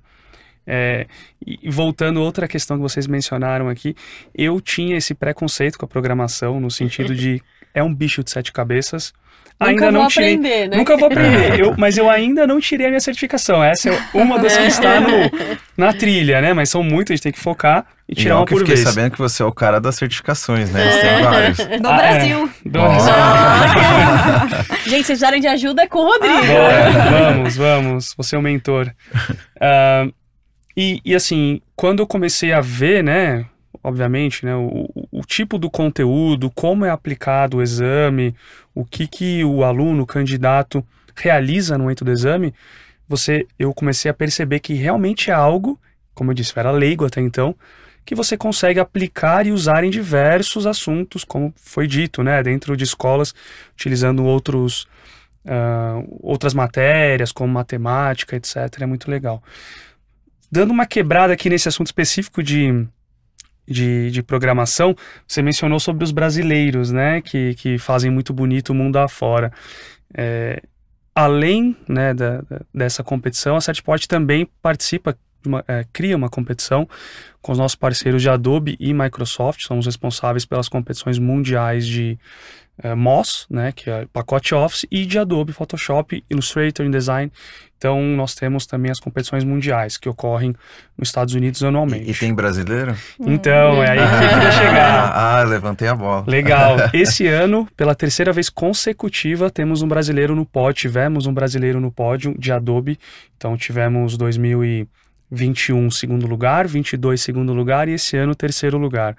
É, 0.67 1.07
e 1.47 1.71
voltando 1.71 2.23
outra 2.23 2.49
questão 2.49 2.77
que 2.77 2.83
vocês 2.83 3.07
mencionaram 3.07 3.69
aqui, 3.69 3.95
eu 4.35 4.61
tinha 4.61 4.97
esse 4.97 5.15
preconceito 5.15 5.79
com 5.79 5.85
a 5.85 5.89
programação, 5.89 6.59
no 6.59 6.71
sentido 6.71 7.15
de 7.15 7.43
é 7.75 7.83
um 7.83 7.93
bicho 7.93 8.23
de 8.23 8.31
sete 8.31 8.53
cabeças, 8.53 9.13
Ainda 9.61 9.91
não 9.93 10.09
tirei. 10.09 10.35
Aprender, 10.35 10.69
né? 10.69 10.77
Nunca 10.77 10.97
vou 10.97 11.07
aprender. 11.07 11.61
eu, 11.61 11.75
mas 11.79 11.97
eu 11.97 12.11
ainda 12.11 12.47
não 12.47 12.61
tirei 12.61 12.87
a 12.87 12.91
minha 12.91 13.01
certificação. 13.01 13.63
Essa 13.63 13.91
é 13.91 13.99
uma 14.13 14.39
das 14.39 14.57
que 14.57 14.65
está 14.65 15.01
no, 15.01 15.09
na 15.77 15.93
trilha, 15.93 16.41
né? 16.41 16.53
Mas 16.53 16.71
são 16.71 16.83
muitas, 16.83 17.13
a 17.13 17.15
gente 17.15 17.23
tem 17.23 17.33
que 17.33 17.39
focar 17.39 17.87
e 18.09 18.15
tirar 18.15 18.35
e 18.35 18.39
uma 18.39 18.47
por 18.47 18.59
fiquei 18.59 18.75
vez. 18.75 18.87
sabendo 18.87 19.13
que 19.13 19.19
você 19.19 19.43
é 19.43 19.47
o 19.47 19.53
cara 19.53 19.81
das 19.81 19.95
certificações, 19.95 20.71
né? 20.71 20.91
Você 20.91 21.01
tem 21.01 21.23
vários. 21.23 21.57
Do 21.81 21.89
ah, 21.89 21.97
Brasil. 21.97 22.51
É. 22.65 22.69
Do 22.69 22.81
Brasil. 22.81 23.15
gente, 24.85 24.89
vocês 24.89 25.07
precisarem 25.07 25.41
de 25.41 25.47
ajuda 25.47 25.83
é 25.83 25.87
com 25.87 26.01
o 26.01 26.05
Rodrigo. 26.05 26.35
vamos, 27.11 27.57
vamos. 27.57 28.15
Você 28.17 28.35
é 28.35 28.39
o 28.39 28.43
mentor. 28.43 28.93
Uh, 29.57 30.13
e, 30.77 31.01
e 31.05 31.15
assim, 31.15 31.61
quando 31.77 32.01
eu 32.01 32.07
comecei 32.07 32.53
a 32.53 32.61
ver, 32.61 33.05
né? 33.05 33.47
obviamente, 33.85 34.47
né, 34.47 34.57
o, 34.57 34.89
o, 35.15 35.25
tipo 35.25 35.59
do 35.59 35.71
conteúdo, 35.71 36.51
como 36.51 36.85
é 36.85 36.91
aplicado 36.91 37.59
o 37.59 37.63
exame, 37.63 38.35
o 38.75 38.85
que, 38.85 39.07
que 39.07 39.45
o 39.45 39.63
aluno, 39.63 40.03
o 40.03 40.07
candidato 40.07 40.85
realiza 41.15 41.79
no 41.79 41.85
momento 41.85 42.05
do 42.05 42.11
exame, 42.11 42.53
você, 43.09 43.47
eu 43.57 43.73
comecei 43.73 44.11
a 44.11 44.15
perceber 44.15 44.59
que 44.59 44.75
realmente 44.75 45.31
é 45.31 45.35
algo, 45.35 45.81
como 46.15 46.31
eu 46.31 46.35
disse, 46.35 46.53
era 46.57 46.73
leigo 46.73 47.07
até 47.07 47.21
então, 47.21 47.55
que 48.05 48.15
você 48.15 48.37
consegue 48.37 48.81
aplicar 48.81 49.47
e 49.47 49.53
usar 49.53 49.85
em 49.85 49.91
diversos 49.91 50.67
assuntos, 50.67 51.23
como 51.23 51.55
foi 51.57 51.87
dito, 51.87 52.23
né, 52.23 52.43
dentro 52.43 52.77
de 52.77 52.83
escolas, 52.83 53.33
utilizando 53.73 54.25
outros, 54.25 54.87
uh, 55.45 56.19
outras 56.23 56.53
matérias, 56.53 57.31
como 57.31 57.53
matemática, 57.53 58.37
etc. 58.37 58.57
É 58.81 58.87
muito 58.87 59.11
legal. 59.11 59.43
Dando 60.51 60.73
uma 60.73 60.87
quebrada 60.87 61.33
aqui 61.33 61.49
nesse 61.49 61.69
assunto 61.69 61.87
específico 61.87 62.43
de 62.43 62.87
de, 63.67 64.11
de 64.11 64.23
programação, 64.23 64.95
você 65.27 65.43
mencionou 65.43 65.81
sobre 65.81 66.05
os 66.05 66.13
brasileiros, 66.13 66.91
né, 66.91 67.21
que, 67.21 67.55
que 67.55 67.79
fazem 67.79 68.11
muito 68.11 68.33
bonito 68.33 68.71
o 68.71 68.75
mundo 68.75 68.97
afora. 68.99 69.53
É, 70.17 70.63
além 71.15 71.77
né, 71.89 72.13
da, 72.13 72.43
dessa 72.73 73.03
competição, 73.03 73.57
a 73.57 73.61
Setport 73.61 74.07
também 74.07 74.49
participa, 74.61 75.17
uma, 75.47 75.65
é, 75.69 75.85
cria 75.93 76.17
uma 76.17 76.29
competição 76.29 76.89
com 77.41 77.53
os 77.53 77.59
nossos 77.59 77.77
parceiros 77.77 78.23
de 78.23 78.29
Adobe 78.29 78.77
e 78.81 78.93
Microsoft, 78.93 79.61
somos 79.67 79.87
responsáveis 79.87 80.45
pelas 80.45 80.69
competições 80.69 81.19
mundiais 81.19 81.87
de 81.87 82.19
é, 82.83 82.95
MOS, 82.95 83.47
né, 83.49 83.73
que 83.73 83.89
é 83.89 84.07
pacote 84.13 84.55
Office, 84.55 84.87
e 84.91 85.07
de 85.07 85.19
Adobe 85.19 85.53
Photoshop, 85.53 86.25
Illustrator, 86.29 86.85
InDesign. 86.85 87.31
Então, 87.77 88.01
nós 88.01 88.35
temos 88.35 88.65
também 88.65 88.91
as 88.91 88.99
competições 88.99 89.45
mundiais 89.45 89.99
que 89.99 90.09
ocorrem 90.09 90.55
nos 90.97 91.09
Estados 91.09 91.35
Unidos 91.35 91.63
anualmente. 91.63 92.09
E, 92.09 92.13
e 92.13 92.15
tem 92.15 92.35
brasileiro? 92.35 92.97
Então, 93.21 93.83
é 93.83 93.91
aí 93.91 93.99
que 93.99 94.25
eu 94.25 94.29
queria 94.31 94.53
chegar. 94.53 95.13
Ah, 95.15 95.43
levantei 95.43 95.89
a 95.89 95.95
bola. 95.95 96.25
Legal. 96.27 96.77
Esse 96.95 97.27
ano, 97.27 97.69
pela 97.77 97.95
terceira 97.95 98.33
vez 98.33 98.49
consecutiva, 98.49 99.51
temos 99.51 99.83
um 99.83 99.89
brasileiro 99.89 100.35
no 100.35 100.47
pódio. 100.47 100.81
Tivemos 100.81 101.27
um 101.27 101.35
brasileiro 101.35 101.79
no 101.79 101.93
pódio 101.93 102.35
de 102.39 102.51
Adobe. 102.51 102.99
Então, 103.37 103.55
tivemos 103.55 104.17
2021 105.35 105.91
segundo 105.91 106.27
lugar, 106.27 106.67
22 106.67 107.21
segundo 107.21 107.53
lugar 107.53 107.89
e 107.89 107.93
esse 107.93 108.17
ano 108.17 108.35
terceiro 108.35 108.79
lugar. 108.79 109.17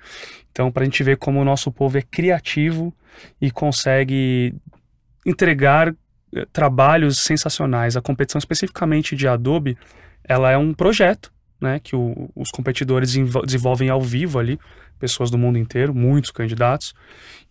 Então, 0.51 0.71
para 0.71 0.83
a 0.83 0.85
gente 0.85 1.03
ver 1.03 1.17
como 1.17 1.39
o 1.39 1.45
nosso 1.45 1.71
povo 1.71 1.97
é 1.97 2.01
criativo 2.01 2.93
e 3.41 3.51
consegue 3.51 4.55
entregar 5.25 5.93
eh, 6.33 6.45
trabalhos 6.51 7.19
sensacionais. 7.19 7.97
A 7.97 8.01
competição 8.01 8.39
especificamente 8.39 9.15
de 9.15 9.27
Adobe, 9.27 9.77
ela 10.23 10.49
é 10.49 10.57
um 10.57 10.73
projeto, 10.73 11.31
né, 11.59 11.79
que 11.79 11.95
o, 11.95 12.29
os 12.35 12.51
competidores 12.51 13.15
desenvolvem 13.45 13.89
ao 13.89 14.01
vivo 14.01 14.39
ali, 14.39 14.59
pessoas 14.99 15.29
do 15.29 15.37
mundo 15.37 15.57
inteiro, 15.57 15.93
muitos 15.93 16.31
candidatos, 16.31 16.93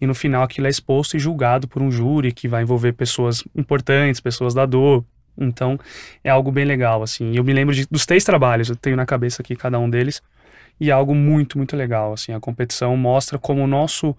e 0.01 0.07
no 0.07 0.15
final 0.15 0.43
aquilo 0.43 0.67
é 0.67 0.71
exposto 0.71 1.17
e 1.17 1.21
julgado 1.21 1.69
por 1.69 1.83
um 1.83 1.91
júri 1.91 2.33
que 2.33 2.49
vai 2.49 2.63
envolver 2.63 2.93
pessoas 2.93 3.45
importantes, 3.55 4.21
pessoas 4.21 4.55
da 4.55 4.65
dor. 4.65 5.05
Então, 5.37 5.79
é 6.23 6.31
algo 6.31 6.51
bem 6.51 6.65
legal, 6.65 7.03
assim. 7.03 7.37
Eu 7.37 7.45
me 7.45 7.53
lembro 7.53 7.75
de, 7.75 7.87
dos 7.91 8.07
três 8.07 8.25
trabalhos, 8.25 8.69
eu 8.69 8.77
tenho 8.77 8.97
na 8.97 9.07
cabeça 9.07 9.43
aqui 9.43 9.57
cada 9.57 9.79
um 9.79 9.89
deles, 9.91 10.23
e 10.81 10.91
é 10.91 10.93
algo 10.93 11.15
muito, 11.15 11.59
muito 11.59 11.77
legal, 11.77 12.13
assim. 12.13 12.33
A 12.33 12.41
competição 12.41 12.97
mostra 12.97 13.39
como 13.39 13.63
o 13.63 13.67
nosso, 13.67 14.17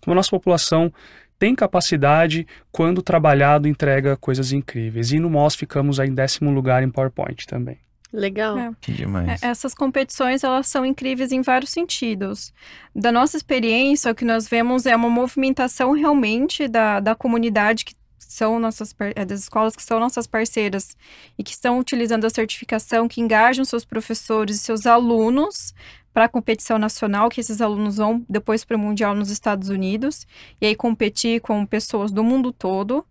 como 0.00 0.12
a 0.12 0.16
nossa 0.16 0.30
população 0.30 0.92
tem 1.38 1.54
capacidade, 1.56 2.46
quando 2.70 3.02
trabalhado, 3.02 3.66
entrega 3.66 4.16
coisas 4.16 4.52
incríveis. 4.52 5.10
E 5.10 5.18
no 5.18 5.28
MOS 5.28 5.56
ficamos 5.56 5.98
aí 5.98 6.08
em 6.08 6.14
décimo 6.14 6.52
lugar 6.52 6.84
em 6.84 6.90
PowerPoint 6.90 7.46
também. 7.46 7.78
Legal. 8.12 8.58
É. 8.58 8.70
Que 8.80 8.92
demais. 8.92 9.42
É, 9.42 9.48
essas 9.48 9.74
competições, 9.74 10.44
elas 10.44 10.68
são 10.68 10.84
incríveis 10.84 11.32
em 11.32 11.40
vários 11.40 11.70
sentidos. 11.70 12.52
Da 12.94 13.10
nossa 13.10 13.36
experiência, 13.36 14.12
o 14.12 14.14
que 14.14 14.24
nós 14.24 14.46
vemos 14.46 14.84
é 14.84 14.94
uma 14.94 15.08
movimentação 15.08 15.92
realmente 15.92 16.68
da, 16.68 17.00
da 17.00 17.14
comunidade 17.14 17.84
que 17.84 17.94
são 18.28 18.58
nossas 18.58 18.94
é, 19.14 19.24
das 19.24 19.40
escolas 19.40 19.76
que 19.76 19.82
são 19.82 19.98
nossas 20.00 20.26
parceiras 20.26 20.96
e 21.38 21.42
que 21.42 21.52
estão 21.52 21.78
utilizando 21.78 22.24
a 22.24 22.30
certificação, 22.30 23.08
que 23.08 23.20
engajam 23.20 23.64
seus 23.64 23.84
professores 23.84 24.56
e 24.56 24.58
seus 24.58 24.86
alunos 24.86 25.74
para 26.12 26.24
a 26.26 26.28
competição 26.28 26.78
nacional, 26.78 27.28
que 27.28 27.40
esses 27.40 27.60
alunos 27.60 27.96
vão 27.96 28.24
depois 28.28 28.64
para 28.64 28.76
o 28.76 28.80
Mundial 28.80 29.14
nos 29.14 29.30
Estados 29.30 29.68
Unidos, 29.68 30.26
e 30.60 30.66
aí 30.66 30.76
competir 30.76 31.40
com 31.40 31.64
pessoas 31.64 32.12
do 32.12 32.22
mundo 32.22 32.52
todo. 32.52 33.06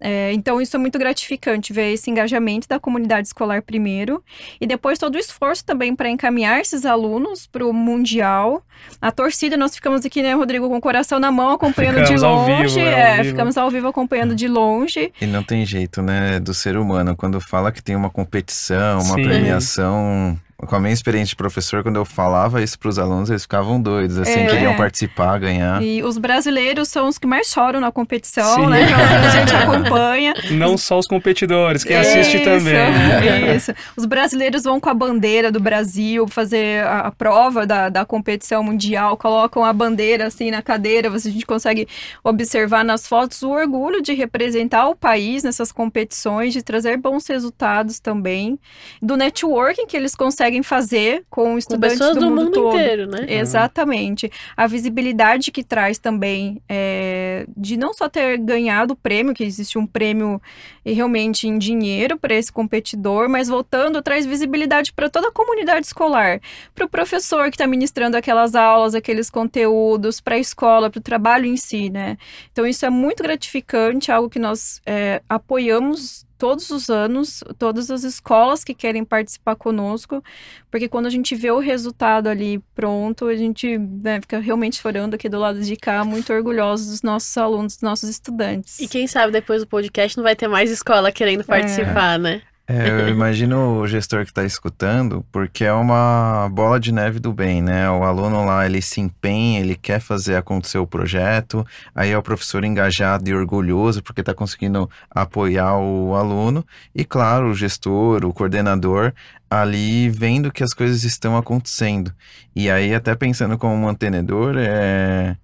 É, 0.00 0.32
então, 0.32 0.60
isso 0.60 0.76
é 0.76 0.78
muito 0.78 0.98
gratificante, 0.98 1.72
ver 1.72 1.92
esse 1.92 2.10
engajamento 2.10 2.68
da 2.68 2.78
comunidade 2.78 3.28
escolar 3.28 3.62
primeiro, 3.62 4.22
e 4.60 4.66
depois 4.66 4.98
todo 4.98 5.14
o 5.14 5.18
esforço 5.18 5.64
também 5.64 5.96
para 5.96 6.10
encaminhar 6.10 6.60
esses 6.60 6.84
alunos 6.84 7.46
para 7.46 7.66
o 7.66 7.72
Mundial. 7.72 8.62
A 9.00 9.10
torcida, 9.10 9.56
nós 9.56 9.74
ficamos 9.74 10.04
aqui, 10.04 10.22
né, 10.22 10.34
Rodrigo, 10.34 10.68
com 10.68 10.76
o 10.76 10.80
coração 10.80 11.18
na 11.18 11.32
mão, 11.32 11.50
acompanhando 11.50 12.00
Ficamos 12.00 12.20
de 12.20 12.26
ao 12.26 12.34
longe. 12.36 12.74
vivo, 12.74 12.76
né, 12.76 13.00
é, 13.00 13.10
ao 13.10 13.16
vivo. 13.16 13.28
ficamos 13.30 13.56
ao 13.56 13.70
vivo 13.70 13.88
acompanhando 13.88 14.34
de 14.34 14.48
longe. 14.48 15.12
E 15.20 15.26
não 15.26 15.42
tem 15.42 15.64
jeito, 15.64 16.02
né, 16.02 16.38
do 16.40 16.52
ser 16.52 16.76
humano. 16.76 17.16
Quando 17.16 17.40
fala 17.40 17.72
que 17.72 17.82
tem 17.82 17.96
uma 17.96 18.10
competição, 18.10 19.00
uma 19.00 19.14
Sim. 19.14 19.24
premiação. 19.24 20.38
Com 20.58 20.74
a 20.74 20.80
minha 20.80 20.92
experiência 20.94 21.28
de 21.28 21.36
professor, 21.36 21.82
quando 21.82 21.96
eu 21.96 22.04
falava 22.06 22.62
isso 22.62 22.78
para 22.78 22.88
os 22.88 22.98
alunos, 22.98 23.28
eles 23.28 23.42
ficavam 23.42 23.78
doidos, 23.78 24.16
assim, 24.18 24.40
É. 24.40 24.46
queriam 24.46 24.74
participar, 24.74 25.38
ganhar. 25.38 25.82
E 25.82 26.02
os 26.02 26.16
brasileiros 26.16 26.88
são 26.88 27.08
os 27.08 27.18
que 27.18 27.26
mais 27.26 27.48
choram 27.48 27.78
na 27.78 27.92
competição, 27.92 28.54
Sim. 28.54 28.66
né? 28.68 28.86
A 29.26 29.28
gente 29.28 29.54
acompanha. 29.54 30.32
Não 30.52 30.78
só 30.78 30.98
os 30.98 31.06
competidores, 31.06 31.84
quem 31.84 32.00
Isso, 32.00 32.10
assiste 32.10 32.40
também. 32.40 32.72
né? 32.72 33.54
Isso. 33.54 33.74
Os 33.98 34.06
brasileiros 34.06 34.62
vão 34.62 34.80
com 34.80 34.88
a 34.88 34.94
bandeira 34.94 35.52
do 35.52 35.60
Brasil 35.60 36.26
fazer 36.26 36.82
a, 36.84 37.00
a 37.00 37.10
prova 37.12 37.66
da, 37.66 37.90
da 37.90 38.06
competição 38.06 38.62
mundial, 38.62 39.14
colocam 39.18 39.62
a 39.62 39.74
bandeira 39.74 40.26
assim 40.26 40.50
na 40.50 40.62
cadeira, 40.62 41.10
você, 41.10 41.28
a 41.28 41.32
gente 41.32 41.44
consegue 41.44 41.86
observar 42.24 42.82
nas 42.82 43.06
fotos 43.06 43.42
o 43.42 43.50
orgulho 43.50 44.00
de 44.00 44.14
representar 44.14 44.88
o 44.88 44.96
país 44.96 45.42
nessas 45.42 45.70
competições, 45.70 46.54
de 46.54 46.62
trazer 46.62 46.96
bons 46.96 47.26
resultados 47.26 48.00
também, 48.00 48.58
do 49.02 49.18
networking 49.18 49.86
que 49.86 49.96
eles 49.98 50.14
conseguem 50.14 50.45
fazer 50.62 51.24
com 51.30 51.44
Com 51.46 51.58
estudantes 51.58 51.98
pessoas 51.98 52.16
do, 52.16 52.20
do 52.20 52.30
mundo, 52.30 52.42
mundo 52.44 52.52
todo. 52.52 52.74
inteiro, 52.74 53.06
né? 53.06 53.26
Exatamente. 53.28 54.30
A 54.56 54.66
visibilidade 54.66 55.50
que 55.52 55.62
traz 55.62 55.98
também 55.98 56.60
é, 56.68 57.46
de 57.56 57.76
não 57.76 57.94
só 57.94 58.08
ter 58.08 58.38
ganhado 58.38 58.94
o 58.94 58.96
prêmio, 58.96 59.34
que 59.34 59.44
existe 59.44 59.78
um 59.78 59.86
prêmio 59.86 60.40
realmente 60.84 61.48
em 61.48 61.58
dinheiro 61.58 62.18
para 62.18 62.34
esse 62.34 62.52
competidor, 62.52 63.28
mas 63.28 63.48
voltando, 63.48 64.02
traz 64.02 64.26
visibilidade 64.26 64.92
para 64.92 65.08
toda 65.08 65.28
a 65.28 65.32
comunidade 65.32 65.86
escolar, 65.86 66.40
para 66.74 66.84
o 66.84 66.88
professor 66.88 67.44
que 67.44 67.56
está 67.56 67.66
ministrando 67.66 68.16
aquelas 68.16 68.54
aulas, 68.54 68.94
aqueles 68.94 69.30
conteúdos, 69.30 70.20
para 70.20 70.34
a 70.34 70.38
escola, 70.38 70.90
para 70.90 70.98
o 70.98 71.02
trabalho 71.02 71.46
em 71.46 71.56
si, 71.56 71.90
né? 71.90 72.16
Então 72.52 72.66
isso 72.66 72.84
é 72.84 72.90
muito 72.90 73.22
gratificante, 73.22 74.12
algo 74.12 74.28
que 74.28 74.38
nós 74.38 74.80
é, 74.84 75.22
apoiamos 75.28 76.25
todos 76.38 76.70
os 76.70 76.90
anos, 76.90 77.42
todas 77.58 77.90
as 77.90 78.04
escolas 78.04 78.62
que 78.62 78.74
querem 78.74 79.04
participar 79.04 79.56
conosco, 79.56 80.22
porque 80.70 80.88
quando 80.88 81.06
a 81.06 81.10
gente 81.10 81.34
vê 81.34 81.50
o 81.50 81.58
resultado 81.58 82.28
ali 82.28 82.62
pronto, 82.74 83.26
a 83.26 83.36
gente 83.36 83.78
né, 83.78 84.20
fica 84.20 84.38
realmente 84.38 84.80
chorando 84.80 85.14
aqui 85.14 85.28
do 85.28 85.38
lado 85.38 85.60
de 85.60 85.76
cá, 85.76 86.04
muito 86.04 86.32
orgulhosos 86.32 86.88
dos 86.88 87.02
nossos 87.02 87.36
alunos, 87.36 87.74
dos 87.74 87.82
nossos 87.82 88.08
estudantes. 88.08 88.78
E 88.80 88.88
quem 88.88 89.06
sabe 89.06 89.32
depois 89.32 89.62
do 89.62 89.66
podcast 89.66 90.16
não 90.16 90.24
vai 90.24 90.36
ter 90.36 90.48
mais 90.48 90.70
escola 90.70 91.10
querendo 91.10 91.44
participar, 91.44 92.18
né? 92.18 92.42
É, 92.68 92.88
eu 92.88 93.08
imagino 93.10 93.78
o 93.78 93.86
gestor 93.86 94.24
que 94.24 94.30
está 94.30 94.44
escutando, 94.44 95.24
porque 95.30 95.64
é 95.64 95.72
uma 95.72 96.48
bola 96.52 96.80
de 96.80 96.92
neve 96.92 97.20
do 97.20 97.32
bem, 97.32 97.62
né? 97.62 97.88
O 97.90 98.02
aluno 98.02 98.44
lá, 98.44 98.66
ele 98.66 98.82
se 98.82 99.00
empenha, 99.00 99.60
ele 99.60 99.76
quer 99.76 100.00
fazer 100.00 100.36
acontecer 100.36 100.78
o 100.78 100.86
projeto, 100.86 101.64
aí 101.94 102.10
é 102.10 102.18
o 102.18 102.22
professor 102.22 102.64
engajado 102.64 103.28
e 103.30 103.34
orgulhoso 103.34 104.02
porque 104.02 104.20
está 104.20 104.34
conseguindo 104.34 104.90
apoiar 105.10 105.76
o 105.78 106.14
aluno, 106.14 106.64
e 106.94 107.04
claro, 107.04 107.50
o 107.50 107.54
gestor, 107.54 108.24
o 108.24 108.32
coordenador, 108.32 109.12
ali 109.48 110.08
vendo 110.10 110.52
que 110.52 110.64
as 110.64 110.74
coisas 110.74 111.04
estão 111.04 111.36
acontecendo. 111.36 112.12
E 112.54 112.68
aí, 112.70 112.94
até 112.94 113.14
pensando 113.14 113.56
como 113.56 113.76
mantenedor, 113.76 114.56
é 114.58 115.36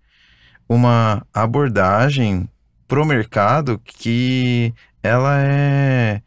uma 0.68 1.24
abordagem 1.32 2.48
pro 2.88 3.04
mercado 3.04 3.80
que 3.84 4.74
ela 5.02 5.40
é 5.40 6.22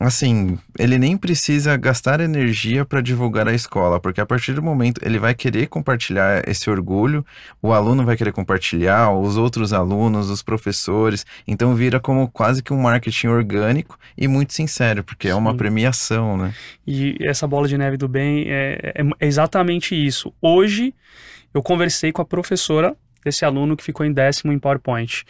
assim, 0.00 0.58
ele 0.78 0.98
nem 0.98 1.14
precisa 1.14 1.76
gastar 1.76 2.20
energia 2.20 2.86
para 2.86 3.02
divulgar 3.02 3.46
a 3.46 3.52
escola, 3.52 4.00
porque 4.00 4.18
a 4.20 4.24
partir 4.24 4.54
do 4.54 4.62
momento 4.62 4.98
ele 5.04 5.18
vai 5.18 5.34
querer 5.34 5.66
compartilhar 5.66 6.42
esse 6.48 6.70
orgulho, 6.70 7.24
o 7.60 7.72
aluno 7.74 8.02
vai 8.04 8.16
querer 8.16 8.32
compartilhar, 8.32 9.12
os 9.12 9.36
outros 9.36 9.74
alunos, 9.74 10.30
os 10.30 10.42
professores, 10.42 11.26
então 11.46 11.74
vira 11.74 12.00
como 12.00 12.26
quase 12.28 12.62
que 12.62 12.72
um 12.72 12.80
marketing 12.80 13.26
orgânico 13.26 13.98
e 14.16 14.26
muito 14.26 14.54
sincero, 14.54 15.04
porque 15.04 15.28
é 15.28 15.34
uma 15.34 15.50
Sim. 15.50 15.56
premiação, 15.58 16.36
né? 16.38 16.54
E 16.86 17.16
essa 17.20 17.46
bola 17.46 17.68
de 17.68 17.76
neve 17.76 17.98
do 17.98 18.08
bem 18.08 18.46
é, 18.48 18.92
é- 18.96 19.04
é 19.20 19.26
exatamente 19.26 19.94
isso. 19.94 20.32
Hoje 20.40 20.94
eu 21.52 21.62
conversei 21.62 22.10
com 22.10 22.22
a 22.22 22.24
professora 22.24 22.96
desse 23.24 23.44
aluno 23.44 23.76
que 23.76 23.84
ficou 23.84 24.04
em 24.04 24.12
décimo 24.12 24.52
em 24.52 24.58
PowerPoint. 24.58 25.24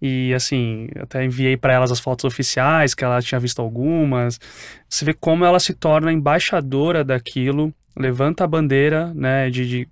E 0.00 0.32
assim, 0.34 0.88
até 1.00 1.24
enviei 1.24 1.56
para 1.56 1.72
elas 1.72 1.92
as 1.92 2.00
fotos 2.00 2.24
oficiais, 2.24 2.94
que 2.94 3.04
ela 3.04 3.20
tinha 3.20 3.40
visto 3.40 3.60
algumas. 3.60 4.40
Você 4.88 5.04
vê 5.04 5.14
como 5.14 5.44
ela 5.44 5.60
se 5.60 5.74
torna 5.74 6.12
embaixadora 6.12 7.04
daquilo, 7.04 7.72
levanta 7.96 8.44
a 8.44 8.46
bandeira, 8.46 9.12
né, 9.14 9.50
de, 9.50 9.68
de 9.68 9.88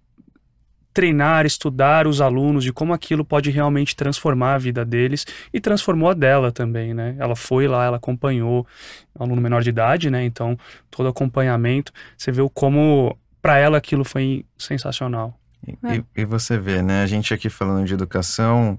treinar, 0.94 1.44
estudar 1.44 2.06
os 2.06 2.20
alunos, 2.20 2.62
de 2.62 2.72
como 2.72 2.94
aquilo 2.94 3.24
pode 3.24 3.50
realmente 3.50 3.96
transformar 3.96 4.54
a 4.54 4.58
vida 4.58 4.84
deles 4.84 5.26
e 5.52 5.60
transformou 5.60 6.08
a 6.08 6.14
dela 6.14 6.52
também, 6.52 6.94
né? 6.94 7.16
Ela 7.18 7.34
foi 7.34 7.66
lá, 7.66 7.84
ela 7.84 7.96
acompanhou, 7.96 8.64
um 9.18 9.24
aluno 9.24 9.42
menor 9.42 9.60
de 9.60 9.70
idade, 9.70 10.08
né? 10.08 10.24
Então, 10.24 10.56
todo 10.92 11.08
acompanhamento, 11.08 11.92
você 12.16 12.30
vê 12.30 12.48
como 12.54 13.18
para 13.42 13.58
ela 13.58 13.76
aquilo 13.76 14.04
foi 14.04 14.46
sensacional. 14.56 15.38
E, 15.66 15.78
É. 15.86 15.96
e- 15.96 16.04
e 16.22 16.24
você 16.24 16.58
vê, 16.58 16.82
né? 16.82 17.02
A 17.02 17.06
gente 17.06 17.32
aqui 17.32 17.48
falando 17.48 17.86
de 17.86 17.94
educação 17.94 18.78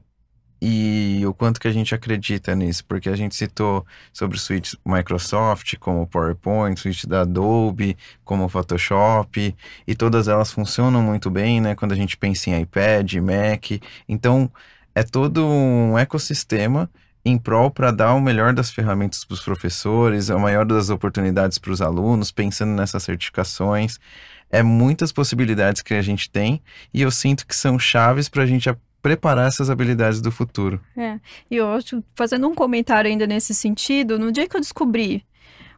e 0.62 1.22
o 1.28 1.34
quanto 1.34 1.60
que 1.60 1.68
a 1.68 1.72
gente 1.72 1.94
acredita 1.94 2.56
nisso, 2.56 2.84
porque 2.86 3.10
a 3.10 3.16
gente 3.16 3.36
citou 3.36 3.86
sobre 4.14 4.38
suítes 4.40 4.76
Microsoft, 4.86 5.76
como 5.80 6.08
PowerPoint, 6.08 6.80
suíte 6.80 7.08
da 7.08 7.22
Adobe, 7.22 7.98
como 8.24 8.48
Photoshop, 8.48 9.56
e 9.86 9.96
todas 9.96 10.28
elas 10.28 10.52
funcionam 10.52 11.02
muito 11.04 11.30
bem, 11.30 11.60
né? 11.62 11.76
Quando 11.76 11.92
a 11.92 11.96
gente 11.96 12.18
pensa 12.18 12.50
em 12.50 12.62
iPad, 12.62 13.14
Mac. 13.16 13.82
Então, 14.08 14.50
é 14.96 15.04
todo 15.04 15.46
um 15.46 15.98
ecossistema 15.98 16.90
em 17.24 17.38
prol 17.38 17.70
para 17.72 17.92
dar 17.92 18.14
o 18.14 18.22
melhor 18.22 18.54
das 18.54 18.72
ferramentas 18.72 19.26
para 19.26 19.34
os 19.34 19.42
professores, 19.42 20.30
a 20.30 20.38
maior 20.38 20.64
das 20.66 20.90
oportunidades 20.90 21.58
para 21.58 21.72
os 21.72 21.82
alunos, 21.82 22.32
pensando 22.32 22.72
nessas 22.72 23.04
certificações. 23.04 24.00
É 24.56 24.64
muitas 24.64 25.12
possibilidades 25.12 25.82
que 25.82 25.94
a 25.94 26.02
gente 26.02 26.30
tem 26.30 26.62
e 26.94 27.02
eu 27.02 27.12
sinto 27.12 27.46
que 27.46 27.56
são 27.56 27.78
chaves 27.78 28.30
para 28.30 28.44
a 28.44 28.46
gente 28.46 28.70
preparar 29.02 29.48
essas 29.48 29.70
habilidades 29.70 30.20
do 30.20 30.32
futuro. 30.32 30.82
E 31.52 31.58
eu 31.58 31.72
acho, 31.72 32.04
fazendo 32.16 32.48
um 32.48 32.56
comentário 32.56 33.10
ainda 33.10 33.28
nesse 33.28 33.54
sentido, 33.54 34.18
no 34.18 34.32
dia 34.32 34.48
que 34.48 34.56
eu 34.56 34.62
descobri 34.62 35.24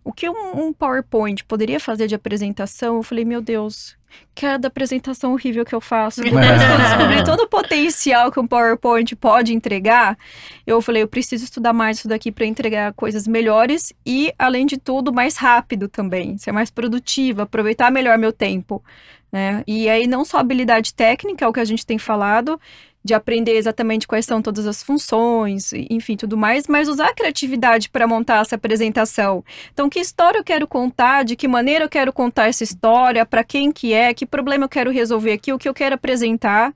o 0.07 0.13
que 0.13 0.29
um, 0.29 0.67
um 0.67 0.71
PowerPoint 0.71 1.43
poderia 1.43 1.79
fazer 1.81 2.07
de 2.07 2.15
apresentação, 2.15 2.95
eu 2.95 3.03
falei, 3.03 3.25
meu 3.25 3.41
Deus, 3.41 3.97
cada 4.35 4.67
apresentação 4.67 5.33
horrível 5.33 5.65
que 5.65 5.73
eu 5.73 5.81
faço. 5.81 6.21
Depois 6.23 6.45
que 6.45 6.51
eu 6.51 6.77
descobri 6.77 7.23
todo 7.23 7.41
o 7.41 7.47
potencial 7.47 8.31
que 8.31 8.39
um 8.39 8.47
PowerPoint 8.47 9.15
pode 9.15 9.53
entregar, 9.53 10.17
eu 10.65 10.81
falei, 10.81 11.03
eu 11.03 11.07
preciso 11.07 11.43
estudar 11.43 11.73
mais 11.73 11.99
isso 11.99 12.07
daqui 12.07 12.31
para 12.31 12.45
entregar 12.45 12.93
coisas 12.93 13.27
melhores 13.27 13.93
e, 14.05 14.33
além 14.37 14.65
de 14.65 14.77
tudo, 14.77 15.13
mais 15.13 15.37
rápido 15.37 15.87
também, 15.87 16.37
ser 16.37 16.51
mais 16.51 16.69
produtiva, 16.69 17.43
aproveitar 17.43 17.91
melhor 17.91 18.17
meu 18.17 18.31
tempo. 18.31 18.83
Né? 19.31 19.63
E 19.67 19.89
aí, 19.89 20.07
não 20.07 20.23
só 20.23 20.37
habilidade 20.37 20.93
técnica, 20.93 21.45
é 21.45 21.47
o 21.47 21.53
que 21.53 21.59
a 21.59 21.65
gente 21.65 21.85
tem 21.85 21.97
falado, 21.97 22.59
de 23.07 23.13
aprender 23.13 23.55
exatamente 23.55 24.05
quais 24.05 24.25
são 24.25 24.41
todas 24.41 24.67
as 24.67 24.83
funções, 24.83 25.71
enfim, 25.89 26.17
tudo 26.17 26.37
mais, 26.37 26.67
mas 26.67 26.89
usar 26.89 27.07
a 27.07 27.15
criatividade 27.15 27.89
para 27.89 28.05
montar 28.05 28.41
essa 28.41 28.55
apresentação. 28.55 29.43
Então, 29.73 29.89
que 29.89 29.99
história 29.99 30.37
eu 30.37 30.43
quero 30.43 30.67
contar, 30.67 31.23
de 31.23 31.35
que 31.35 31.47
maneira 31.47 31.85
eu 31.85 31.89
quero 31.89 32.11
contar 32.11 32.47
essa 32.47 32.63
história, 32.63 33.25
para 33.25 33.43
quem 33.43 33.71
que 33.71 33.93
é, 33.93 34.13
que 34.13 34.25
problema 34.25 34.65
eu 34.65 34.69
quero 34.69 34.91
resolver 34.91 35.31
aqui, 35.31 35.53
o 35.53 35.57
que 35.57 35.69
eu 35.69 35.73
quero 35.73 35.95
apresentar. 35.95 36.73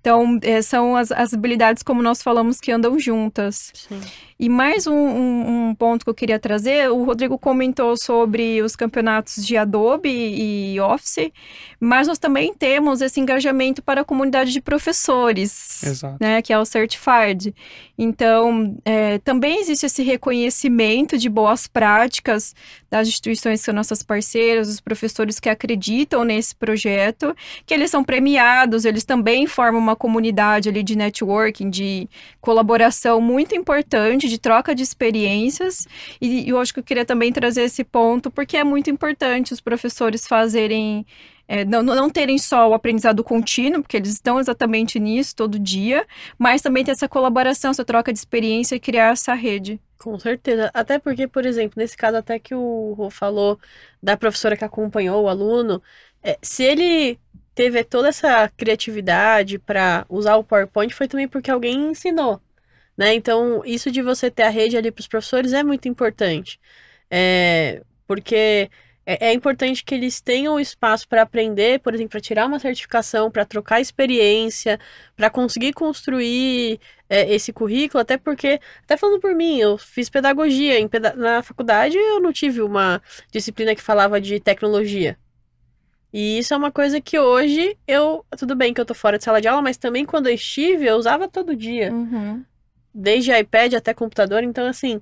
Então, 0.00 0.38
eh, 0.42 0.62
são 0.62 0.96
as, 0.96 1.10
as 1.12 1.34
habilidades, 1.34 1.82
como 1.82 2.02
nós 2.02 2.22
falamos, 2.22 2.58
que 2.60 2.70
andam 2.72 2.98
juntas. 2.98 3.72
Sim. 3.74 4.00
E 4.40 4.48
mais 4.48 4.86
um, 4.86 4.94
um- 4.94 5.68
um 5.70 5.74
ponto 5.74 6.04
que 6.04 6.10
eu 6.10 6.14
queria 6.14 6.38
trazer, 6.38 6.88
o 6.92 7.02
Rodrigo 7.02 7.36
comentou 7.36 7.96
sobre 8.00 8.62
os 8.62 8.76
campeonatos 8.76 9.44
de 9.44 9.56
Adobe 9.56 10.08
e 10.08 10.80
Office, 10.80 11.32
mas 11.80 12.06
nós 12.06 12.18
também 12.18 12.54
temos 12.54 13.00
esse 13.00 13.18
engajamento 13.18 13.82
para 13.82 14.02
a 14.02 14.04
comunidade 14.04 14.52
de 14.52 14.60
professores, 14.60 15.82
Exato. 15.82 16.16
né, 16.20 16.40
que 16.40 16.52
é 16.52 16.58
o 16.58 16.64
Certified. 16.64 17.52
Então, 17.98 18.76
é, 18.84 19.18
também 19.18 19.58
existe 19.60 19.86
esse 19.86 20.04
reconhecimento 20.04 21.18
de 21.18 21.28
boas 21.28 21.66
práticas 21.66 22.54
das 22.88 23.08
instituições 23.08 23.58
que 23.60 23.64
são 23.66 23.74
nossas 23.74 24.04
parceiras, 24.04 24.68
os 24.68 24.80
professores 24.80 25.40
que 25.40 25.48
acreditam 25.48 26.22
nesse 26.24 26.54
projeto, 26.54 27.34
que 27.66 27.74
eles 27.74 27.90
são 27.90 28.04
premiados, 28.04 28.84
eles 28.84 29.04
também 29.04 29.48
formam 29.48 29.80
uma 29.88 29.96
comunidade 29.96 30.68
ali 30.68 30.82
de 30.82 30.96
networking, 30.96 31.70
de 31.70 32.08
colaboração 32.40 33.20
muito 33.20 33.54
importante, 33.54 34.28
de 34.28 34.38
troca 34.38 34.74
de 34.74 34.82
experiências. 34.82 35.86
E, 36.20 36.48
eu 36.48 36.58
acho 36.60 36.72
que 36.72 36.80
eu 36.80 36.84
queria 36.84 37.04
também 37.04 37.32
trazer 37.32 37.62
esse 37.62 37.84
ponto, 37.84 38.30
porque 38.30 38.56
é 38.56 38.64
muito 38.64 38.90
importante 38.90 39.52
os 39.52 39.60
professores 39.60 40.26
fazerem. 40.26 41.06
é, 41.48 41.64
não, 41.64 41.82
não 41.82 41.94
não 41.94 42.10
terem 42.10 42.38
só 42.38 42.68
o 42.68 42.74
aprendizado 42.74 43.24
contínuo, 43.24 43.82
porque 43.82 43.96
eles 43.96 44.10
estão 44.12 44.38
exatamente 44.38 44.98
nisso 45.00 45.34
todo 45.34 45.58
dia, 45.58 46.06
mas 46.38 46.62
também 46.62 46.84
ter 46.84 46.92
essa 46.92 47.08
colaboração, 47.08 47.70
essa 47.70 47.84
troca 47.84 48.12
de 48.12 48.18
experiência 48.18 48.76
e 48.76 48.80
criar 48.80 49.12
essa 49.12 49.34
rede. 49.34 49.80
Com 49.98 50.18
certeza. 50.18 50.70
Até 50.72 50.98
porque, 50.98 51.26
por 51.26 51.44
exemplo, 51.44 51.74
nesse 51.76 51.96
caso 51.96 52.16
até 52.16 52.38
que 52.38 52.54
o 52.54 52.92
Rô 52.94 53.10
falou 53.10 53.58
da 54.02 54.16
professora 54.16 54.56
que 54.56 54.64
acompanhou 54.64 55.24
o 55.24 55.28
aluno, 55.28 55.82
é, 56.22 56.38
se 56.42 56.62
ele 56.62 57.18
teve 57.58 57.82
toda 57.82 58.08
essa 58.08 58.48
criatividade 58.56 59.58
para 59.58 60.06
usar 60.08 60.36
o 60.36 60.44
PowerPoint, 60.44 60.94
foi 60.94 61.08
também 61.08 61.26
porque 61.26 61.50
alguém 61.50 61.90
ensinou. 61.90 62.40
Né? 62.96 63.14
Então, 63.14 63.62
isso 63.64 63.90
de 63.90 64.00
você 64.00 64.30
ter 64.30 64.44
a 64.44 64.48
rede 64.48 64.76
ali 64.76 64.92
para 64.92 65.00
os 65.00 65.08
professores 65.08 65.52
é 65.52 65.64
muito 65.64 65.88
importante. 65.88 66.60
É, 67.10 67.82
porque 68.06 68.70
é, 69.04 69.30
é 69.30 69.32
importante 69.32 69.84
que 69.84 69.92
eles 69.92 70.20
tenham 70.20 70.60
espaço 70.60 71.08
para 71.08 71.22
aprender, 71.22 71.80
por 71.80 71.94
exemplo, 71.94 72.10
para 72.10 72.20
tirar 72.20 72.46
uma 72.46 72.60
certificação, 72.60 73.28
para 73.28 73.44
trocar 73.44 73.80
experiência, 73.80 74.78
para 75.16 75.28
conseguir 75.28 75.72
construir 75.72 76.78
é, 77.08 77.34
esse 77.34 77.52
currículo, 77.52 78.00
até 78.00 78.16
porque, 78.16 78.60
até 78.84 78.96
falando 78.96 79.20
por 79.20 79.34
mim, 79.34 79.58
eu 79.58 79.76
fiz 79.76 80.08
pedagogia, 80.08 80.88
peda 80.88 81.12
na 81.16 81.42
faculdade 81.42 81.96
eu 81.96 82.20
não 82.20 82.32
tive 82.32 82.62
uma 82.62 83.02
disciplina 83.32 83.74
que 83.74 83.82
falava 83.82 84.20
de 84.20 84.38
tecnologia. 84.38 85.18
E 86.12 86.38
isso 86.38 86.54
é 86.54 86.56
uma 86.56 86.72
coisa 86.72 87.00
que 87.00 87.18
hoje 87.18 87.76
eu. 87.86 88.24
Tudo 88.38 88.54
bem 88.56 88.72
que 88.72 88.80
eu 88.80 88.86
tô 88.86 88.94
fora 88.94 89.18
de 89.18 89.24
sala 89.24 89.40
de 89.40 89.48
aula, 89.48 89.62
mas 89.62 89.76
também 89.76 90.04
quando 90.04 90.28
eu 90.28 90.34
estive, 90.34 90.86
eu 90.86 90.96
usava 90.96 91.28
todo 91.28 91.54
dia. 91.54 91.92
Uhum. 91.92 92.44
Desde 92.94 93.30
iPad 93.32 93.74
até 93.74 93.92
computador. 93.92 94.42
Então, 94.42 94.66
assim, 94.66 95.00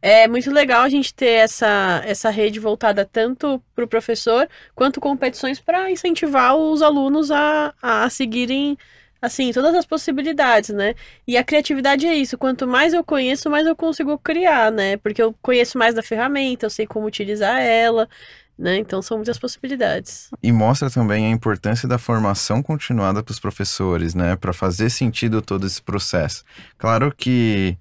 é 0.00 0.26
muito 0.26 0.50
legal 0.50 0.82
a 0.82 0.88
gente 0.88 1.14
ter 1.14 1.32
essa, 1.32 2.02
essa 2.04 2.30
rede 2.30 2.58
voltada 2.58 3.04
tanto 3.04 3.62
para 3.74 3.84
o 3.84 3.88
professor 3.88 4.48
quanto 4.74 5.00
competições 5.00 5.60
para 5.60 5.90
incentivar 5.90 6.56
os 6.56 6.80
alunos 6.80 7.30
a, 7.30 7.74
a 7.82 8.08
seguirem 8.08 8.78
assim 9.20 9.52
todas 9.52 9.74
as 9.74 9.86
possibilidades, 9.86 10.70
né? 10.70 10.94
E 11.26 11.36
a 11.36 11.44
criatividade 11.44 12.06
é 12.06 12.14
isso. 12.14 12.38
Quanto 12.38 12.66
mais 12.66 12.94
eu 12.94 13.02
conheço, 13.04 13.50
mais 13.50 13.66
eu 13.66 13.76
consigo 13.76 14.18
criar, 14.18 14.70
né? 14.70 14.96
Porque 14.96 15.22
eu 15.22 15.34
conheço 15.42 15.78
mais 15.78 15.94
da 15.94 16.02
ferramenta, 16.02 16.66
eu 16.66 16.70
sei 16.70 16.86
como 16.86 17.06
utilizar 17.06 17.60
ela. 17.60 18.08
Né? 18.58 18.78
Então 18.78 19.02
são 19.02 19.18
muitas 19.18 19.38
possibilidades. 19.38 20.30
E 20.42 20.50
mostra 20.50 20.90
também 20.90 21.26
a 21.26 21.30
importância 21.30 21.86
da 21.86 21.98
formação 21.98 22.62
continuada 22.62 23.22
para 23.22 23.32
os 23.32 23.38
professores, 23.38 24.14
né? 24.14 24.34
Para 24.34 24.52
fazer 24.52 24.88
sentido 24.88 25.42
todo 25.42 25.66
esse 25.66 25.82
processo. 25.82 26.42
Claro 26.78 27.14
que 27.14 27.76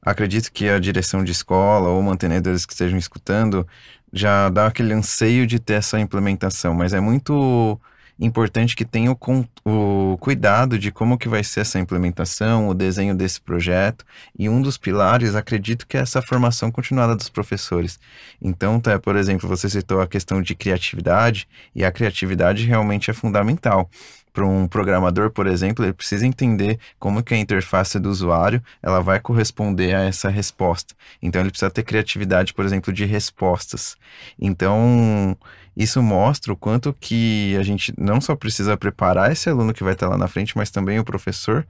acredito 0.00 0.50
que 0.50 0.68
a 0.68 0.78
direção 0.78 1.22
de 1.22 1.32
escola 1.32 1.90
ou 1.90 2.02
mantenedores 2.02 2.64
que 2.64 2.72
estejam 2.72 2.98
escutando 2.98 3.66
já 4.12 4.48
dá 4.48 4.66
aquele 4.66 4.94
anseio 4.94 5.46
de 5.46 5.58
ter 5.58 5.74
essa 5.74 5.98
implementação, 6.00 6.72
mas 6.72 6.94
é 6.94 7.00
muito 7.00 7.78
importante 8.18 8.76
que 8.76 8.84
tenha 8.84 9.10
o, 9.10 9.18
o, 9.64 10.18
cuidado 10.18 10.78
de 10.78 10.92
como 10.92 11.18
que 11.18 11.28
vai 11.28 11.42
ser 11.42 11.60
essa 11.60 11.78
implementação, 11.78 12.68
o 12.68 12.74
desenho 12.74 13.14
desse 13.14 13.40
projeto, 13.40 14.04
e 14.38 14.48
um 14.48 14.62
dos 14.62 14.78
pilares, 14.78 15.34
acredito 15.34 15.86
que 15.86 15.96
é 15.96 16.00
essa 16.00 16.22
formação 16.22 16.70
continuada 16.70 17.16
dos 17.16 17.28
professores. 17.28 17.98
Então, 18.40 18.80
tá, 18.80 18.98
por 18.98 19.16
exemplo, 19.16 19.48
você 19.48 19.68
citou 19.68 20.00
a 20.00 20.06
questão 20.06 20.40
de 20.40 20.54
criatividade, 20.54 21.48
e 21.74 21.84
a 21.84 21.92
criatividade 21.92 22.64
realmente 22.64 23.10
é 23.10 23.14
fundamental 23.14 23.90
para 24.34 24.44
um 24.44 24.66
programador, 24.66 25.30
por 25.30 25.46
exemplo, 25.46 25.84
ele 25.84 25.92
precisa 25.92 26.26
entender 26.26 26.80
como 26.98 27.22
que 27.22 27.32
a 27.32 27.38
interface 27.38 28.00
do 28.00 28.10
usuário 28.10 28.60
ela 28.82 29.00
vai 29.00 29.20
corresponder 29.20 29.94
a 29.94 30.02
essa 30.02 30.28
resposta. 30.28 30.92
Então 31.22 31.40
ele 31.40 31.50
precisa 31.50 31.70
ter 31.70 31.84
criatividade, 31.84 32.52
por 32.52 32.64
exemplo, 32.64 32.92
de 32.92 33.04
respostas. 33.04 33.96
Então 34.36 35.36
isso 35.76 36.02
mostra 36.02 36.52
o 36.52 36.56
quanto 36.56 36.92
que 36.92 37.56
a 37.58 37.62
gente 37.62 37.92
não 37.98 38.20
só 38.20 38.36
precisa 38.36 38.76
preparar 38.76 39.32
esse 39.32 39.48
aluno 39.48 39.74
que 39.74 39.82
vai 39.82 39.94
estar 39.94 40.08
lá 40.08 40.16
na 40.16 40.28
frente, 40.28 40.56
mas 40.56 40.70
também 40.70 40.98
o 40.98 41.04
professor 41.04 41.66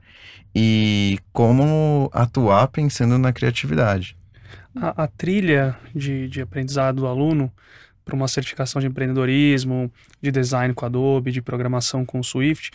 e 0.53 1.19
como 1.33 2.09
atuar 2.13 2.67
pensando 2.67 3.17
na 3.17 3.33
criatividade. 3.33 4.15
A, 4.75 5.03
a 5.03 5.07
trilha 5.07 5.75
de, 5.93 6.29
de 6.29 6.41
aprendizado 6.41 6.97
do 6.97 7.07
aluno 7.07 7.51
para 8.05 8.15
uma 8.15 8.27
certificação 8.27 8.79
de 8.79 8.87
empreendedorismo, 8.87 9.91
de 10.21 10.31
design 10.31 10.73
com 10.73 10.85
Adobe, 10.85 11.31
de 11.31 11.41
programação 11.41 12.05
com 12.05 12.21
Swift, 12.21 12.71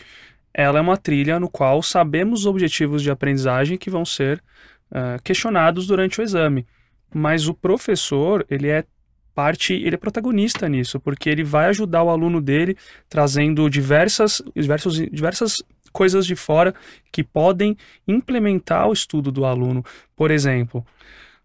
ela 0.53 0.79
é 0.79 0.81
uma 0.81 0.97
trilha 0.97 1.39
no 1.39 1.49
qual 1.49 1.81
sabemos 1.81 2.41
os 2.41 2.45
objetivos 2.45 3.01
de 3.01 3.09
aprendizagem 3.09 3.77
que 3.77 3.89
vão 3.89 4.03
ser 4.03 4.43
uh, 4.91 5.21
questionados 5.23 5.87
durante 5.87 6.19
o 6.19 6.23
exame. 6.23 6.67
Mas 7.13 7.47
o 7.47 7.53
professor, 7.53 8.45
ele 8.49 8.67
é 8.67 8.83
parte, 9.41 9.73
ele 9.73 9.95
é 9.95 9.97
protagonista 9.97 10.69
nisso, 10.69 10.99
porque 10.99 11.27
ele 11.27 11.43
vai 11.43 11.65
ajudar 11.69 12.03
o 12.03 12.11
aluno 12.11 12.39
dele 12.39 12.77
trazendo 13.09 13.67
diversas, 13.69 14.39
diversos, 14.55 14.93
diversas 15.11 15.63
coisas 15.91 16.27
de 16.27 16.35
fora 16.35 16.75
que 17.11 17.23
podem 17.23 17.75
implementar 18.07 18.87
o 18.87 18.93
estudo 18.93 19.31
do 19.31 19.43
aluno. 19.43 19.83
Por 20.15 20.29
exemplo, 20.29 20.85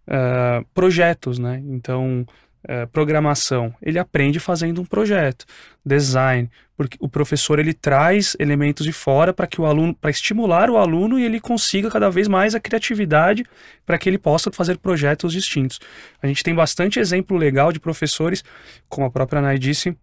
uh, 0.09 0.63
projetos, 0.75 1.39
né? 1.39 1.63
Então, 1.67 2.27
é, 2.69 2.85
programação, 2.87 3.75
ele 3.81 3.99
aprende 3.99 4.41
fazendo 4.41 4.81
um 4.81 4.85
projeto, 4.85 5.45
design, 5.85 6.51
porque 6.77 6.97
o 7.01 7.09
professor 7.09 7.59
ele 7.59 7.73
traz 7.73 8.37
elementos 8.39 8.85
de 8.85 8.93
fora 8.93 9.33
para 9.33 9.47
que 9.47 9.61
o 9.61 9.65
aluno, 9.65 9.95
para 9.95 10.11
estimular 10.11 10.69
o 10.69 10.77
aluno 10.77 11.19
e 11.19 11.25
ele 11.25 11.41
consiga 11.41 11.91
cada 11.91 12.11
vez 12.11 12.29
mais 12.29 12.55
a 12.55 12.61
criatividade 12.61 13.45
para 13.87 13.97
que 13.97 14.09
ele 14.09 14.19
possa 14.19 14.51
fazer 14.51 14.79
projetos 14.79 15.33
distintos. 15.33 15.79
A 16.21 16.27
gente 16.27 16.43
tem 16.43 16.55
bastante 16.55 16.99
exemplo 16.99 17.37
legal 17.37 17.73
de 17.73 17.81
professores, 17.81 18.45
como 18.89 19.07
a 19.07 19.11
própria 19.11 19.41
Nai 19.41 19.59
disse, 19.59 19.97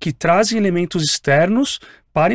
que 0.00 0.12
trazem 0.12 0.58
elementos 0.58 1.04
externos 1.04 1.78
para 2.12 2.34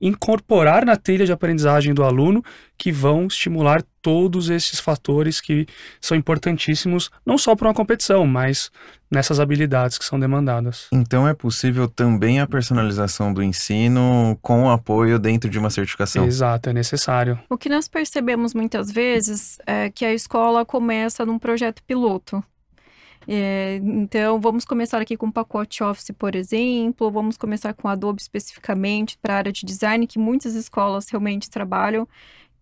incorporar 0.00 0.84
na 0.84 0.96
trilha 0.96 1.26
de 1.26 1.32
aprendizagem 1.32 1.94
do 1.94 2.04
aluno 2.04 2.44
que 2.76 2.92
vão 2.92 3.26
estimular 3.26 3.82
todos 4.02 4.50
esses 4.50 4.78
fatores 4.78 5.40
que 5.40 5.66
são 6.00 6.16
importantíssimos 6.16 7.10
não 7.24 7.38
só 7.38 7.56
para 7.56 7.68
uma 7.68 7.74
competição, 7.74 8.26
mas 8.26 8.70
nessas 9.10 9.40
habilidades 9.40 9.96
que 9.96 10.04
são 10.04 10.20
demandadas. 10.20 10.88
Então 10.92 11.26
é 11.26 11.32
possível 11.32 11.88
também 11.88 12.40
a 12.40 12.46
personalização 12.46 13.32
do 13.32 13.42
ensino 13.42 14.38
com 14.42 14.70
apoio 14.70 15.18
dentro 15.18 15.48
de 15.48 15.58
uma 15.58 15.70
certificação. 15.70 16.26
Exato, 16.26 16.68
é 16.68 16.72
necessário. 16.72 17.38
O 17.48 17.56
que 17.56 17.68
nós 17.68 17.88
percebemos 17.88 18.52
muitas 18.52 18.90
vezes 18.90 19.58
é 19.66 19.88
que 19.88 20.04
a 20.04 20.12
escola 20.12 20.64
começa 20.64 21.24
num 21.24 21.38
projeto 21.38 21.82
piloto. 21.84 22.44
É, 23.26 23.76
então, 23.82 24.40
vamos 24.40 24.64
começar 24.64 25.00
aqui 25.00 25.16
com 25.16 25.26
o 25.26 25.32
pacote 25.32 25.82
Office, 25.82 26.10
por 26.18 26.34
exemplo, 26.34 27.10
vamos 27.10 27.36
começar 27.36 27.72
com 27.74 27.88
Adobe 27.88 28.20
especificamente 28.20 29.18
para 29.18 29.34
a 29.34 29.36
área 29.38 29.52
de 29.52 29.64
design, 29.64 30.06
que 30.06 30.18
muitas 30.18 30.54
escolas 30.54 31.08
realmente 31.08 31.48
trabalham 31.50 32.06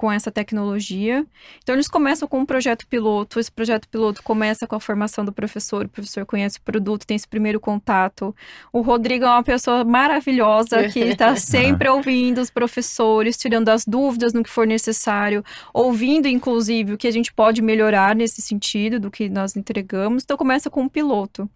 com 0.03 0.11
essa 0.11 0.33
tecnologia. 0.33 1.25
Então, 1.63 1.77
eles 1.77 1.87
começam 1.87 2.27
com 2.27 2.41
um 2.41 2.45
projeto 2.45 2.89
piloto. 2.89 3.39
Esse 3.39 3.53
projeto 3.53 3.89
piloto 3.89 4.21
começa 4.21 4.67
com 4.67 4.75
a 4.75 4.81
formação 4.81 5.25
do 5.25 5.33
professor. 5.33 5.85
O 5.85 5.89
professor 5.89 6.27
conhece 6.27 6.59
o 6.59 6.63
produto, 6.63 7.07
tem 7.07 7.15
esse 7.15 7.29
primeiro 7.29 7.61
contato. 7.61 8.35
O 8.73 8.81
Rodrigo 8.81 9.25
é 9.25 9.29
uma 9.29 9.45
pessoa 9.45 9.85
maravilhosa 9.85 10.89
que 10.89 10.99
está 10.99 11.37
sempre 11.37 11.89
ouvindo 11.89 12.41
os 12.41 12.51
professores, 12.51 13.37
tirando 13.37 13.69
as 13.69 13.85
dúvidas 13.85 14.33
no 14.33 14.43
que 14.43 14.51
for 14.51 14.67
necessário, 14.67 15.45
ouvindo, 15.73 16.27
inclusive, 16.27 16.95
o 16.95 16.99
que 16.99 17.07
a 17.07 17.13
gente 17.13 17.33
pode 17.33 17.63
melhorar 17.63 18.17
nesse 18.17 18.43
sentido 18.43 18.99
do 18.99 19.09
que 19.09 19.29
nós 19.29 19.55
entregamos. 19.55 20.25
Então, 20.25 20.37
começa 20.37 20.69
com 20.69 20.83
um 20.83 20.89
piloto. 20.89 21.49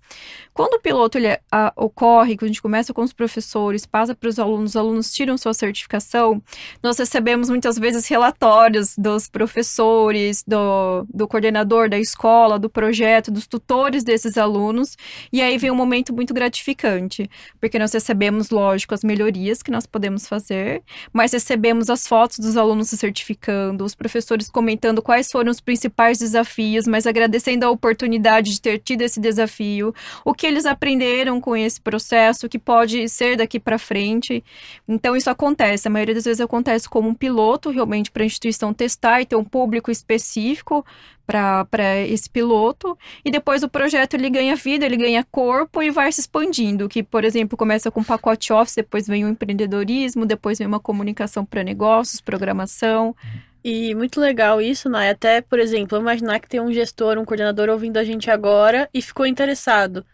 Quando 0.54 0.74
o 0.74 0.80
piloto 0.80 1.18
ele, 1.18 1.36
a, 1.50 1.72
ocorre, 1.74 2.36
quando 2.36 2.44
a 2.44 2.52
gente 2.52 2.62
começa 2.62 2.94
com 2.94 3.02
os 3.02 3.12
professores, 3.12 3.84
passa 3.84 4.14
para 4.14 4.28
os 4.28 4.38
alunos, 4.38 4.70
os 4.70 4.76
alunos 4.76 5.12
tiram 5.12 5.36
sua 5.36 5.52
certificação, 5.52 6.40
nós 6.80 6.96
recebemos 6.96 7.50
muitas 7.50 7.76
vezes 7.76 8.06
relatórios 8.06 8.25
relatórios 8.26 8.94
dos 8.98 9.28
professores, 9.28 10.42
do, 10.46 11.06
do 11.12 11.28
coordenador 11.28 11.88
da 11.88 11.98
escola, 11.98 12.58
do 12.58 12.68
projeto, 12.68 13.30
dos 13.30 13.46
tutores 13.46 14.02
desses 14.02 14.36
alunos. 14.36 14.96
E 15.32 15.40
aí 15.40 15.56
vem 15.58 15.70
um 15.70 15.76
momento 15.76 16.12
muito 16.12 16.34
gratificante, 16.34 17.30
porque 17.60 17.78
nós 17.78 17.92
recebemos, 17.92 18.50
lógico, 18.50 18.94
as 18.94 19.04
melhorias 19.04 19.62
que 19.62 19.70
nós 19.70 19.86
podemos 19.86 20.26
fazer, 20.26 20.82
mas 21.12 21.32
recebemos 21.32 21.88
as 21.88 22.06
fotos 22.06 22.38
dos 22.38 22.56
alunos 22.56 22.88
se 22.88 22.96
certificando, 22.96 23.84
os 23.84 23.94
professores 23.94 24.50
comentando 24.50 25.02
quais 25.02 25.30
foram 25.30 25.50
os 25.50 25.60
principais 25.60 26.18
desafios, 26.18 26.86
mas 26.86 27.06
agradecendo 27.06 27.64
a 27.64 27.70
oportunidade 27.70 28.52
de 28.52 28.60
ter 28.60 28.78
tido 28.78 29.02
esse 29.02 29.20
desafio, 29.20 29.94
o 30.24 30.34
que 30.34 30.46
eles 30.46 30.66
aprenderam 30.66 31.40
com 31.40 31.56
esse 31.56 31.80
processo, 31.80 32.46
o 32.46 32.48
que 32.48 32.58
pode 32.58 33.08
ser 33.08 33.36
daqui 33.36 33.60
para 33.60 33.78
frente. 33.78 34.42
Então, 34.88 35.14
isso 35.16 35.30
acontece. 35.30 35.86
A 35.86 35.90
maioria 35.90 36.14
das 36.14 36.24
vezes 36.24 36.40
acontece 36.40 36.88
como 36.88 37.08
um 37.08 37.14
piloto, 37.14 37.70
realmente, 37.70 38.10
para 38.16 38.24
instituição 38.24 38.72
testar 38.72 39.20
e 39.20 39.26
ter 39.26 39.36
um 39.36 39.44
público 39.44 39.90
específico 39.90 40.82
para 41.26 41.98
esse 42.08 42.30
piloto 42.30 42.96
e 43.22 43.30
depois 43.30 43.62
o 43.62 43.68
projeto 43.68 44.14
ele 44.14 44.30
ganha 44.30 44.56
vida, 44.56 44.86
ele 44.86 44.96
ganha 44.96 45.22
corpo 45.22 45.82
e 45.82 45.90
vai 45.90 46.10
se 46.10 46.22
expandindo, 46.22 46.88
que 46.88 47.02
por 47.02 47.24
exemplo 47.24 47.58
começa 47.58 47.90
com 47.90 48.02
pacote 48.02 48.54
office, 48.54 48.76
depois 48.76 49.06
vem 49.06 49.26
o 49.26 49.28
empreendedorismo, 49.28 50.24
depois 50.24 50.56
vem 50.56 50.66
uma 50.66 50.80
comunicação 50.80 51.44
para 51.44 51.62
negócios, 51.62 52.22
programação. 52.22 53.14
E 53.62 53.94
muito 53.94 54.18
legal 54.18 54.62
isso, 54.62 54.88
né? 54.88 55.10
Até, 55.10 55.42
por 55.42 55.58
exemplo, 55.58 55.98
imaginar 55.98 56.40
que 56.40 56.48
tem 56.48 56.60
um 56.60 56.72
gestor, 56.72 57.18
um 57.18 57.24
coordenador 57.24 57.68
ouvindo 57.68 57.98
a 57.98 58.04
gente 58.04 58.30
agora 58.30 58.88
e 58.94 59.02
ficou 59.02 59.26
interessado. 59.26 60.06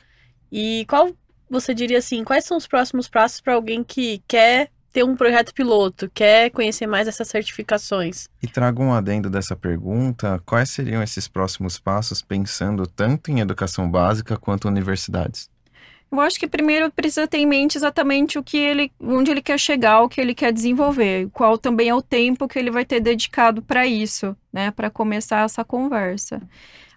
E 0.51 0.85
qual 0.89 1.13
você 1.49 1.73
diria 1.73 1.99
assim, 1.99 2.25
quais 2.25 2.45
são 2.47 2.57
os 2.57 2.67
próximos 2.67 3.09
passos 3.09 3.41
para 3.41 3.55
alguém 3.55 3.85
que 3.85 4.21
quer 4.27 4.71
ter 4.93 5.05
um 5.05 5.17
projeto 5.17 5.55
piloto, 5.55 6.11
quer 6.13 6.51
conhecer 6.51 6.87
mais 6.87 7.09
essas 7.09 7.29
certificações. 7.29 8.29
E 8.43 8.47
trago 8.47 8.83
um 8.83 8.93
adendo 8.93 9.31
dessa 9.31 9.57
pergunta: 9.57 10.41
quais 10.45 10.71
seriam 10.71 11.03
esses 11.03 11.27
próximos 11.27 11.79
passos 11.79 12.21
pensando 12.21 12.87
tanto 12.87 13.31
em 13.31 13.41
educação 13.41 13.91
básica 13.91 14.37
quanto 14.37 14.69
universidades? 14.69 15.51
Eu 16.11 16.21
acho 16.21 16.39
que 16.39 16.47
primeiro 16.47 16.91
precisa 16.91 17.27
ter 17.27 17.39
em 17.39 17.47
mente 17.47 17.79
exatamente 17.79 18.39
o 18.39 18.43
que 18.43 18.59
ele, 18.59 18.93
onde 19.01 19.31
ele 19.31 19.41
quer 19.41 19.59
chegar, 19.59 20.03
o 20.03 20.11
que 20.11 20.21
ele 20.21 20.35
quer 20.35 20.53
desenvolver, 20.53 21.31
qual 21.33 21.57
também 21.57 21.89
é 21.89 21.95
o 21.95 22.03
tempo 22.03 22.47
que 22.47 22.59
ele 22.59 22.71
vai 22.71 22.85
ter 22.85 23.01
dedicado 23.01 23.63
para 23.63 23.87
isso, 23.87 24.37
né, 24.53 24.71
para 24.71 24.91
começar 24.91 25.47
essa 25.47 25.65
conversa. 25.65 26.43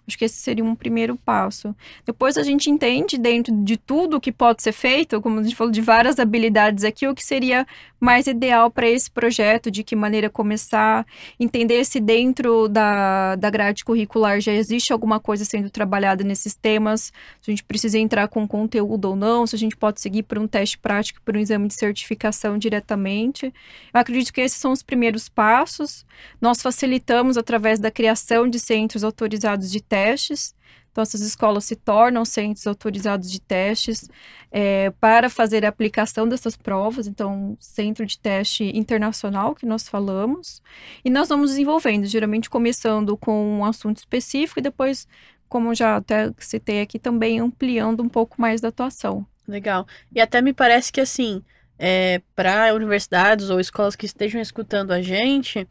Acho 0.06 0.16
que 0.16 0.24
esse 0.24 0.36
seria 0.36 0.64
um 0.64 0.74
primeiro 0.74 1.16
passo. 1.16 1.74
Depois 2.04 2.38
a 2.38 2.42
gente 2.42 2.70
entende, 2.70 3.18
dentro 3.18 3.54
de 3.64 3.76
tudo 3.76 4.20
que 4.20 4.30
pode 4.30 4.62
ser 4.62 4.72
feito, 4.72 5.20
como 5.20 5.40
a 5.40 5.42
gente 5.42 5.56
falou 5.56 5.72
de 5.72 5.80
várias 5.80 6.18
habilidades 6.18 6.84
aqui, 6.84 7.08
o 7.08 7.14
que 7.14 7.24
seria 7.24 7.66
mais 7.98 8.26
ideal 8.26 8.70
para 8.70 8.88
esse 8.88 9.10
projeto, 9.10 9.70
de 9.70 9.82
que 9.82 9.96
maneira 9.96 10.28
começar, 10.30 11.06
entender 11.40 11.84
se 11.84 11.98
dentro 11.98 12.68
da, 12.68 13.36
da 13.36 13.50
grade 13.50 13.84
curricular 13.84 14.40
já 14.40 14.52
existe 14.52 14.92
alguma 14.92 15.18
coisa 15.18 15.44
sendo 15.44 15.70
trabalhada 15.70 16.22
nesses 16.22 16.54
temas, 16.54 17.12
se 17.40 17.50
a 17.50 17.50
gente 17.50 17.64
precisa 17.64 17.98
entrar 17.98 18.28
com 18.28 18.46
conteúdo 18.46 19.06
ou 19.06 19.16
não, 19.16 19.46
se 19.46 19.56
a 19.56 19.58
gente 19.58 19.76
pode 19.76 20.00
seguir 20.00 20.22
por 20.22 20.38
um 20.38 20.46
teste 20.46 20.78
prático, 20.78 21.20
por 21.24 21.36
um 21.36 21.40
exame 21.40 21.68
de 21.68 21.74
certificação 21.74 22.58
diretamente. 22.58 23.46
Eu 23.92 24.00
acredito 24.00 24.32
que 24.32 24.40
esses 24.40 24.58
são 24.58 24.72
os 24.72 24.82
primeiros 24.82 25.28
passos. 25.28 26.04
Nós 26.40 26.62
facilitamos 26.62 27.36
através 27.36 27.80
da 27.80 27.90
criação 27.90 28.48
de 28.48 28.58
centros 28.58 29.02
autorizados 29.02 29.70
de 29.70 29.80
testes. 29.96 30.54
Então, 30.92 31.02
essas 31.02 31.20
escolas 31.20 31.64
se 31.64 31.76
tornam 31.76 32.24
centros 32.24 32.66
autorizados 32.66 33.30
de 33.30 33.40
testes 33.40 34.08
é, 34.50 34.90
para 34.98 35.28
fazer 35.28 35.64
a 35.64 35.68
aplicação 35.68 36.26
dessas 36.26 36.56
provas. 36.56 37.06
Então, 37.06 37.56
centro 37.60 38.04
de 38.06 38.18
teste 38.18 38.64
internacional 38.74 39.54
que 39.54 39.66
nós 39.66 39.88
falamos. 39.88 40.62
E 41.04 41.10
nós 41.10 41.28
vamos 41.28 41.50
desenvolvendo, 41.50 42.06
geralmente 42.06 42.48
começando 42.48 43.16
com 43.16 43.58
um 43.58 43.64
assunto 43.64 43.98
específico 43.98 44.58
e 44.58 44.62
depois, 44.62 45.06
como 45.48 45.74
já 45.74 45.96
até 45.96 46.32
citei 46.38 46.80
aqui, 46.80 46.98
também 46.98 47.40
ampliando 47.40 48.02
um 48.02 48.08
pouco 48.08 48.40
mais 48.40 48.60
da 48.60 48.68
atuação. 48.68 49.26
Legal. 49.46 49.86
E 50.14 50.20
até 50.20 50.40
me 50.40 50.54
parece 50.54 50.90
que, 50.90 51.00
assim, 51.00 51.42
é, 51.78 52.22
para 52.34 52.74
universidades 52.74 53.50
ou 53.50 53.60
escolas 53.60 53.94
que 53.94 54.06
estejam 54.06 54.40
escutando 54.40 54.92
a 54.92 55.02
gente, 55.02 55.68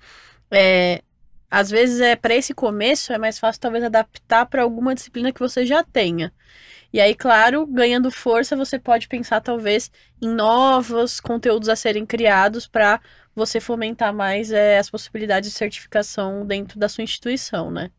é, 0.51 1.01
às 1.55 1.69
vezes 1.69 2.01
é 2.01 2.17
para 2.17 2.35
esse 2.35 2.53
começo 2.53 3.13
é 3.13 3.17
mais 3.17 3.39
fácil 3.39 3.61
talvez 3.61 3.81
adaptar 3.81 4.45
para 4.45 4.61
alguma 4.61 4.93
disciplina 4.93 5.31
que 5.31 5.39
você 5.39 5.65
já 5.65 5.85
tenha. 5.85 6.33
E 6.91 6.99
aí, 6.99 7.15
claro, 7.15 7.65
ganhando 7.65 8.11
força, 8.11 8.57
você 8.57 8.77
pode 8.77 9.07
pensar 9.07 9.39
talvez 9.39 9.89
em 10.21 10.27
novos 10.27 11.21
conteúdos 11.21 11.69
a 11.69 11.75
serem 11.77 12.05
criados 12.05 12.67
para 12.67 12.99
você 13.33 13.61
fomentar 13.61 14.13
mais 14.13 14.51
é, 14.51 14.77
as 14.77 14.89
possibilidades 14.89 15.49
de 15.49 15.57
certificação 15.57 16.45
dentro 16.45 16.77
da 16.77 16.89
sua 16.89 17.05
instituição, 17.05 17.71
né? 17.71 17.89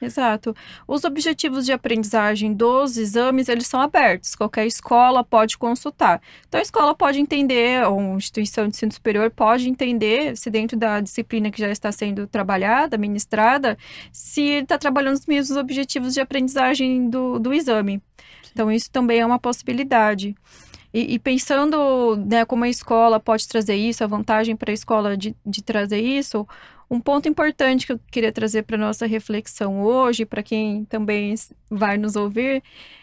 Exato. 0.00 0.54
Os 0.86 1.04
objetivos 1.04 1.64
de 1.64 1.72
aprendizagem 1.72 2.52
dos 2.52 2.98
exames, 2.98 3.48
eles 3.48 3.66
são 3.66 3.80
abertos. 3.80 4.34
Qualquer 4.34 4.66
escola 4.66 5.24
pode 5.24 5.56
consultar. 5.56 6.20
Então, 6.46 6.60
a 6.60 6.62
escola 6.62 6.94
pode 6.94 7.18
entender, 7.18 7.82
ou 7.86 7.98
uma 7.98 8.16
instituição 8.16 8.68
de 8.68 8.76
ensino 8.76 8.92
superior 8.92 9.30
pode 9.30 9.68
entender, 9.68 10.36
se 10.36 10.50
dentro 10.50 10.76
da 10.76 11.00
disciplina 11.00 11.50
que 11.50 11.60
já 11.60 11.70
está 11.70 11.90
sendo 11.90 12.26
trabalhada, 12.26 12.98
ministrada, 12.98 13.78
se 14.12 14.42
está 14.42 14.76
trabalhando 14.76 15.14
os 15.14 15.26
mesmos 15.26 15.56
objetivos 15.56 16.12
de 16.12 16.20
aprendizagem 16.20 17.08
do, 17.08 17.38
do 17.38 17.54
exame. 17.54 18.02
Então, 18.52 18.70
isso 18.70 18.90
também 18.90 19.20
é 19.20 19.26
uma 19.26 19.38
possibilidade. 19.38 20.34
E, 20.92 21.14
e, 21.14 21.18
pensando 21.18 22.16
né, 22.16 22.44
como 22.44 22.64
a 22.64 22.68
escola 22.68 23.20
pode 23.20 23.46
trazer 23.46 23.74
isso, 23.74 24.02
a 24.02 24.06
vantagem 24.06 24.56
para 24.56 24.70
a 24.70 24.74
escola 24.74 25.14
de, 25.14 25.36
de 25.44 25.62
trazer 25.62 26.00
isso, 26.00 26.46
um 26.90 27.00
ponto 27.00 27.28
importante 27.28 27.86
que 27.86 27.92
eu 27.92 28.00
queria 28.10 28.32
trazer 28.32 28.62
para 28.62 28.78
nossa 28.78 29.06
reflexão 29.06 29.82
hoje, 29.82 30.24
para 30.24 30.42
quem 30.42 30.84
também 30.84 31.34
vai 31.70 31.96
nos 31.98 32.14
ouvir, 32.16 32.62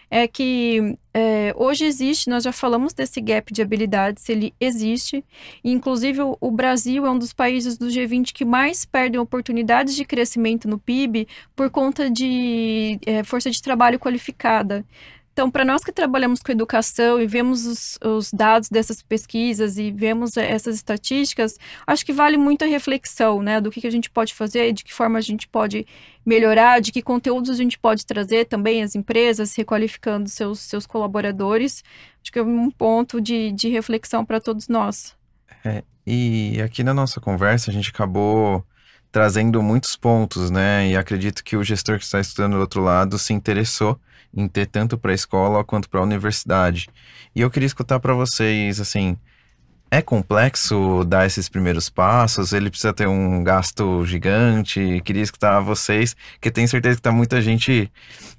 é 0.09 0.27
que 0.27 0.95
é, 1.11 1.53
hoje 1.57 1.85
existe, 1.85 2.29
nós 2.29 2.43
já 2.43 2.51
falamos 2.51 2.93
desse 2.93 3.19
gap 3.19 3.51
de 3.51 3.63
habilidades, 3.63 4.29
ele 4.29 4.53
existe, 4.59 5.25
inclusive 5.63 6.21
o, 6.21 6.37
o, 6.39 6.51
Brasil 6.51 7.05
é 7.05 7.09
um 7.09 7.17
dos 7.17 7.33
países 7.33 7.79
do 7.79 7.87
G20 7.87 8.31
que 8.31 8.45
mais 8.45 8.85
perdem 8.85 9.19
oportunidades 9.19 9.95
de 9.95 10.05
crescimento 10.05 10.67
no 10.67 10.77
PIB 10.77 11.27
por 11.55 11.71
conta 11.71 12.11
de 12.11 12.99
é, 13.07 13.23
força 13.23 13.49
de 13.49 13.59
trabalho 13.59 13.99
qualificada. 13.99 14.85
Então, 15.33 15.49
para 15.49 15.65
nós 15.65 15.83
que 15.83 15.91
trabalhamos 15.91 16.43
com 16.43 16.51
educação 16.51 17.19
e 17.19 17.25
vemos 17.25 17.65
os, 17.65 17.99
os, 18.05 18.31
dados 18.31 18.69
dessas 18.69 19.01
pesquisas 19.01 19.79
e 19.79 19.91
vemos 19.91 20.37
essas 20.37 20.75
estatísticas, 20.75 21.57
acho 21.87 22.05
que 22.05 22.13
vale 22.13 22.37
muito 22.37 22.63
a 22.63 22.67
reflexão, 22.67 23.41
né, 23.41 23.59
do 23.59 23.71
que, 23.71 23.81
que 23.81 23.87
a 23.87 23.91
gente 23.91 24.11
pode 24.11 24.31
fazer, 24.31 24.71
de 24.73 24.83
que 24.83 24.93
forma 24.93 25.17
a 25.17 25.21
gente 25.21 25.47
pode 25.47 25.87
melhorar, 26.23 26.79
de 26.79 26.91
que 26.91 27.01
conteúdos 27.01 27.49
a 27.49 27.55
gente 27.55 27.79
pode 27.79 28.05
trazer 28.05 28.45
também 28.45 28.83
as 28.83 28.93
empresas, 28.93 29.55
requalificando 29.55 30.29
seus, 30.29 30.59
seus 30.59 30.85
colaboradores. 30.85 31.83
Acho 32.21 32.31
que 32.31 32.37
é 32.37 32.43
um 32.43 32.69
ponto 32.69 33.19
de, 33.19 33.51
de 33.53 33.69
reflexão 33.69 34.23
para 34.23 34.39
todos 34.39 34.67
nós. 34.67 35.15
É, 35.65 35.83
e 36.05 36.61
aqui 36.61 36.83
na 36.83 36.93
nossa 36.93 37.19
conversa 37.19 37.71
a 37.71 37.73
gente 37.73 37.89
acabou 37.89 38.63
trazendo 39.13 39.61
muitos 39.61 39.95
pontos, 39.95 40.49
né? 40.49 40.89
E 40.89 40.97
acredito 40.97 41.43
que 41.43 41.55
o 41.55 41.63
gestor 41.63 41.99
que 41.99 42.03
está 42.03 42.19
estudando 42.19 42.53
do 42.53 42.59
outro 42.59 42.81
lado 42.81 43.19
se 43.19 43.31
interessou 43.31 43.97
em 44.35 44.47
ter 44.47 44.65
tanto 44.65 44.97
para 44.97 45.11
a 45.11 45.13
escola 45.13 45.63
quanto 45.63 45.87
para 45.87 45.99
a 45.99 46.03
universidade. 46.03 46.89
E 47.35 47.41
eu 47.41 47.51
queria 47.51 47.67
escutar 47.67 47.99
para 47.99 48.15
vocês, 48.15 48.79
assim, 48.79 49.15
é 49.91 50.01
complexo 50.01 51.03
dar 51.05 51.27
esses 51.27 51.47
primeiros 51.47 51.91
passos? 51.91 52.53
Ele 52.53 52.71
precisa 52.71 52.91
ter 52.91 53.07
um 53.07 53.43
gasto 53.43 54.03
gigante? 54.03 54.99
Queria 55.05 55.21
escutar 55.21 55.59
vocês, 55.59 56.15
que 56.41 56.49
tenho 56.49 56.67
certeza 56.67 56.95
que 56.95 56.99
está 57.01 57.11
muita 57.11 57.39
gente 57.39 57.91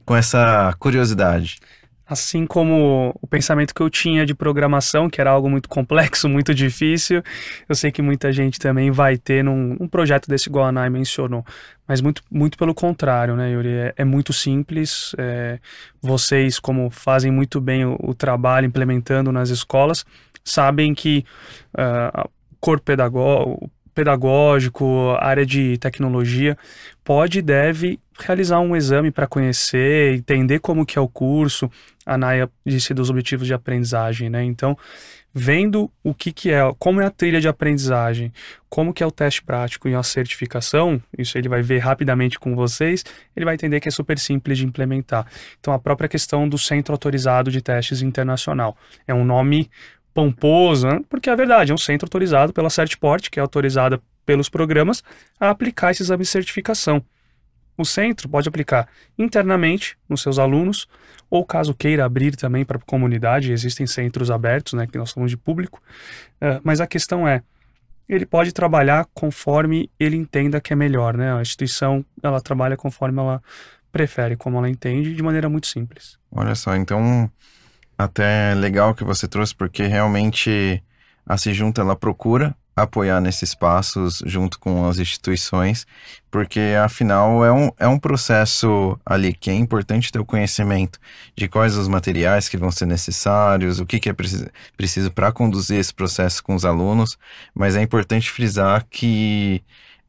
com 0.05 0.17
essa 0.17 0.75
curiosidade. 0.81 1.61
Assim 2.07 2.47
como 2.47 3.19
o 3.21 3.27
pensamento 3.27 3.75
que 3.75 3.81
eu 3.81 3.89
tinha 3.89 4.27
de 4.27 4.35
programação, 4.35 5.09
que 5.09 5.21
era 5.21 5.31
algo 5.31 5.49
muito 5.49 5.69
complexo, 5.69 6.29
muito 6.31 6.55
difícil, 6.55 7.23
eu 7.69 7.75
sei 7.75 7.91
que 7.91 8.03
muita 8.03 8.31
gente 8.31 8.59
também 8.59 8.91
vai 8.91 9.17
ter 9.17 9.43
num 9.43 9.77
um 9.81 9.89
projeto 9.89 10.29
desse 10.29 10.49
igual 10.49 10.67
a 10.67 10.73
Nai 10.73 10.91
mencionou. 10.91 11.45
Mas 11.87 12.01
muito, 12.01 12.23
muito 12.31 12.57
pelo 12.59 12.75
contrário, 12.75 13.37
né, 13.37 13.51
Yuri? 13.51 13.69
É, 13.69 13.95
é 13.99 14.05
muito 14.05 14.33
simples. 14.33 15.15
É, 15.19 15.59
vocês, 16.01 16.59
como 16.59 16.91
fazem 16.91 17.31
muito 17.31 17.61
bem 17.61 17.85
o, 17.85 17.97
o, 18.01 18.15
trabalho 18.15 18.67
implementando 18.67 19.31
nas 19.31 19.51
escolas, 19.51 20.05
sabem 20.43 20.95
que 20.95 21.25
uh, 21.75 22.29
corpo 22.61 22.85
pedagógico, 22.85 23.71
pedagógico, 23.95 25.17
área 25.21 25.47
de 25.47 25.79
tecnologia, 25.79 26.59
pode 27.05 27.39
e 27.39 27.43
deve 27.43 28.01
realizar 28.19 28.59
um 28.61 28.75
exame 28.75 29.11
para 29.11 29.27
conhecer, 29.27 30.15
entender 30.15 30.59
como 30.59 30.85
que 30.85 30.99
é 30.99 31.01
o 31.01 31.09
curso. 31.09 31.71
A 32.07 32.19
Naya 32.19 32.51
disse 32.65 32.93
dos 32.93 33.11
objetivos 33.11 33.47
de 33.47 33.55
aprendizagem, 33.55 34.29
né? 34.29 34.45
Então, 34.45 34.77
vendo 35.33 35.91
o 36.03 36.15
que 36.15 36.33
que 36.33 36.51
é, 36.51 36.61
como 36.79 37.01
é 37.01 37.07
a 37.07 37.11
trilha 37.11 37.41
de 37.41 37.49
aprendizagem, 37.49 38.33
como 38.69 38.95
que 38.95 39.03
é 39.03 39.07
o 39.07 39.11
teste 39.11 39.43
prático 39.43 39.89
e 39.89 39.95
a 39.95 40.03
certificação, 40.03 41.03
isso 41.19 41.37
ele 41.37 41.49
vai 41.49 41.61
ver 41.61 41.79
rapidamente 41.79 42.39
com 42.39 42.55
vocês, 42.55 43.05
ele 43.35 43.45
vai 43.45 43.55
entender 43.55 43.81
que 43.81 43.89
é 43.89 43.91
super 43.91 44.19
simples 44.19 44.59
de 44.59 44.65
implementar. 44.65 45.27
Então, 45.59 45.75
a 45.75 45.79
própria 45.79 46.09
questão 46.09 46.49
do 46.49 46.57
Centro 46.57 46.93
Autorizado 46.93 47.51
de 47.51 47.61
Testes 47.61 48.01
Internacional 48.01 48.77
é 49.07 49.15
um 49.15 49.25
nome 49.25 49.69
pomposo, 50.15 50.87
né? 50.87 51.01
porque 51.09 51.29
é 51.29 51.35
verdade, 51.35 51.73
é 51.73 51.75
um 51.75 51.79
centro 51.79 52.07
autorizado 52.07 52.53
pela 52.53 52.71
Certport, 52.71 53.29
que 53.29 53.41
é 53.41 53.43
autorizada 53.43 54.01
pelos 54.25 54.49
programas, 54.49 55.03
a 55.39 55.51
aplicar 55.51 55.91
esse 55.91 56.03
exame 56.03 56.23
de 56.23 56.29
certificação. 56.29 57.05
O 57.77 57.85
centro 57.85 58.29
pode 58.29 58.49
aplicar 58.49 58.89
internamente 59.19 59.97
nos 60.09 60.23
seus 60.23 60.39
alunos, 60.39 60.87
ou 61.29 61.45
caso 61.45 61.75
queira 61.75 62.05
abrir 62.05 62.37
também 62.37 62.65
para 62.65 62.79
a 62.79 62.81
comunidade, 62.81 63.53
existem 63.53 63.87
centros 63.87 64.31
abertos, 64.31 64.75
né, 64.75 64.87
que 64.87 64.97
nós 64.97 65.11
somos 65.11 65.31
de 65.31 65.37
público, 65.37 65.83
uh, 66.41 66.61
mas 66.63 66.81
a 66.81 66.87
questão 66.87 67.27
é, 67.27 67.43
ele 68.09 68.27
pode 68.27 68.53
trabalhar 68.53 69.07
conforme 69.13 69.91
ele 69.99 70.17
entenda 70.17 70.61
que 70.61 70.73
é 70.73 70.77
melhor, 70.77 71.17
né? 71.17 71.35
A 71.35 71.41
instituição, 71.41 72.05
ela 72.23 72.41
trabalha 72.41 72.77
conforme 72.77 73.19
ela 73.19 73.43
prefere, 73.91 74.37
como 74.37 74.59
ela 74.59 74.69
entende, 74.69 75.15
de 75.15 75.23
maneira 75.23 75.49
muito 75.49 75.67
simples. 75.67 76.19
Olha 76.31 76.55
só, 76.55 76.77
então 76.77 77.31
até 77.97 78.55
legal 78.55 78.95
que 78.95 79.05
você 79.05 79.27
trouxe, 79.27 79.55
porque 79.55 79.85
realmente 79.85 80.83
a 81.25 81.39
Sejunta 81.39 81.81
ela 81.81 81.97
procura 81.97 82.55
apoiar 82.77 83.21
nesses 83.21 83.55
passos 83.55 84.23
junto 84.27 84.59
com 84.59 84.89
as 84.89 84.99
instituições, 84.99 85.87
porque 86.31 86.61
afinal 86.83 87.45
é 87.45 87.53
um, 87.53 87.71
é 87.79 87.87
um 87.87 87.99
processo 87.99 88.99
ali 89.07 89.33
que 89.33 89.51
é 89.51 89.55
importante 89.55 90.11
ter 90.11 90.19
o 90.19 90.25
conhecimento 90.25 90.99
de 91.37 91.49
quais 91.49 91.77
os 91.77 91.87
materiais 91.87 92.49
que 92.49 92.57
vão 92.57 92.71
ser 92.71 92.87
necessários, 92.87 93.79
o 93.79 93.87
que, 93.87 94.01
que 94.01 94.09
é 94.09 94.13
preciso, 94.13 95.11
para 95.13 95.31
conduzir 95.31 95.79
esse 95.79 95.95
processo 95.95 96.43
com 96.43 96.55
os 96.55 96.65
alunos, 96.65 97.17
mas 97.55 97.77
é 97.77 97.83
importante 97.83 98.31
frisar 98.31 98.85
que 98.91 99.63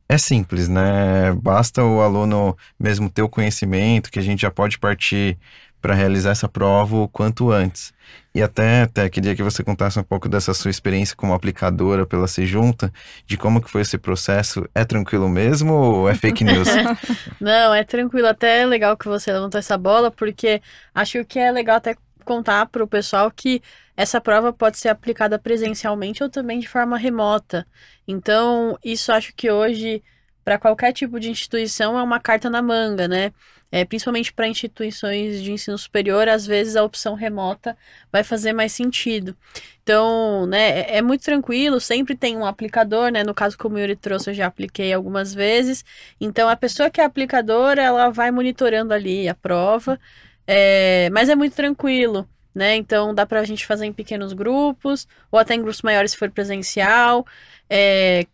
é 0.07 0.18
simples, 0.18 0.68
né? 0.68 1.34
Basta 1.41 1.84
o 1.84 2.01
aluno 2.01 2.55
mesmo 2.80 3.09
ter 3.09 3.24
o 3.24 3.30
conhecimento, 3.30 4.11
que 4.11 4.20
a 4.20 4.22
gente 4.22 4.41
já 4.41 4.51
pode 4.51 4.78
partir 4.78 5.38
para 5.86 5.93
realizar 5.93 6.31
essa 6.31 6.49
prova 6.49 6.95
o 6.95 7.07
quanto 7.07 7.51
antes. 7.51 7.93
E 8.33 8.41
até, 8.41 8.81
até 8.81 9.07
queria 9.07 9.36
que 9.36 9.43
você 9.43 9.63
contasse 9.63 9.99
um 9.99 10.03
pouco 10.03 10.27
dessa 10.27 10.51
sua 10.51 10.71
experiência 10.71 11.15
como 11.15 11.31
aplicadora 11.31 12.07
pela 12.07 12.27
Sejunta, 12.27 12.91
de 13.27 13.38
como 13.38 13.61
que 13.61 13.69
foi 13.69 13.81
esse 13.81 13.95
processo. 13.95 14.67
É 14.73 14.83
tranquilo 14.83 15.29
mesmo 15.29 15.73
ou 15.73 16.09
é 16.09 16.15
fake 16.15 16.43
news? 16.43 16.67
Não, 17.39 17.71
é 17.71 17.83
tranquilo. 17.83 18.27
Até 18.27 18.61
é 18.61 18.65
legal 18.65 18.97
que 18.97 19.07
você 19.07 19.31
levantou 19.31 19.59
essa 19.59 19.77
bola, 19.77 20.09
porque 20.09 20.59
acho 20.91 21.23
que 21.23 21.38
é 21.38 21.51
legal 21.51 21.75
até 21.75 21.95
contar 22.25 22.65
para 22.65 22.83
o 22.83 22.88
pessoal 22.88 23.29
que 23.29 23.61
essa 23.95 24.19
prova 24.19 24.51
pode 24.51 24.79
ser 24.79 24.89
aplicada 24.89 25.38
presencialmente 25.38 26.23
ou 26.23 26.29
também 26.31 26.57
de 26.57 26.67
forma 26.67 26.97
remota. 26.97 27.63
Então, 28.07 28.75
isso 28.83 29.11
acho 29.11 29.36
que 29.36 29.51
hoje, 29.51 30.01
para 30.43 30.57
qualquer 30.57 30.93
tipo 30.93 31.19
de 31.19 31.29
instituição, 31.29 31.95
é 31.95 32.01
uma 32.01 32.19
carta 32.19 32.49
na 32.49 32.63
manga, 32.63 33.07
né? 33.07 33.31
É, 33.72 33.84
principalmente 33.84 34.32
para 34.32 34.47
instituições 34.47 35.41
de 35.41 35.51
ensino 35.51 35.78
superior, 35.78 36.30
às 36.30 36.45
vezes 36.45 36.76
a 36.76 36.84
opção 36.84 37.13
remota 37.13 37.76
vai 38.11 38.24
fazer 38.24 38.53
mais 38.53 38.72
sentido. 38.72 39.36
Então, 39.84 40.45
né, 40.45 40.82
é, 40.82 40.97
é 40.97 41.01
muito 41.01 41.24
tranquilo, 41.24 41.80
sempre 41.80 42.16
tem 42.16 42.38
um 42.38 42.45
aplicador, 42.45 43.11
né? 43.11 43.24
No 43.24 43.34
caso, 43.34 43.57
como 43.57 43.76
o 43.76 43.80
Yuri 43.80 43.95
trouxe, 43.95 44.30
eu 44.30 44.34
já 44.34 44.45
apliquei 44.47 44.93
algumas 44.93 45.34
vezes. 45.34 45.84
Então, 46.22 46.47
a 46.47 46.55
pessoa 46.55 46.89
que 46.89 47.01
é 47.01 47.03
aplicadora, 47.03 47.82
ela 47.82 48.09
vai 48.09 48.32
monitorando 48.32 48.93
ali 48.93 49.28
a 49.28 49.36
prova, 49.36 49.99
é, 50.47 51.09
mas 51.11 51.30
é 51.30 51.36
muito 51.36 51.55
tranquilo. 51.55 52.28
Né? 52.53 52.78
Então 52.78 53.13
dá 53.13 53.26
para 53.26 53.41
a 53.41 53.43
gente 53.43 53.66
fazer 53.66 53.86
em 53.86 53.91
pequenos 53.91 54.32
grupos, 54.32 55.05
ou 55.30 55.38
até 55.38 55.55
em 55.55 55.61
grupos 55.61 55.82
maiores 55.82 56.11
se 56.11 56.18
for 56.18 56.32
presencial. 56.32 57.26
É, 57.70 58.26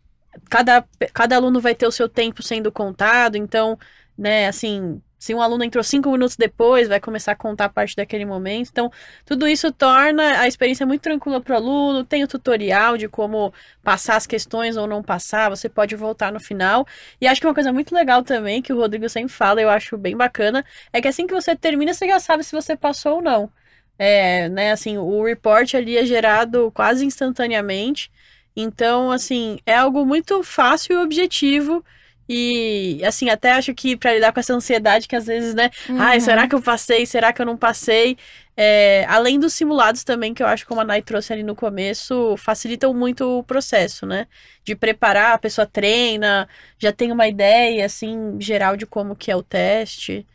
cada, 0.50 0.86
cada 1.14 1.36
aluno 1.36 1.60
vai 1.60 1.76
ter 1.76 1.88
o 1.88 1.92
seu 1.92 2.08
tempo 2.08 2.44
sendo 2.44 2.72
contado, 2.72 3.36
então, 3.36 3.78
né, 4.18 4.48
assim, 4.48 5.02
se 5.22 5.36
um 5.36 5.42
aluno 5.42 5.64
entrou 5.64 5.84
cinco 5.84 6.12
minutos 6.12 6.36
depois, 6.36 6.88
vai 6.88 7.00
começar 7.00 7.34
a 7.34 7.36
contar 7.36 7.66
a 7.66 7.70
parte 7.70 7.96
daquele 7.96 8.26
momento. 8.26 8.70
Então, 8.72 8.92
tudo 9.24 9.48
isso 9.48 9.72
torna 9.72 10.40
a 10.40 10.48
experiência 10.48 10.84
muito 10.84 11.02
tranquila 11.02 11.40
para 11.40 11.54
o 11.54 11.58
aluno. 11.58 12.04
Tem 12.04 12.24
o 12.24 12.28
tutorial 12.28 12.98
de 12.98 13.08
como 13.08 13.54
passar 13.84 14.16
as 14.16 14.26
questões 14.26 14.78
ou 14.78 14.88
não 14.88 15.04
passar. 15.04 15.50
Você 15.52 15.70
pode 15.70 15.96
voltar 15.96 16.32
no 16.32 16.40
final. 16.40 16.88
E 17.22 17.28
acho 17.28 17.40
que 17.40 17.46
uma 17.46 17.54
coisa 17.54 17.72
muito 17.72 17.94
legal 17.94 18.24
também, 18.24 18.64
que 18.64 18.74
o 18.74 18.78
Rodrigo 18.78 19.08
sempre 19.08 19.32
fala, 19.32 19.62
eu 19.62 19.70
acho 19.70 19.96
bem 19.96 20.18
bacana, 20.18 20.66
é 20.92 21.00
que 21.00 21.08
assim 21.08 21.28
que 21.28 21.36
você 21.36 21.56
termina, 21.56 21.94
você 21.94 22.08
já 22.08 22.20
sabe 22.20 22.44
se 22.44 22.52
você 22.52 22.76
passou 22.76 23.18
ou 23.18 23.22
não. 23.22 23.52
É, 24.00 24.50
né, 24.50 24.72
assim, 24.72 24.98
o 24.98 25.24
report 25.24 25.76
ali 25.76 25.98
é 25.98 26.04
gerado 26.06 26.72
quase 26.72 27.06
instantaneamente. 27.06 28.12
Então, 28.56 29.12
assim, 29.12 29.60
é 29.68 29.76
algo 29.76 30.04
muito 30.04 30.42
fácil 30.42 30.94
e 30.94 31.04
objetivo 31.04 31.86
e, 32.28 33.02
assim, 33.06 33.30
até 33.30 33.52
acho 33.52 33.74
que 33.74 33.98
para 33.98 34.14
lidar 34.14 34.32
com 34.32 34.40
essa 34.40 34.54
ansiedade 34.54 35.08
que 35.08 35.16
às 35.16 35.26
vezes, 35.26 35.54
né? 35.54 35.70
Uhum. 35.90 36.00
Ai, 36.00 36.20
será 36.20 36.48
que 36.48 36.56
eu 36.56 36.62
passei? 36.62 37.06
Será 37.06 37.34
que 37.34 37.42
eu 37.42 37.46
não 37.46 37.58
passei? 37.58 38.18
É, 38.56 39.06
além 39.08 39.40
dos 39.40 39.54
simulados 39.54 40.04
também, 40.04 40.34
que 40.34 40.44
eu 40.44 40.48
acho 40.48 40.64
que 40.64 40.70
como 40.70 40.82
a 40.82 40.84
Nai 40.84 41.02
trouxe 41.02 41.34
ali 41.34 41.44
no 41.44 41.56
começo, 41.56 42.36
facilitam 42.38 42.94
muito 42.94 43.40
o 43.40 43.44
processo, 43.44 44.06
né? 44.06 44.28
De 44.64 44.76
preparar, 44.76 45.34
a 45.34 45.38
pessoa 45.38 45.66
treina, 45.66 46.48
já 46.78 46.92
tem 46.92 47.12
uma 47.12 47.28
ideia, 47.28 47.86
assim, 47.86 48.40
geral 48.40 48.78
de 48.78 48.86
como 48.86 49.16
que 49.16 49.32
é 49.32 49.36
o 49.36 49.44
teste. 49.44 50.26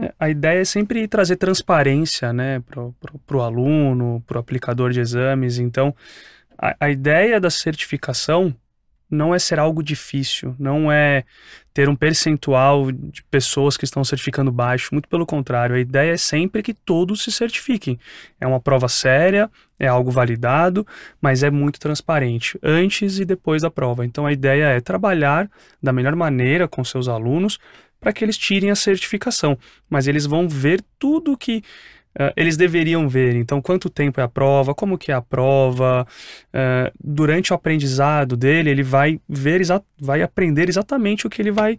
É, 0.00 0.12
a 0.18 0.28
ideia 0.28 0.60
é 0.60 0.64
sempre 0.64 1.06
trazer 1.06 1.36
transparência, 1.36 2.32
né, 2.32 2.60
pro, 2.60 2.94
pro, 3.00 3.18
pro 3.20 3.42
aluno, 3.42 4.22
pro 4.26 4.38
aplicador 4.38 4.90
de 4.90 5.00
exames. 5.00 5.58
Então, 5.58 5.94
a, 6.58 6.74
a 6.80 6.90
ideia 6.90 7.40
da 7.40 7.50
certificação 7.50 8.54
não 9.14 9.34
é 9.34 9.38
ser 9.38 9.58
algo 9.58 9.82
difícil, 9.82 10.54
não 10.58 10.90
é 10.90 11.24
ter 11.72 11.88
um 11.88 11.96
percentual 11.96 12.92
de 12.92 13.22
pessoas 13.24 13.76
que 13.76 13.84
estão 13.84 14.04
certificando 14.04 14.52
baixo, 14.52 14.90
muito 14.92 15.08
pelo 15.08 15.26
contrário, 15.26 15.74
a 15.74 15.80
ideia 15.80 16.12
é 16.12 16.16
sempre 16.16 16.62
que 16.62 16.72
todos 16.72 17.22
se 17.22 17.32
certifiquem. 17.32 17.98
É 18.40 18.46
uma 18.46 18.60
prova 18.60 18.88
séria, 18.88 19.50
é 19.78 19.88
algo 19.88 20.10
validado, 20.10 20.86
mas 21.20 21.42
é 21.42 21.50
muito 21.50 21.80
transparente, 21.80 22.58
antes 22.62 23.18
e 23.18 23.24
depois 23.24 23.62
da 23.62 23.70
prova. 23.70 24.04
Então 24.04 24.26
a 24.26 24.32
ideia 24.32 24.66
é 24.66 24.80
trabalhar 24.80 25.50
da 25.82 25.92
melhor 25.92 26.14
maneira 26.14 26.68
com 26.68 26.84
seus 26.84 27.08
alunos 27.08 27.58
para 28.00 28.12
que 28.12 28.22
eles 28.22 28.36
tirem 28.36 28.70
a 28.70 28.76
certificação, 28.76 29.58
mas 29.88 30.06
eles 30.06 30.26
vão 30.26 30.48
ver 30.48 30.84
tudo 30.98 31.36
que 31.36 31.62
Uh, 32.14 32.32
eles 32.36 32.56
deveriam 32.56 33.08
ver. 33.08 33.34
Então, 33.34 33.60
quanto 33.60 33.90
tempo 33.90 34.20
é 34.20 34.24
a 34.24 34.28
prova, 34.28 34.74
como 34.74 34.96
que 34.96 35.10
é 35.10 35.14
a 35.14 35.22
prova. 35.22 36.06
Uh, 36.48 36.92
durante 37.02 37.52
o 37.52 37.56
aprendizado 37.56 38.36
dele, 38.36 38.70
ele 38.70 38.82
vai 38.82 39.20
ver, 39.28 39.62
vai 40.00 40.22
aprender 40.22 40.68
exatamente 40.68 41.26
o 41.26 41.30
que 41.30 41.42
ele 41.42 41.50
vai 41.50 41.78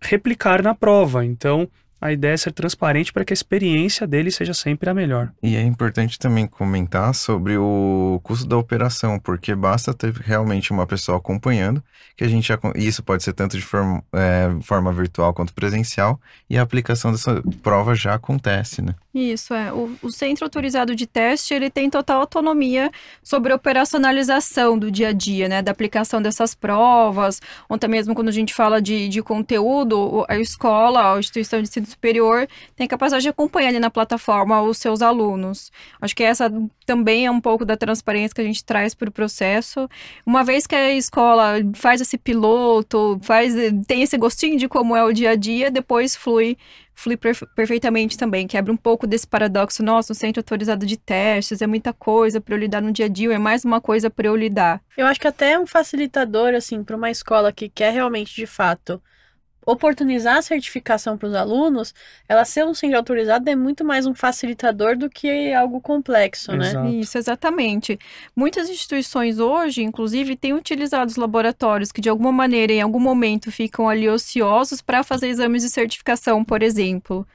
replicar 0.00 0.62
na 0.62 0.74
prova. 0.74 1.24
Então, 1.24 1.68
a 2.00 2.12
ideia 2.12 2.32
é 2.32 2.36
ser 2.36 2.52
transparente 2.52 3.12
para 3.12 3.24
que 3.24 3.32
a 3.32 3.34
experiência 3.34 4.06
dele 4.06 4.30
seja 4.30 4.54
sempre 4.54 4.88
a 4.88 4.94
melhor. 4.94 5.32
E 5.42 5.56
é 5.56 5.62
importante 5.62 6.18
também 6.18 6.46
comentar 6.46 7.14
sobre 7.14 7.56
o 7.58 8.20
custo 8.22 8.46
da 8.46 8.56
operação, 8.56 9.18
porque 9.18 9.54
basta 9.54 9.92
ter 9.92 10.12
realmente 10.14 10.70
uma 10.70 10.86
pessoa 10.86 11.18
acompanhando, 11.18 11.82
que 12.16 12.24
a 12.24 12.28
gente 12.28 12.48
já, 12.48 12.58
isso 12.76 13.02
pode 13.02 13.22
ser 13.22 13.32
tanto 13.32 13.56
de 13.56 13.62
forma, 13.62 14.02
é, 14.12 14.48
forma 14.62 14.92
virtual 14.92 15.34
quanto 15.34 15.52
presencial, 15.52 16.20
e 16.48 16.56
a 16.56 16.62
aplicação 16.62 17.10
dessa 17.10 17.42
prova 17.62 17.94
já 17.94 18.14
acontece, 18.14 18.80
né? 18.80 18.94
Isso, 19.12 19.52
é. 19.52 19.72
O, 19.72 19.96
o 20.02 20.10
centro 20.10 20.44
autorizado 20.44 20.94
de 20.94 21.06
teste, 21.06 21.52
ele 21.52 21.70
tem 21.70 21.90
total 21.90 22.20
autonomia 22.20 22.90
sobre 23.22 23.52
a 23.52 23.56
operacionalização 23.56 24.78
do 24.78 24.90
dia 24.90 25.08
a 25.08 25.12
dia, 25.12 25.48
né, 25.48 25.62
da 25.62 25.72
aplicação 25.72 26.22
dessas 26.22 26.54
provas, 26.54 27.40
ou 27.68 27.74
até 27.74 27.88
mesmo 27.88 28.14
quando 28.14 28.28
a 28.28 28.32
gente 28.32 28.54
fala 28.54 28.80
de, 28.80 29.08
de 29.08 29.22
conteúdo, 29.22 30.24
a 30.28 30.36
escola, 30.38 31.14
a 31.14 31.18
instituição 31.18 31.60
de 31.60 31.68
ensino 31.68 31.87
superior 31.88 32.46
tem 32.76 32.86
capacidade 32.86 33.22
de 33.22 33.28
acompanhar 33.28 33.68
ali 33.68 33.78
na 33.78 33.90
plataforma 33.90 34.62
os 34.62 34.78
seus 34.78 35.02
alunos. 35.02 35.70
Acho 36.00 36.14
que 36.14 36.22
essa 36.22 36.52
também 36.86 37.26
é 37.26 37.30
um 37.30 37.40
pouco 37.40 37.64
da 37.64 37.76
transparência 37.76 38.34
que 38.34 38.40
a 38.40 38.44
gente 38.44 38.64
traz 38.64 38.94
para 38.94 39.08
o 39.08 39.12
processo. 39.12 39.88
Uma 40.24 40.44
vez 40.44 40.66
que 40.66 40.74
a 40.74 40.92
escola 40.92 41.54
faz 41.74 42.00
esse 42.00 42.16
piloto, 42.16 43.18
faz 43.22 43.54
tem 43.86 44.02
esse 44.02 44.16
gostinho 44.16 44.58
de 44.58 44.68
como 44.68 44.96
é 44.96 45.04
o 45.04 45.12
dia 45.12 45.30
a 45.30 45.36
dia, 45.36 45.70
depois 45.70 46.14
flui 46.14 46.56
flui 46.98 47.16
perfeitamente 47.16 48.18
também, 48.18 48.44
quebra 48.44 48.72
um 48.72 48.76
pouco 48.76 49.06
desse 49.06 49.24
paradoxo, 49.24 49.84
nossa, 49.84 50.12
um 50.12 50.16
centro 50.16 50.40
autorizado 50.40 50.84
de 50.84 50.96
testes, 50.96 51.62
é 51.62 51.66
muita 51.66 51.92
coisa 51.92 52.40
para 52.40 52.56
eu 52.56 52.58
lidar 52.58 52.82
no 52.82 52.90
dia 52.90 53.04
a 53.04 53.08
dia, 53.08 53.32
é 53.32 53.38
mais 53.38 53.64
uma 53.64 53.80
coisa 53.80 54.10
para 54.10 54.26
eu 54.26 54.34
lidar. 54.34 54.82
Eu 54.96 55.06
acho 55.06 55.20
que 55.20 55.28
até 55.28 55.52
é 55.52 55.58
um 55.60 55.66
facilitador, 55.66 56.54
assim, 56.54 56.82
para 56.82 56.96
uma 56.96 57.08
escola 57.08 57.52
que 57.52 57.68
quer 57.68 57.92
realmente, 57.92 58.34
de 58.34 58.46
fato, 58.46 59.00
oportunizar 59.70 60.38
a 60.38 60.42
certificação 60.42 61.18
para 61.18 61.28
os 61.28 61.34
alunos, 61.34 61.94
ela 62.26 62.42
ser 62.44 62.64
um 62.64 62.72
centro 62.72 62.96
autorizado 62.96 63.48
é 63.50 63.54
muito 63.54 63.84
mais 63.84 64.06
um 64.06 64.14
facilitador 64.14 64.96
do 64.96 65.10
que 65.10 65.52
algo 65.52 65.78
complexo, 65.78 66.52
né? 66.52 66.70
Exato. 66.70 66.88
Isso, 66.88 67.18
exatamente. 67.18 67.98
Muitas 68.34 68.70
instituições 68.70 69.38
hoje, 69.38 69.82
inclusive, 69.82 70.36
têm 70.36 70.54
utilizado 70.54 71.10
os 71.10 71.16
laboratórios 71.16 71.92
que, 71.92 72.00
de 72.00 72.08
alguma 72.08 72.32
maneira, 72.32 72.72
em 72.72 72.80
algum 72.80 72.98
momento, 72.98 73.52
ficam 73.52 73.90
ali 73.90 74.08
ociosos 74.08 74.80
para 74.80 75.04
fazer 75.04 75.28
exames 75.28 75.62
de 75.62 75.68
certificação, 75.68 76.42
por 76.42 76.62
exemplo. 76.62 77.26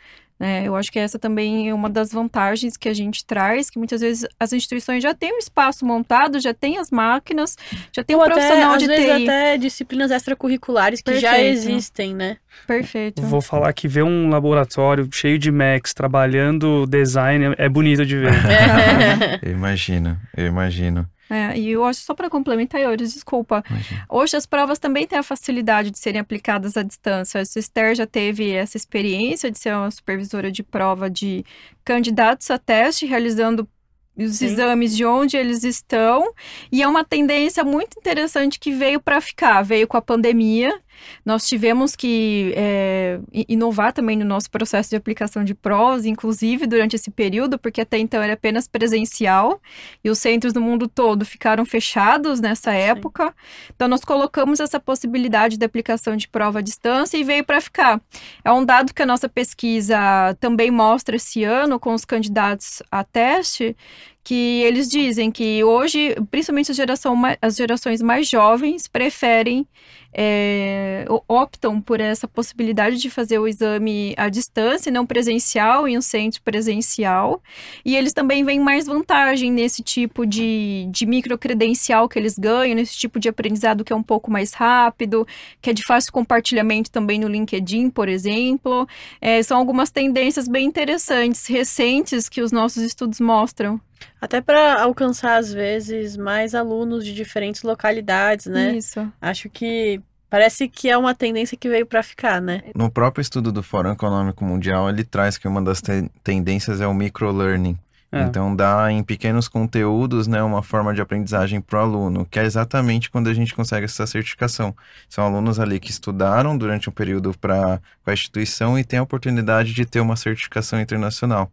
É, 0.43 0.67
eu 0.67 0.75
acho 0.75 0.91
que 0.91 0.99
essa 0.99 1.17
também 1.17 1.69
é 1.69 1.73
uma 1.73 1.89
das 1.89 2.11
vantagens 2.11 2.75
que 2.75 2.89
a 2.89 2.93
gente 2.93 3.25
traz, 3.25 3.69
que 3.69 3.77
muitas 3.77 4.01
vezes 4.01 4.27
as 4.39 4.51
instituições 4.51 5.01
já 5.01 5.13
têm 5.13 5.33
um 5.33 5.37
espaço 5.37 5.85
montado, 5.85 6.39
já 6.39 6.53
tem 6.53 6.77
as 6.77 6.91
máquinas, 6.91 7.55
já 7.95 8.03
tem 8.03 8.15
um 8.15 8.19
profissional 8.19 8.73
até, 8.73 8.85
de 8.85 8.91
às 8.91 8.97
TI. 8.97 9.05
vezes 9.05 9.23
até 9.23 9.57
disciplinas 9.57 10.11
extracurriculares 10.11 11.01
que 11.01 11.11
Perfeito. 11.11 11.21
já 11.21 11.39
existem, 11.39 12.13
né? 12.13 12.37
Perfeito. 12.67 13.21
Vou 13.21 13.41
falar 13.41 13.71
que 13.73 13.87
ver 13.87 14.03
um 14.03 14.29
laboratório 14.29 15.07
cheio 15.11 15.39
de 15.39 15.51
Macs 15.51 15.93
trabalhando 15.93 16.85
design 16.87 17.55
é 17.57 17.69
bonito 17.69 18.05
de 18.05 18.17
ver. 18.17 18.33
eu 19.41 19.51
imagino, 19.51 20.17
eu 20.35 20.47
imagino. 20.47 21.07
É, 21.33 21.57
e 21.57 21.71
eu 21.71 21.83
acho 21.83 22.01
só 22.01 22.13
para 22.13 22.29
complementar, 22.29 22.79
Iores, 22.79 23.13
desculpa. 23.13 23.63
Imagina. 23.67 24.05
Hoje 24.07 24.37
as 24.37 24.45
provas 24.45 24.77
também 24.77 25.07
têm 25.07 25.17
a 25.17 25.23
facilidade 25.23 25.89
de 25.89 25.97
serem 25.97 26.21
aplicadas 26.21 26.77
à 26.77 26.83
distância. 26.83 27.39
A 27.39 27.41
Esther 27.41 27.95
já 27.95 28.05
teve 28.05 28.51
essa 28.51 28.77
experiência 28.77 29.49
de 29.49 29.57
ser 29.57 29.73
uma 29.73 29.89
supervisora 29.89 30.51
de 30.51 30.61
prova 30.61 31.09
de 31.09 31.43
candidatos 31.83 32.51
a 32.51 32.59
teste, 32.59 33.07
realizando 33.07 33.67
os 34.15 34.35
Sim. 34.35 34.45
exames 34.45 34.95
de 34.95 35.05
onde 35.05 35.35
eles 35.35 35.63
estão. 35.63 36.33
E 36.71 36.83
é 36.83 36.87
uma 36.87 37.03
tendência 37.03 37.63
muito 37.63 37.97
interessante 37.97 38.59
que 38.59 38.71
veio 38.71 39.01
para 39.01 39.19
ficar, 39.19 39.63
veio 39.63 39.87
com 39.87 39.97
a 39.97 40.01
pandemia. 40.01 40.79
Nós 41.25 41.47
tivemos 41.47 41.95
que 41.95 42.53
é, 42.55 43.19
inovar 43.47 43.93
também 43.93 44.17
no 44.17 44.25
nosso 44.25 44.49
processo 44.49 44.89
de 44.89 44.95
aplicação 44.95 45.43
de 45.43 45.53
provas, 45.53 46.05
inclusive 46.05 46.67
durante 46.67 46.95
esse 46.95 47.09
período, 47.11 47.57
porque 47.57 47.81
até 47.81 47.97
então 47.97 48.21
era 48.21 48.33
apenas 48.33 48.67
presencial 48.67 49.61
e 50.03 50.09
os 50.09 50.19
centros 50.19 50.53
do 50.53 50.61
mundo 50.61 50.87
todo 50.87 51.25
ficaram 51.25 51.65
fechados 51.65 52.39
nessa 52.39 52.71
Sim. 52.71 52.77
época. 52.77 53.33
Então, 53.75 53.87
nós 53.87 54.03
colocamos 54.03 54.59
essa 54.59 54.79
possibilidade 54.79 55.57
de 55.57 55.65
aplicação 55.65 56.15
de 56.15 56.27
prova 56.27 56.59
à 56.59 56.61
distância 56.61 57.17
e 57.17 57.23
veio 57.23 57.43
para 57.43 57.61
ficar. 57.61 58.01
É 58.43 58.51
um 58.51 58.63
dado 58.63 58.93
que 58.93 59.01
a 59.01 59.05
nossa 59.05 59.29
pesquisa 59.29 59.97
também 60.39 60.71
mostra 60.71 61.15
esse 61.15 61.43
ano 61.43 61.79
com 61.79 61.93
os 61.93 62.05
candidatos 62.05 62.81
a 62.91 63.03
teste, 63.03 63.75
que 64.23 64.61
eles 64.61 64.87
dizem 64.87 65.31
que 65.31 65.63
hoje, 65.63 66.15
principalmente 66.31 66.73
geração, 66.73 67.19
as 67.41 67.55
gerações 67.55 68.01
mais 68.01 68.27
jovens, 68.27 68.87
preferem 68.87 69.67
é, 70.13 71.05
optam 71.27 71.81
por 71.81 71.99
essa 71.99 72.27
possibilidade 72.27 72.97
de 72.97 73.09
fazer 73.09 73.39
o 73.39 73.47
exame 73.47 74.13
à 74.15 74.29
distância, 74.29 74.91
não 74.91 75.05
presencial, 75.05 75.87
em 75.87 75.97
um 75.97 76.01
centro 76.01 76.41
presencial. 76.43 77.41
E 77.83 77.95
eles 77.95 78.13
também 78.13 78.43
veem 78.43 78.59
mais 78.59 78.85
vantagem 78.85 79.51
nesse 79.51 79.81
tipo 79.81 80.25
de, 80.25 80.87
de 80.91 81.05
microcredencial 81.05 82.07
que 82.07 82.19
eles 82.19 82.37
ganham, 82.37 82.75
nesse 82.75 82.95
tipo 82.95 83.19
de 83.19 83.27
aprendizado 83.27 83.83
que 83.83 83.91
é 83.91 83.95
um 83.95 84.03
pouco 84.03 84.29
mais 84.29 84.53
rápido, 84.53 85.27
que 85.61 85.71
é 85.71 85.73
de 85.73 85.83
fácil 85.83 86.13
compartilhamento 86.13 86.91
também 86.91 87.19
no 87.19 87.27
LinkedIn, 87.27 87.89
por 87.89 88.07
exemplo. 88.07 88.87
É, 89.19 89.41
são 89.41 89.57
algumas 89.57 89.89
tendências 89.89 90.47
bem 90.47 90.67
interessantes, 90.67 91.47
recentes, 91.47 92.29
que 92.29 92.41
os 92.41 92.51
nossos 92.51 92.83
estudos 92.83 93.19
mostram. 93.19 93.81
Até 94.19 94.41
para 94.41 94.81
alcançar, 94.81 95.37
às 95.37 95.51
vezes, 95.51 96.17
mais 96.17 96.55
alunos 96.55 97.05
de 97.05 97.13
diferentes 97.13 97.63
localidades, 97.63 98.45
né? 98.45 98.75
Isso. 98.75 99.11
Acho 99.21 99.49
que 99.49 100.01
parece 100.29 100.67
que 100.67 100.89
é 100.89 100.97
uma 100.97 101.13
tendência 101.13 101.57
que 101.57 101.69
veio 101.69 101.85
para 101.85 102.01
ficar, 102.01 102.41
né? 102.41 102.63
No 102.75 102.89
próprio 102.89 103.21
estudo 103.21 103.51
do 103.51 103.61
Fórum 103.61 103.91
Econômico 103.91 104.43
Mundial, 104.43 104.89
ele 104.89 105.03
traz 105.03 105.37
que 105.37 105.47
uma 105.47 105.61
das 105.61 105.81
te 105.81 106.09
tendências 106.23 106.81
é 106.81 106.87
o 106.87 106.93
microlearning. 106.93 107.77
É. 108.13 108.21
Então 108.21 108.55
dá 108.55 108.91
em 108.91 109.03
pequenos 109.03 109.47
conteúdos, 109.47 110.27
né, 110.27 110.43
uma 110.43 110.61
forma 110.61 110.93
de 110.93 111.01
aprendizagem 111.01 111.59
para 111.59 111.79
o 111.79 111.81
aluno, 111.81 112.27
que 112.27 112.37
é 112.37 112.43
exatamente 112.43 113.09
quando 113.09 113.27
a 113.27 113.33
gente 113.33 113.55
consegue 113.55 113.85
essa 113.85 114.05
certificação. 114.05 114.75
São 115.09 115.25
alunos 115.25 115.59
ali 115.59 115.79
que 115.79 115.89
estudaram 115.89 116.55
durante 116.55 116.87
um 116.87 116.93
período 116.93 117.35
para 117.39 117.81
com 118.03 118.11
a 118.11 118.13
instituição 118.13 118.77
e 118.77 118.83
têm 118.83 118.99
a 118.99 119.03
oportunidade 119.03 119.73
de 119.73 119.83
ter 119.83 119.99
uma 119.99 120.15
certificação 120.15 120.79
internacional. 120.79 121.51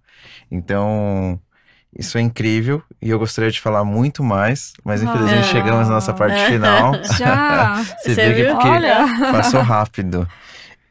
Então, 0.50 1.40
isso 1.96 2.16
é 2.18 2.20
incrível 2.20 2.82
e 3.02 3.10
eu 3.10 3.18
gostaria 3.18 3.50
de 3.50 3.60
falar 3.60 3.84
muito 3.84 4.22
mais, 4.22 4.72
mas 4.84 5.02
infelizmente 5.02 5.40
ah, 5.40 5.52
chegamos 5.52 5.88
na 5.88 5.94
nossa 5.94 6.12
parte 6.12 6.40
final. 6.46 6.92
Já! 7.18 7.76
Você, 8.02 8.14
Você 8.14 8.32
viu 8.32 8.46
que 8.46 8.52
porque 8.52 8.68
Olha. 8.68 9.06
passou 9.32 9.60
rápido. 9.60 10.28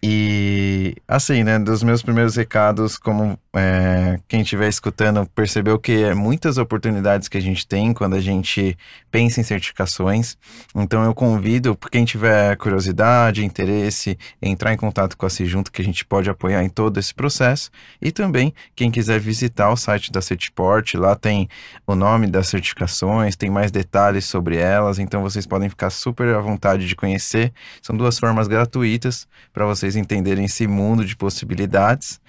E 0.01 0.95
assim, 1.07 1.43
né, 1.43 1.59
dos 1.59 1.83
meus 1.83 2.01
primeiros 2.01 2.35
recados, 2.35 2.97
como 2.97 3.37
é, 3.55 4.19
quem 4.27 4.41
estiver 4.41 4.67
escutando 4.67 5.25
percebeu 5.33 5.79
que 5.79 6.03
é 6.03 6.13
muitas 6.13 6.59
oportunidades 6.59 7.27
que 7.27 7.37
a 7.37 7.41
gente 7.41 7.67
tem 7.67 7.93
quando 7.93 8.15
a 8.15 8.19
gente 8.19 8.77
pensa 9.09 9.41
em 9.41 9.43
certificações. 9.43 10.37
Então 10.75 11.03
eu 11.03 11.15
convido, 11.15 11.75
por 11.75 11.89
quem 11.89 12.05
tiver 12.05 12.55
curiosidade, 12.57 13.43
interesse, 13.43 14.17
entrar 14.39 14.73
em 14.73 14.77
contato 14.77 15.17
com 15.17 15.25
a 15.25 15.29
Cijunta, 15.29 15.71
que 15.71 15.81
a 15.81 15.85
gente 15.85 16.05
pode 16.05 16.29
apoiar 16.29 16.63
em 16.63 16.69
todo 16.69 16.99
esse 16.99 17.13
processo. 17.13 17.71
E 17.99 18.11
também, 18.11 18.53
quem 18.75 18.91
quiser 18.91 19.19
visitar 19.19 19.71
o 19.71 19.75
site 19.75 20.11
da 20.11 20.21
Certiport, 20.21 20.93
lá 20.93 21.15
tem 21.15 21.49
o 21.87 21.95
nome 21.95 22.27
das 22.27 22.47
certificações, 22.47 23.35
tem 23.35 23.49
mais 23.49 23.71
detalhes 23.71 24.25
sobre 24.25 24.57
elas, 24.57 24.99
então 24.99 25.23
vocês 25.23 25.47
podem 25.47 25.69
ficar 25.69 25.89
super 25.89 26.35
à 26.35 26.39
vontade 26.39 26.87
de 26.87 26.95
conhecer. 26.95 27.51
São 27.81 27.97
duas 27.97 28.19
formas 28.19 28.47
gratuitas 28.47 29.27
para 29.51 29.65
vocês 29.65 29.95
entenderem 29.95 30.45
esse 30.45 30.67
mundo 30.67 31.03
de 31.03 31.15
possibilidades. 31.15 32.19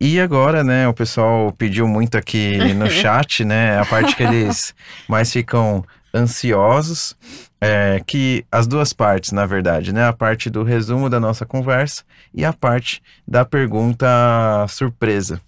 E 0.00 0.20
agora, 0.20 0.62
né, 0.62 0.86
o 0.86 0.92
pessoal 0.92 1.52
pediu 1.52 1.88
muito 1.88 2.18
aqui 2.18 2.74
no 2.74 2.88
chat, 2.90 3.44
né, 3.44 3.78
a 3.78 3.86
parte 3.86 4.14
que 4.14 4.22
eles 4.22 4.74
mais 5.08 5.32
ficam 5.32 5.84
ansiosos, 6.14 7.16
é, 7.60 8.00
que 8.06 8.44
as 8.52 8.66
duas 8.66 8.92
partes, 8.92 9.32
na 9.32 9.46
verdade, 9.46 9.92
né, 9.92 10.06
a 10.06 10.12
parte 10.12 10.50
do 10.50 10.62
resumo 10.62 11.08
da 11.08 11.18
nossa 11.18 11.46
conversa 11.46 12.02
e 12.34 12.44
a 12.44 12.52
parte 12.52 13.02
da 13.26 13.44
pergunta 13.44 14.06
surpresa. 14.68 15.40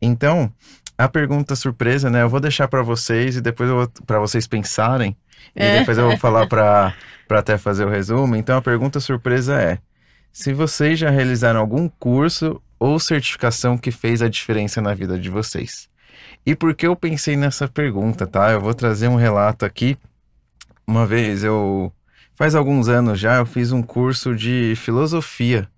Então, 0.00 0.52
a 0.96 1.08
pergunta 1.08 1.56
surpresa, 1.56 2.08
né, 2.08 2.22
eu 2.22 2.28
vou 2.28 2.40
deixar 2.40 2.68
para 2.68 2.82
vocês 2.82 3.36
e 3.36 3.40
depois 3.40 3.70
para 4.06 4.20
vocês 4.20 4.46
pensarem 4.46 5.16
e 5.54 5.62
é. 5.62 5.78
depois 5.80 5.98
eu 5.98 6.08
vou 6.08 6.16
falar 6.16 6.46
para 6.46 6.94
até 7.30 7.58
fazer 7.58 7.84
o 7.84 7.90
resumo. 7.90 8.36
Então, 8.36 8.56
a 8.56 8.62
pergunta 8.62 9.00
surpresa 9.00 9.60
é: 9.60 9.78
se 10.32 10.52
vocês 10.52 10.98
já 10.98 11.10
realizaram 11.10 11.60
algum 11.60 11.88
curso 11.88 12.60
ou 12.80 12.98
certificação 12.98 13.76
que 13.76 13.90
fez 13.90 14.22
a 14.22 14.28
diferença 14.28 14.80
na 14.80 14.94
vida 14.94 15.18
de 15.18 15.28
vocês. 15.28 15.88
E 16.44 16.56
por 16.56 16.74
que 16.74 16.86
eu 16.86 16.96
pensei 16.96 17.36
nessa 17.36 17.68
pergunta, 17.68 18.26
tá? 18.26 18.50
Eu 18.50 18.60
vou 18.60 18.72
trazer 18.72 19.08
um 19.08 19.16
relato 19.16 19.66
aqui. 19.66 19.98
Uma 20.86 21.06
vez 21.06 21.44
eu 21.44 21.92
faz 22.34 22.54
alguns 22.54 22.88
anos 22.88 23.20
já 23.20 23.36
eu 23.36 23.44
fiz 23.44 23.70
um 23.70 23.82
curso 23.82 24.34
de 24.34 24.74
filosofia 24.76 25.68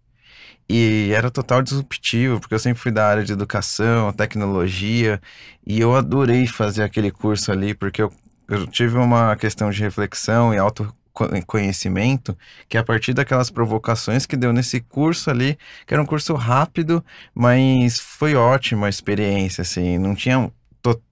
e 0.68 1.10
era 1.12 1.30
total 1.30 1.60
disruptivo, 1.60 2.38
porque 2.40 2.54
eu 2.54 2.58
sempre 2.58 2.80
fui 2.80 2.92
da 2.92 3.06
área 3.06 3.24
de 3.24 3.32
educação, 3.32 4.12
tecnologia, 4.12 5.20
e 5.66 5.80
eu 5.80 5.94
adorei 5.94 6.46
fazer 6.46 6.84
aquele 6.84 7.10
curso 7.10 7.50
ali, 7.52 7.74
porque 7.74 8.00
eu, 8.00 8.12
eu 8.48 8.66
tive 8.68 8.96
uma 8.96 9.36
questão 9.36 9.70
de 9.70 9.82
reflexão 9.82 10.54
e 10.54 10.58
auto 10.58 10.94
conhecimento, 11.46 12.36
que 12.68 12.76
é 12.76 12.80
a 12.80 12.84
partir 12.84 13.12
daquelas 13.12 13.50
provocações 13.50 14.26
que 14.26 14.36
deu 14.36 14.52
nesse 14.52 14.80
curso 14.80 15.30
ali, 15.30 15.58
que 15.86 15.94
era 15.94 16.02
um 16.02 16.06
curso 16.06 16.34
rápido, 16.34 17.04
mas 17.34 17.98
foi 17.98 18.34
ótima 18.34 18.86
a 18.86 18.90
experiência, 18.90 19.62
assim, 19.62 19.98
não 19.98 20.14
tinha 20.14 20.50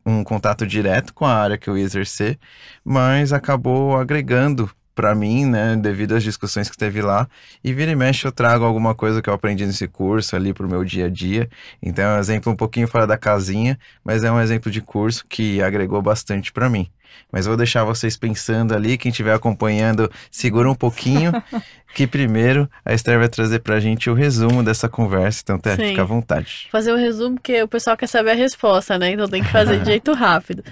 um 0.04 0.24
contato 0.24 0.66
direto 0.66 1.14
com 1.14 1.24
a 1.24 1.34
área 1.34 1.56
que 1.56 1.68
eu 1.68 1.78
ia 1.78 1.84
exercer, 1.84 2.38
mas 2.84 3.32
acabou 3.32 3.96
agregando 3.96 4.68
para 4.92 5.14
mim, 5.14 5.46
né, 5.46 5.76
devido 5.76 6.14
às 6.14 6.22
discussões 6.22 6.68
que 6.68 6.76
teve 6.76 7.00
lá, 7.00 7.28
e 7.64 7.72
vira 7.72 7.90
e 7.90 7.96
mexe 7.96 8.26
eu 8.26 8.32
trago 8.32 8.64
alguma 8.64 8.94
coisa 8.94 9.22
que 9.22 9.30
eu 9.30 9.34
aprendi 9.34 9.64
nesse 9.64 9.86
curso 9.88 10.36
ali 10.36 10.52
pro 10.52 10.68
meu 10.68 10.84
dia 10.84 11.06
a 11.06 11.08
dia. 11.08 11.48
Então 11.80 12.04
é 12.04 12.16
um 12.16 12.18
exemplo 12.18 12.52
um 12.52 12.56
pouquinho 12.56 12.88
fora 12.88 13.06
da 13.06 13.16
casinha, 13.16 13.78
mas 14.04 14.24
é 14.24 14.32
um 14.32 14.40
exemplo 14.40 14.70
de 14.70 14.82
curso 14.82 15.24
que 15.26 15.62
agregou 15.62 16.02
bastante 16.02 16.52
para 16.52 16.68
mim. 16.68 16.90
Mas 17.30 17.46
vou 17.46 17.56
deixar 17.56 17.84
vocês 17.84 18.16
pensando 18.16 18.74
ali, 18.74 18.98
quem 18.98 19.10
estiver 19.10 19.34
acompanhando, 19.34 20.10
segura 20.30 20.70
um 20.70 20.74
pouquinho, 20.74 21.32
que 21.94 22.06
primeiro 22.06 22.68
a 22.84 22.92
Esther 22.94 23.18
vai 23.18 23.28
trazer 23.28 23.60
pra 23.60 23.80
gente 23.80 24.08
o 24.08 24.14
resumo 24.14 24.62
dessa 24.62 24.88
conversa, 24.88 25.40
então 25.42 25.56
até 25.56 25.76
fica 25.76 26.02
à 26.02 26.04
vontade. 26.04 26.68
Fazer 26.70 26.92
o 26.92 26.96
resumo, 26.96 27.36
porque 27.36 27.62
o 27.62 27.68
pessoal 27.68 27.96
quer 27.96 28.06
saber 28.06 28.30
a 28.30 28.34
resposta, 28.34 28.98
né? 28.98 29.12
Então 29.12 29.28
tem 29.28 29.42
que 29.42 29.50
fazer 29.50 29.80
de 29.80 29.86
jeito 29.90 30.12
rápido. 30.12 30.62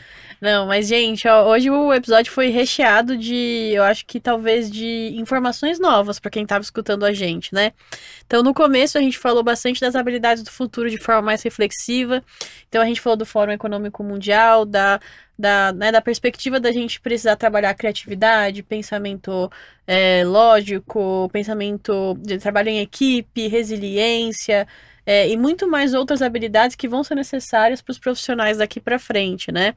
Não, 0.41 0.66
mas 0.66 0.86
gente, 0.86 1.26
ó, 1.26 1.49
hoje 1.49 1.68
o 1.68 1.93
episódio 1.93 2.30
foi 2.30 2.49
recheado 2.49 3.16
de, 3.16 3.72
eu 3.72 3.82
acho 3.82 4.07
que 4.07 4.20
talvez 4.20 4.70
de 4.70 5.12
informações 5.16 5.80
novas 5.80 6.20
para 6.20 6.30
quem 6.30 6.45
estava 6.45 6.62
escutando 6.62 7.05
a 7.05 7.12
gente, 7.12 7.53
né? 7.53 7.72
Então, 8.29 8.43
no 8.43 8.53
começo 8.53 8.99
a 8.99 9.01
gente 9.01 9.18
falou 9.18 9.43
bastante 9.43 9.81
das 9.81 9.97
habilidades 9.97 10.43
do 10.43 10.51
futuro 10.51 10.91
de 10.91 10.99
forma 10.99 11.22
mais 11.22 11.43
reflexiva. 11.43 12.22
Então, 12.68 12.83
a 12.83 12.85
gente 12.85 13.01
falou 13.01 13.16
do 13.16 13.24
Fórum 13.24 13.53
Econômico 13.53 14.05
Mundial, 14.05 14.66
da 14.66 15.01
da, 15.39 15.72
né, 15.72 15.93
da 15.93 16.01
perspectiva 16.01 16.59
da 16.59 16.72
gente 16.72 17.01
precisar 17.01 17.37
trabalhar 17.37 17.72
criatividade, 17.74 18.62
pensamento 18.62 19.51
é, 19.87 20.24
lógico, 20.24 21.31
pensamento 21.33 22.18
de 22.20 22.39
trabalho 22.39 22.70
em 22.70 22.81
equipe, 22.81 23.47
resiliência, 23.47 24.66
é, 25.07 25.29
e 25.29 25.37
muito 25.37 25.68
mais 25.68 25.95
outras 25.95 26.22
habilidades 26.22 26.76
que 26.76 26.89
vão 26.89 27.05
ser 27.05 27.14
necessárias 27.14 27.81
para 27.81 27.93
os 27.93 27.99
profissionais 27.99 28.59
daqui 28.59 28.81
para 28.81 28.99
frente, 28.99 29.53
né? 29.53 29.74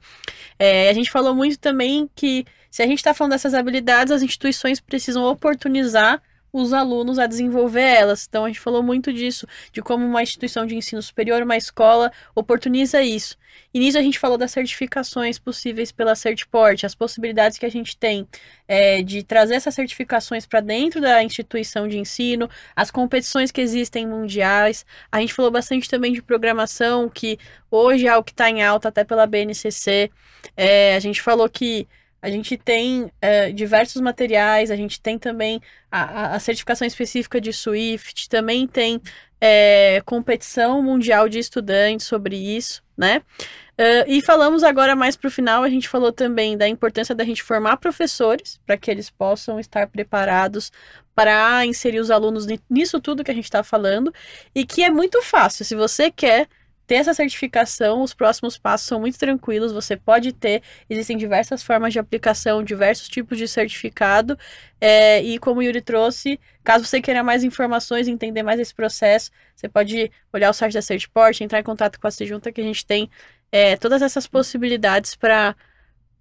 É, 0.60 0.90
a 0.90 0.94
gente 0.94 1.12
falou 1.12 1.34
muito 1.36 1.60
também 1.60 2.10
que 2.16 2.46
se 2.70 2.82
a 2.82 2.88
gente 2.88 2.98
está 2.98 3.14
falando 3.14 3.32
dessas 3.34 3.54
habilidades, 3.54 4.12
as 4.12 4.24
instituições 4.24 4.80
precisam 4.82 5.24
oportunizar 5.26 6.22
os 6.54 6.74
alunos 6.74 7.18
a 7.18 7.28
desenvolver 7.28 7.82
elas. 7.82 8.26
Então 8.28 8.46
a 8.46 8.48
gente 8.48 8.60
falou 8.60 8.84
muito 8.84 9.14
disso, 9.14 9.48
de 9.72 9.82
como 9.82 10.06
uma 10.06 10.22
instituição 10.22 10.66
de 10.66 10.76
ensino 10.76 11.02
superior, 11.02 11.42
uma 11.42 11.58
escola, 11.58 12.12
oportuniza 12.36 13.02
isso. 13.02 13.38
E 13.74 13.80
nisso 13.80 13.98
a 13.98 14.02
gente 14.02 14.20
falou 14.20 14.38
das 14.38 14.52
certificações 14.52 15.40
possíveis 15.40 15.92
pela 15.92 16.16
Certport, 16.16 16.84
as 16.84 16.96
possibilidades 16.96 17.58
que 17.58 17.66
a 17.66 17.70
gente 17.70 17.98
tem 17.98 18.28
é, 18.68 19.02
de 19.02 19.24
trazer 19.24 19.56
essas 19.56 19.76
certificações 19.76 20.46
para 20.46 20.60
dentro 20.60 21.00
da 21.02 21.24
instituição 21.24 21.88
de 21.88 21.98
ensino, 21.98 22.50
as 22.76 22.92
competições 22.92 23.52
que 23.52 23.62
existem 23.62 24.06
mundiais. 24.06 24.86
A 25.12 25.20
gente 25.20 25.34
falou 25.34 25.52
bastante 25.52 25.90
também 25.90 26.14
de 26.14 26.22
programação, 26.22 27.10
que 27.10 27.38
hoje 27.70 28.08
é 28.08 28.10
algo 28.10 28.26
que 28.26 28.32
está 28.32 28.50
em 28.50 28.64
alta 28.64 28.90
até 28.90 29.04
pela 29.04 29.26
BNCC. 29.26 30.12
É, 30.56 30.96
a 30.96 31.00
gente 31.00 31.22
falou 31.22 31.50
que 31.50 31.88
a 32.22 32.30
gente 32.30 32.56
tem 32.56 33.12
é, 33.20 33.52
diversos 33.52 34.02
materiais, 34.02 34.70
a 34.70 34.76
gente 34.76 35.02
tem 35.02 35.18
também 35.18 35.62
a, 35.92 36.36
a, 36.36 36.40
certificação 36.40 36.86
específica 36.86 37.42
de 37.42 37.52
Swift, 37.52 38.30
também 38.30 38.68
tem 38.68 39.02
é, 39.40 40.02
competição 40.06 40.82
mundial 40.84 41.28
de 41.28 41.40
estudantes 41.40 42.06
sobre 42.06 42.36
isso, 42.36 42.84
né? 42.96 43.24
Uh, 43.72 44.06
e 44.06 44.22
falamos 44.22 44.64
agora 44.64 44.96
mais 44.96 45.16
para 45.16 45.28
o 45.28 45.32
final, 45.32 45.64
a 45.64 45.70
gente 45.70 45.90
falou 45.90 46.12
também 46.12 46.56
da 46.56 46.68
importância 46.68 47.16
da 47.16 47.24
gente 47.24 47.42
formar 47.42 47.78
professores 47.78 48.60
para 48.64 48.78
que 48.78 48.92
eles 48.92 49.10
possam 49.10 49.60
estar 49.60 49.88
preparados 49.88 50.72
para 51.16 51.66
inserir 51.66 52.00
os 52.00 52.12
alunos 52.12 52.46
nisso 52.70 53.00
tudo 53.00 53.24
que 53.24 53.32
a 53.32 53.34
gente 53.34 53.46
está 53.46 53.64
falando 53.64 54.14
e 54.54 54.64
que 54.66 54.84
é 54.84 54.92
muito 54.92 55.20
fácil. 55.24 55.66
Se 55.66 55.74
você 55.74 56.12
quer 56.12 56.48
ter 56.92 56.96
essa 56.96 57.14
certificação, 57.14 58.02
os 58.02 58.14
próximos 58.14 58.58
passos 58.58 58.86
são 58.86 59.00
muito 59.00 59.18
tranquilos, 59.18 59.72
você 59.72 59.96
pode 59.96 60.34
ter, 60.34 60.62
existem 60.90 61.16
diversas 61.16 61.64
formas 61.64 61.94
de 61.94 62.00
aplicação, 62.00 62.62
diversos 62.62 63.08
tipos 63.08 63.38
de 63.38 63.48
certificado, 63.48 64.38
é, 64.82 65.24
e 65.24 65.40
como 65.40 65.62
o 65.62 65.64
Yuri 65.64 65.82
trouxe, 65.82 66.38
caso 66.62 66.84
você 66.84 67.00
queira 67.00 67.24
mais 67.24 67.46
informações, 67.46 68.10
entender 68.10 68.44
mais 68.44 68.60
esse 68.60 68.76
processo, 68.76 69.32
você 69.56 69.70
pode 69.70 70.12
olhar 70.34 70.50
o 70.50 70.54
site 70.54 70.74
da 70.74 70.82
Certport, 70.82 71.40
entrar 71.40 71.62
em 71.62 71.64
contato 71.64 71.98
com 71.98 72.08
a 72.08 72.12
Sejunta, 72.12 72.52
que 72.52 72.60
a 72.60 72.64
gente 72.66 72.86
tem 72.86 73.10
é, 73.54 73.78
todas 73.78 74.02
essas 74.02 74.28
possibilidades 74.28 75.16
para 75.16 75.56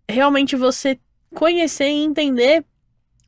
realmente 0.09 0.55
você 0.55 1.01
conhecer 1.35 1.89
e 1.89 2.05
entender 2.05 2.64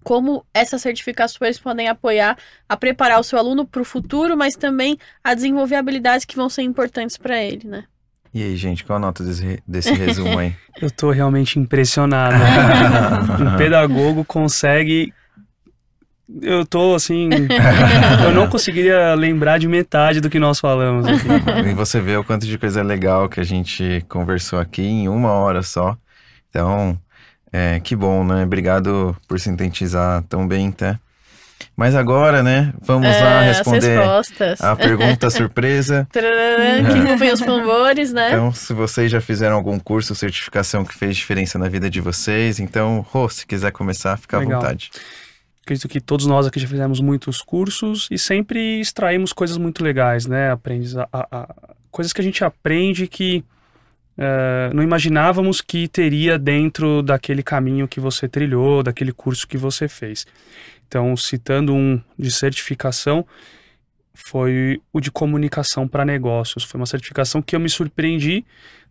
como 0.03 0.45
essas 0.53 0.83
certificações 0.83 1.59
podem 1.59 1.89
apoiar 1.89 2.37
a 2.69 2.77
preparar 2.77 3.21
o 3.21 3.25
seu 3.25 3.39
aluno 3.39 3.67
para 3.67 3.83
o 3.83 3.85
futuro, 3.85 4.37
mas 4.37 4.55
também 4.55 4.99
a 5.23 5.35
desenvolver 5.35 5.77
habilidades 5.77 6.25
que 6.25 6.37
vão 6.37 6.49
ser 6.49 6.63
importantes 6.63 7.17
para 7.17 7.43
ele, 7.43 7.67
né? 7.67 7.85
E 8.35 8.43
aí, 8.43 8.57
gente, 8.57 8.83
qual 8.83 8.97
a 8.97 9.01
nota 9.01 9.23
desse, 9.23 9.63
desse 9.67 9.93
resumo 9.93 10.39
aí? 10.39 10.57
Eu 10.81 10.91
tô 10.91 11.11
realmente 11.11 11.59
impressionado. 11.59 12.35
um 13.43 13.57
pedagogo 13.59 14.25
consegue. 14.25 15.13
Eu 16.41 16.65
tô 16.65 16.95
assim. 16.95 17.29
eu 18.25 18.33
não 18.33 18.49
conseguiria 18.49 19.15
lembrar 19.15 19.59
de 19.59 19.69
metade 19.69 20.19
do 20.19 20.31
que 20.31 20.39
nós 20.39 20.59
falamos 20.59 21.07
aqui. 21.07 21.29
E 21.69 21.75
você 21.75 22.01
vê 22.01 22.17
o 22.17 22.25
quanto 22.25 22.47
de 22.47 22.57
coisa 22.57 22.83
legal 22.83 23.29
que 23.29 23.39
a 23.39 23.45
gente 23.45 24.03
conversou 24.09 24.59
aqui 24.59 24.83
em 24.83 25.09
uma 25.09 25.33
hora 25.33 25.63
só. 25.63 25.95
Então, 26.49 26.99
é, 27.53 27.79
que 27.81 27.95
bom, 27.95 28.25
né? 28.25 28.45
Obrigado 28.45 29.17
por 29.29 29.39
sintetizar 29.39 30.23
tão 30.29 30.47
bem, 30.49 30.71
tá? 30.73 30.99
Mas 31.77 31.95
agora, 31.95 32.43
né, 32.43 32.75
vamos 32.83 33.07
É, 33.09 33.23
lá 33.23 33.41
as 33.41 33.59
responder 33.59 33.97
respostas. 33.99 34.61
a 34.61 34.75
pergunta 34.77 35.31
surpresa. 35.31 36.07
Que 36.13 36.21
não 37.01 37.17
vem 37.17 37.33
os 37.33 37.41
tambores, 37.41 38.13
né? 38.13 38.29
Então, 38.31 38.53
se 38.53 38.73
vocês 38.75 39.11
já 39.11 39.21
fizeram 39.21 39.57
algum 39.57 39.79
curso 39.79 40.13
ou 40.13 40.17
certificação 40.17 40.85
que 40.85 40.95
fez 40.95 41.17
diferença 41.17 41.59
na 41.59 41.69
vida 41.69 41.89
de 41.89 42.01
vocês, 42.01 42.59
então, 42.59 43.01
Rô, 43.11 43.29
se 43.29 43.47
quiser 43.47 43.71
começar, 43.71 44.17
fica 44.19 44.37
à 44.37 44.41
Legal. 44.41 44.61
vontade. 44.61 44.91
Acredito 45.63 45.89
que 45.89 46.01
todos 46.01 46.27
nós 46.27 46.47
aqui 46.47 46.59
já 46.59 46.67
fizemos 46.67 47.01
muitos 47.01 47.41
cursos 47.41 48.09
e 48.11 48.19
sempre 48.19 48.81
extraímos 48.81 49.33
coisas 49.33 49.57
muito 49.57 49.83
legais, 49.85 50.27
né? 50.27 50.51
Aprendes 50.51 50.97
a, 50.97 51.09
a- 51.13 51.27
a- 51.31 51.55
coisas 51.91 52.13
que 52.13 52.21
a 52.21 52.25
gente 52.25 52.45
aprende 52.45 53.07
que 53.07 53.45
eh, 54.19 54.71
não 54.75 54.83
imaginávamos 54.83 55.61
que 55.61 55.89
teria 55.89 56.39
dentro 56.39 57.03
daquele 57.03 57.43
caminho 57.43 57.89
que 57.89 58.01
você 58.01 58.29
trilhou, 58.29 58.83
daquele 58.83 59.13
curso 59.13 59.47
que 59.47 59.57
você 59.57 59.89
fez. 59.89 60.27
Então, 60.87 61.17
citando 61.17 61.75
um 61.75 62.01
de 62.19 62.31
certificação, 62.31 63.27
foi 64.15 64.81
o 64.93 65.01
de 65.01 65.11
comunicação 65.11 65.89
para 65.89 66.05
negócios. 66.05 66.65
Foi 66.65 66.79
uma 66.79 66.87
certificação 66.87 67.41
que 67.41 67.57
eu 67.57 67.61
me 67.61 67.69
surpreendi 67.69 68.45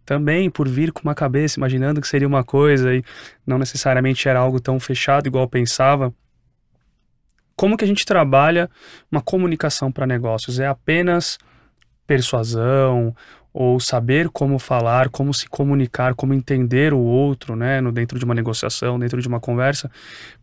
também 0.04 0.50
por 0.50 0.68
vir 0.68 0.92
com 0.92 1.02
uma 1.04 1.14
cabeça 1.14 1.60
imaginando 1.60 2.02
que 2.02 2.08
seria 2.08 2.28
uma 2.28 2.44
coisa 2.44 2.94
e 2.94 3.04
não 3.46 3.60
necessariamente 3.60 4.28
era 4.28 4.40
algo 4.40 4.60
tão 4.60 4.80
fechado 4.80 5.28
igual 5.28 5.44
eu 5.44 5.50
pensava. 5.50 6.14
Como 7.56 7.78
que 7.78 7.84
a 7.84 7.88
gente 7.88 8.06
trabalha 8.06 8.70
uma 9.12 9.22
comunicação 9.22 9.92
para 9.92 10.08
negócios? 10.08 10.60
É 10.60 10.66
apenas 10.66 11.38
persuasão 12.08 13.16
ou 13.54 13.80
saber 13.80 14.30
como 14.30 14.58
falar, 14.58 15.10
como 15.10 15.34
se 15.34 15.48
comunicar, 15.48 16.16
como 16.16 16.34
entender 16.34 16.94
o 16.94 17.00
outro, 17.00 17.56
né, 17.56 17.82
no 17.82 17.92
dentro 17.92 18.18
de 18.18 18.24
uma 18.24 18.34
negociação, 18.34 18.98
dentro 18.98 19.22
de 19.22 19.28
uma 19.28 19.40
conversa. 19.40 19.92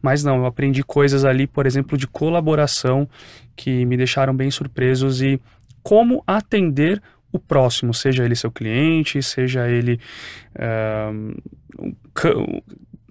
Mas 0.02 0.22
não, 0.22 0.36
eu 0.36 0.46
aprendi 0.46 0.82
coisas 0.82 1.24
ali, 1.24 1.46
por 1.46 1.66
exemplo, 1.66 1.96
de 1.96 2.06
colaboração 2.06 3.09
que 3.56 3.84
me 3.86 3.96
deixaram 3.96 4.36
bem 4.36 4.50
surpresos 4.50 5.22
e 5.22 5.40
como 5.82 6.22
atender 6.26 7.02
o 7.32 7.38
próximo, 7.38 7.94
seja 7.94 8.24
ele 8.24 8.34
seu 8.34 8.50
cliente, 8.50 9.22
seja 9.22 9.68
ele 9.68 10.00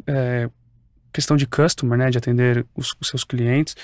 é, 0.07 0.49
questão 1.11 1.35
de 1.35 1.47
customer, 1.47 1.97
né, 1.97 2.09
de 2.09 2.17
atender 2.17 2.65
os, 2.75 2.95
os 2.99 3.07
seus 3.07 3.23
clientes. 3.23 3.75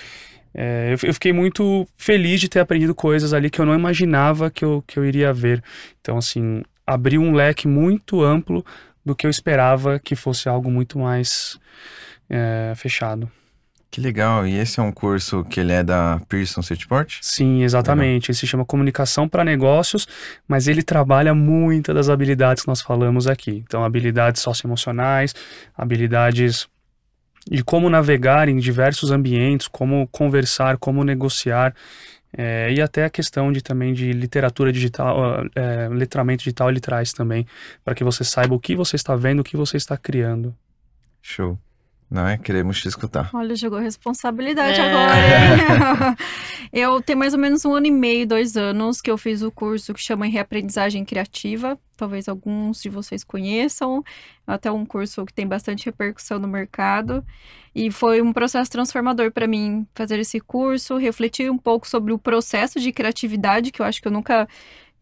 É, 0.54 0.94
eu, 0.94 1.08
eu 1.08 1.14
fiquei 1.14 1.34
muito 1.34 1.88
feliz 1.98 2.40
de 2.40 2.48
ter 2.48 2.60
aprendido 2.60 2.94
coisas 2.94 3.34
ali 3.34 3.50
que 3.50 3.60
eu 3.60 3.66
não 3.66 3.74
imaginava 3.74 4.52
que 4.52 4.64
eu, 4.64 4.84
que 4.86 4.98
eu 4.98 5.06
iria 5.06 5.34
ver. 5.34 5.64
Então, 6.02 6.18
assim, 6.18 6.64
abriu 6.86 7.22
um 7.22 7.34
leque 7.34 7.68
muito 7.68 8.24
amplo 8.24 8.66
do 9.06 9.16
que 9.16 9.26
eu 9.26 9.30
esperava 9.30 10.00
que 10.00 10.16
fosse 10.16 10.48
algo 10.48 10.70
muito 10.72 11.00
mais 11.00 11.60
é, 12.30 12.74
fechado. 12.76 13.30
Que 13.94 14.02
legal, 14.02 14.48
e 14.48 14.58
esse 14.58 14.80
é 14.80 14.84
um 14.84 14.92
curso 14.92 15.44
que 15.44 15.60
ele 15.60 15.72
é 15.72 15.84
da 15.84 16.20
Pearson 16.28 16.64
Cityport? 16.64 17.20
Sim, 17.22 17.62
exatamente. 17.62 18.32
Ele 18.32 18.36
se 18.36 18.48
chama 18.48 18.66
Comunicação 18.66 19.30
para 19.30 19.44
Negócios, 19.44 20.08
mas 20.48 20.68
ele 20.68 20.82
trabalha 20.82 21.36
muitas 21.36 21.94
das 21.94 22.10
habilidades 22.10 22.64
que 22.64 22.70
nós 22.70 22.82
falamos 22.82 23.28
aqui. 23.28 23.64
Então, 23.64 23.84
habilidades 23.84 24.42
socioemocionais, 24.42 25.36
habilidades 25.78 26.68
de 27.50 27.64
como 27.64 27.90
navegar 27.90 28.48
em 28.48 28.58
diversos 28.58 29.12
ambientes, 29.12 29.68
como 29.68 30.08
conversar, 30.08 30.78
como 30.78 31.04
negociar, 31.04 31.76
eh, 32.36 32.74
e 32.74 32.82
até 32.82 33.06
a 33.06 33.10
questão 33.10 33.52
de 33.52 33.62
também 33.62 33.94
de 33.94 34.12
literatura 34.12 34.72
digital, 34.72 35.24
ah, 35.24 35.46
eh, 35.56 35.90
letramento 35.90 36.44
digital 36.44 36.70
ele 36.70 36.80
traz 36.80 37.14
também, 37.14 37.46
para 37.84 37.94
que 37.94 38.04
você 38.04 38.24
saiba 38.24 38.56
o 38.56 38.60
que 38.60 38.76
você 38.76 38.96
está 38.96 39.16
vendo, 39.16 39.42
o 39.42 39.44
que 39.44 39.58
você 39.58 39.78
está 39.78 39.98
criando. 39.98 40.56
Show. 41.22 41.58
Não 42.10 42.28
é? 42.28 42.38
Queremos 42.38 42.80
te 42.80 42.88
escutar. 42.88 43.30
Olha, 43.34 43.56
jogou 43.56 43.80
responsabilidade 43.80 44.80
É. 44.80 44.90
agora, 44.90 45.16
hein? 45.18 46.16
eu 46.72 47.02
tenho 47.02 47.18
mais 47.18 47.34
ou 47.34 47.40
menos 47.40 47.66
um 47.66 47.74
ano 47.74 47.88
e 47.88 47.92
meio, 47.92 48.28
dois 48.28 48.56
anos, 48.56 49.02
que 49.02 49.10
eu 49.10 49.18
fiz 49.18 49.42
o 49.42 49.52
curso 49.52 49.94
que 49.94 50.02
chama 50.02 50.28
em 50.28 50.32
Reaprendizagem 50.32 51.04
Criativa. 51.04 51.78
Talvez 51.98 52.28
alguns 52.28 52.82
de 52.82 52.90
vocês 52.90 53.24
conheçam. 53.24 54.04
Até 54.46 54.72
um 54.72 54.86
curso 54.86 55.26
que 55.26 55.34
tem 55.34 55.48
bastante 55.48 55.86
repercussão 55.86 56.38
no 56.38 56.48
mercado. 56.48 57.26
E 57.74 57.90
foi 57.90 58.22
um 58.22 58.32
processo 58.32 58.70
transformador 58.70 59.32
para 59.32 59.48
mim 59.48 59.88
fazer 59.96 60.20
esse 60.20 60.40
curso, 60.40 60.98
refletir 60.98 61.50
um 61.50 61.58
pouco 61.58 61.88
sobre 61.88 62.14
o 62.14 62.20
processo 62.20 62.80
de 62.80 62.92
criatividade, 62.92 63.72
que 63.72 63.82
eu 63.82 63.86
acho 63.86 64.02
que 64.02 64.08
eu 64.08 64.12
nunca 64.12 64.48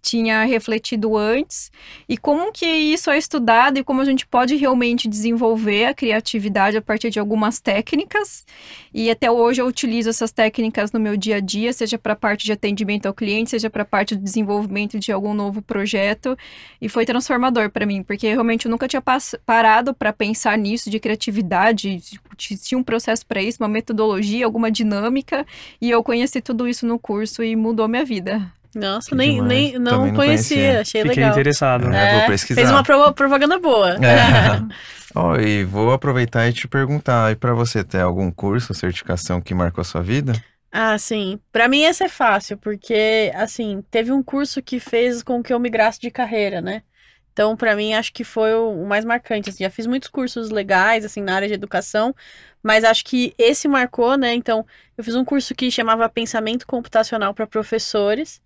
tinha 0.02 0.44
refletido 0.44 1.16
antes 1.16 1.72
e 2.10 2.18
como 2.18 2.52
que 2.52 2.66
isso 2.66 3.10
é 3.12 3.18
estudado 3.18 3.78
e 3.78 3.84
como 3.84 4.02
a 4.02 4.06
gente 4.06 4.26
pode 4.26 4.56
realmente 4.56 5.08
desenvolver 5.08 5.86
a 5.86 5.94
criatividade 5.94 6.76
a 6.78 6.82
partir 6.82 7.10
de 7.10 7.20
algumas 7.20 7.60
técnicas. 7.60 8.46
E 8.94 9.12
até 9.12 9.30
hoje 9.30 9.62
eu 9.62 9.68
utilizo 9.68 10.10
essas 10.10 10.32
técnicas 10.32 10.92
no 10.92 11.00
meu 11.00 11.16
dia 11.16 11.36
a 11.38 11.40
dia, 11.40 11.72
seja 11.72 11.98
para 11.98 12.16
parte 12.16 12.46
de 12.46 12.52
atendimento 12.52 13.06
ao 13.06 13.14
cliente, 13.14 13.52
seja 13.52 13.70
para 13.70 13.86
parte 13.86 14.16
do 14.16 14.24
desenvolvimento 14.24 14.98
de 14.98 15.12
algum 15.12 15.34
novo 15.34 15.62
projeto. 15.62 16.38
E 16.82 16.90
foi 16.90 17.06
transformador 17.06 17.70
para 17.70 17.86
mim, 17.86 18.02
porque 18.02 18.28
realmente 18.28 18.66
eu 18.66 18.72
nunca 18.72 18.88
tinha 18.88 19.04
parado 19.46 19.94
para 19.94 20.12
pensar 20.12 20.58
nisso 20.58 20.90
de 20.90 21.00
criatividade, 21.00 21.98
de- 21.98 22.58
tinha 22.58 22.78
um 22.78 22.84
processo 22.84 23.26
para 23.26 23.42
isso, 23.42 23.62
uma 23.62 23.70
metodologia, 23.70 24.46
alguma 24.46 24.72
dinâmica, 24.72 25.46
e 25.80 25.90
eu 25.92 26.04
conheci 26.04 26.42
tudo 26.42 26.68
isso 26.68 26.86
no 26.88 26.98
curso 26.98 27.44
e 27.44 27.56
mudou 27.56 27.88
minha 27.88 28.04
vida. 28.04 28.52
Nossa, 28.74 29.14
nem, 29.16 29.34
demais. 29.36 29.48
nem 29.50 29.74
não, 29.80 29.92
Também 30.00 30.14
conhecia, 30.14 30.56
conhecia. 30.58 30.82
achei 30.82 31.02
Fiquei 31.02 31.16
legal. 31.24 31.32
interessado. 31.32 31.94
É, 31.94 32.20
vou 32.20 32.28
pesquisar. 32.28 32.62
Fez 32.62 32.72
uma 32.72 32.84
propaganda 32.84 33.60
boa. 33.60 33.96
É. 33.96 34.62
Ó, 35.14 35.36
e 35.38 35.66
vou 35.66 35.92
aproveitar 35.92 36.48
e 36.48 36.54
te 36.54 36.68
perguntar, 36.68 37.32
e 37.32 37.36
para 37.36 37.54
você 37.54 37.84
ter 37.84 38.00
algum 38.00 38.32
curso, 38.32 38.74
certificação 38.74 39.42
que 39.42 39.54
marcou 39.54 39.82
a 39.82 39.86
sua 39.86 40.02
vida? 40.02 40.42
Ah, 40.72 40.98
sim. 40.98 41.40
Pra 41.52 41.68
mim 41.68 41.84
esse 41.84 42.04
é 42.04 42.08
fácil, 42.10 42.58
porque, 42.58 43.30
assim, 43.36 43.84
teve 43.92 44.12
um 44.12 44.24
curso 44.24 44.62
que 44.62 44.80
fez 44.80 45.22
com 45.22 45.44
que 45.44 45.52
eu 45.54 45.60
migrasse 45.60 46.00
de 46.00 46.10
carreira, 46.10 46.62
né? 46.62 46.82
Então, 47.34 47.56
pra 47.58 47.76
mim, 47.76 47.94
acho 47.94 48.14
que 48.14 48.24
foi 48.24 48.54
o 48.54 48.82
o 48.84 48.88
mais 48.88 49.04
marcante. 49.06 49.50
assim. 49.50 49.64
já 49.64 49.70
fiz 49.70 49.86
muitos 49.88 50.10
cursos 50.10 50.50
legais, 50.50 51.04
assim, 51.06 51.22
na 51.22 51.36
área 51.36 51.48
de 51.48 51.54
educação, 51.54 52.16
mas 52.64 52.84
acho 52.86 53.04
que 53.06 53.34
esse 53.38 53.68
marcou, 53.68 54.18
né? 54.18 54.34
Então, 54.34 54.66
eu 54.98 55.04
fiz 55.04 55.16
um 55.16 55.26
curso 55.26 55.54
que 55.56 55.70
chamava 55.72 56.08
Pensamento 56.10 56.66
Computacional 56.68 57.34
para 57.34 57.46
Professores. 57.48 58.42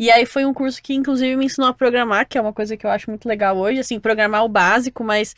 E 0.00 0.10
aí 0.10 0.24
foi 0.24 0.46
um 0.46 0.54
curso 0.54 0.82
que, 0.82 0.94
inclusive, 0.94 1.36
me 1.36 1.44
ensinou 1.44 1.68
a 1.68 1.74
programar, 1.74 2.26
que 2.26 2.38
é 2.38 2.40
uma 2.40 2.54
coisa 2.54 2.74
que 2.74 2.86
eu 2.86 2.90
acho 2.90 3.10
muito 3.10 3.28
legal 3.28 3.58
hoje, 3.58 3.80
assim, 3.80 4.00
programar 4.00 4.42
o 4.42 4.48
básico, 4.48 5.04
mas 5.04 5.34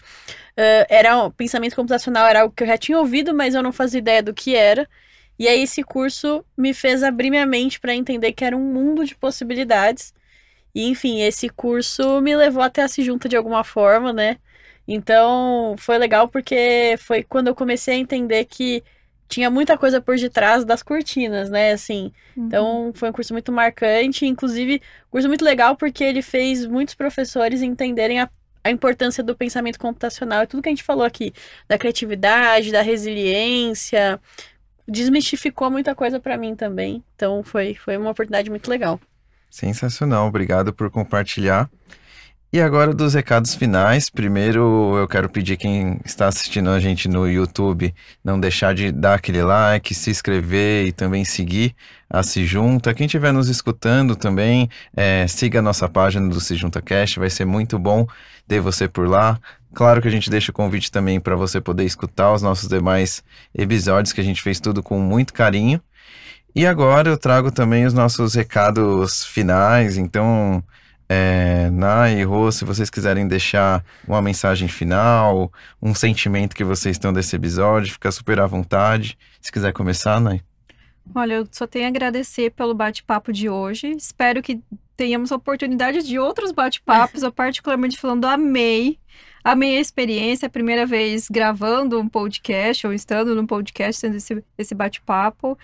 eh, 0.56 0.86
era 0.88 1.24
um 1.24 1.32
pensamento 1.32 1.74
computacional, 1.74 2.24
era 2.28 2.42
algo 2.42 2.54
que 2.54 2.62
eu 2.62 2.68
já 2.68 2.78
tinha 2.78 2.96
ouvido, 2.96 3.34
mas 3.34 3.56
eu 3.56 3.62
não 3.62 3.72
fazia 3.72 3.98
ideia 3.98 4.22
do 4.22 4.32
que 4.32 4.54
era. 4.54 4.88
E 5.36 5.48
aí 5.48 5.62
esse 5.62 5.82
curso 5.82 6.44
me 6.56 6.72
fez 6.72 7.02
abrir 7.02 7.28
minha 7.30 7.44
mente 7.44 7.80
para 7.80 7.92
entender 7.92 8.32
que 8.32 8.44
era 8.44 8.56
um 8.56 8.72
mundo 8.72 9.04
de 9.04 9.16
possibilidades. 9.16 10.14
E 10.74 10.88
enfim, 10.88 11.22
esse 11.22 11.48
curso 11.48 12.20
me 12.20 12.36
levou 12.36 12.62
até 12.62 12.82
a 12.82 12.88
se 12.88 13.02
junta 13.02 13.28
de 13.28 13.36
alguma 13.36 13.64
forma, 13.64 14.12
né? 14.12 14.38
Então, 14.86 15.74
foi 15.78 15.98
legal 15.98 16.28
porque 16.28 16.94
foi 16.98 17.24
quando 17.24 17.48
eu 17.48 17.54
comecei 17.56 17.94
a 17.96 17.98
entender 17.98 18.44
que 18.44 18.84
tinha 19.32 19.48
muita 19.48 19.78
coisa 19.78 19.98
por 19.98 20.14
detrás 20.16 20.62
das 20.62 20.82
cortinas, 20.82 21.48
né? 21.48 21.72
Assim, 21.72 22.12
então 22.36 22.92
foi 22.94 23.08
um 23.08 23.12
curso 23.12 23.32
muito 23.32 23.50
marcante, 23.50 24.26
inclusive 24.26 24.82
um 25.06 25.10
curso 25.10 25.26
muito 25.26 25.42
legal 25.42 25.74
porque 25.74 26.04
ele 26.04 26.20
fez 26.20 26.66
muitos 26.66 26.94
professores 26.94 27.62
entenderem 27.62 28.20
a, 28.20 28.28
a 28.62 28.70
importância 28.70 29.24
do 29.24 29.34
pensamento 29.34 29.78
computacional 29.78 30.42
e 30.42 30.46
tudo 30.46 30.62
que 30.62 30.68
a 30.68 30.72
gente 30.72 30.82
falou 30.82 31.02
aqui, 31.02 31.32
da 31.66 31.78
criatividade, 31.78 32.70
da 32.70 32.82
resiliência, 32.82 34.20
desmistificou 34.86 35.70
muita 35.70 35.94
coisa 35.94 36.20
pra 36.20 36.36
mim 36.36 36.54
também. 36.54 37.02
Então 37.16 37.42
foi, 37.42 37.74
foi 37.74 37.96
uma 37.96 38.10
oportunidade 38.10 38.50
muito 38.50 38.68
legal. 38.68 39.00
Sensacional, 39.48 40.28
obrigado 40.28 40.74
por 40.74 40.90
compartilhar. 40.90 41.70
E 42.54 42.60
agora 42.60 42.92
dos 42.92 43.14
recados 43.14 43.54
finais. 43.54 44.10
Primeiro, 44.10 44.94
eu 44.98 45.08
quero 45.08 45.26
pedir 45.26 45.56
quem 45.56 45.98
está 46.04 46.28
assistindo 46.28 46.68
a 46.68 46.78
gente 46.78 47.08
no 47.08 47.26
YouTube 47.26 47.94
não 48.22 48.38
deixar 48.38 48.74
de 48.74 48.92
dar 48.92 49.14
aquele 49.14 49.42
like, 49.42 49.94
se 49.94 50.10
inscrever 50.10 50.86
e 50.86 50.92
também 50.92 51.24
seguir 51.24 51.74
a 52.10 52.22
Se 52.22 52.44
Junta. 52.44 52.92
Quem 52.92 53.06
estiver 53.06 53.32
nos 53.32 53.48
escutando 53.48 54.14
também, 54.14 54.68
é, 54.94 55.26
siga 55.26 55.60
a 55.60 55.62
nossa 55.62 55.88
página 55.88 56.28
do 56.28 56.38
Se 56.42 56.54
Junta 56.54 56.82
Cast, 56.82 57.18
vai 57.18 57.30
ser 57.30 57.46
muito 57.46 57.78
bom 57.78 58.06
ter 58.46 58.60
você 58.60 58.86
por 58.86 59.08
lá. 59.08 59.40
Claro 59.72 60.02
que 60.02 60.08
a 60.08 60.10
gente 60.10 60.28
deixa 60.28 60.50
o 60.50 60.54
convite 60.54 60.92
também 60.92 61.18
para 61.18 61.34
você 61.34 61.58
poder 61.58 61.84
escutar 61.84 62.34
os 62.34 62.42
nossos 62.42 62.68
demais 62.68 63.24
episódios, 63.54 64.12
que 64.12 64.20
a 64.20 64.24
gente 64.24 64.42
fez 64.42 64.60
tudo 64.60 64.82
com 64.82 64.98
muito 64.98 65.32
carinho. 65.32 65.80
E 66.54 66.66
agora 66.66 67.08
eu 67.08 67.16
trago 67.16 67.50
também 67.50 67.86
os 67.86 67.94
nossos 67.94 68.34
recados 68.34 69.24
finais, 69.24 69.96
então 69.96 70.62
é, 71.08 71.70
Nai 71.70 72.20
e 72.20 72.24
Rô, 72.24 72.50
se 72.50 72.64
vocês 72.64 72.88
quiserem 72.90 73.26
deixar 73.26 73.84
uma 74.06 74.22
mensagem 74.22 74.68
final, 74.68 75.52
um 75.80 75.94
sentimento 75.94 76.56
que 76.56 76.64
vocês 76.64 76.96
estão 76.96 77.12
desse 77.12 77.36
episódio, 77.36 77.92
fica 77.92 78.10
super 78.10 78.40
à 78.40 78.46
vontade. 78.46 79.18
Se 79.40 79.52
quiser 79.52 79.72
começar, 79.72 80.20
Nai. 80.20 80.40
Olha, 81.14 81.34
eu 81.34 81.48
só 81.50 81.66
tenho 81.66 81.86
a 81.86 81.88
agradecer 81.88 82.50
pelo 82.52 82.74
bate-papo 82.74 83.32
de 83.32 83.48
hoje. 83.48 83.88
Espero 83.90 84.40
que 84.40 84.60
tenhamos 84.96 85.32
oportunidade 85.32 86.02
de 86.02 86.18
outros 86.18 86.52
bate-papos. 86.52 87.22
Eu 87.22 87.32
particularmente 87.32 87.98
falando, 87.98 88.24
amei. 88.24 88.98
Amei 89.44 89.76
a 89.76 89.80
experiência, 89.80 90.46
a 90.46 90.50
primeira 90.50 90.86
vez 90.86 91.28
gravando 91.28 91.98
um 91.98 92.08
podcast 92.08 92.86
ou 92.86 92.92
estando 92.92 93.34
num 93.34 93.44
podcast, 93.44 94.00
tendo 94.00 94.16
esse, 94.16 94.44
esse 94.56 94.74
bate-papo. 94.74 95.58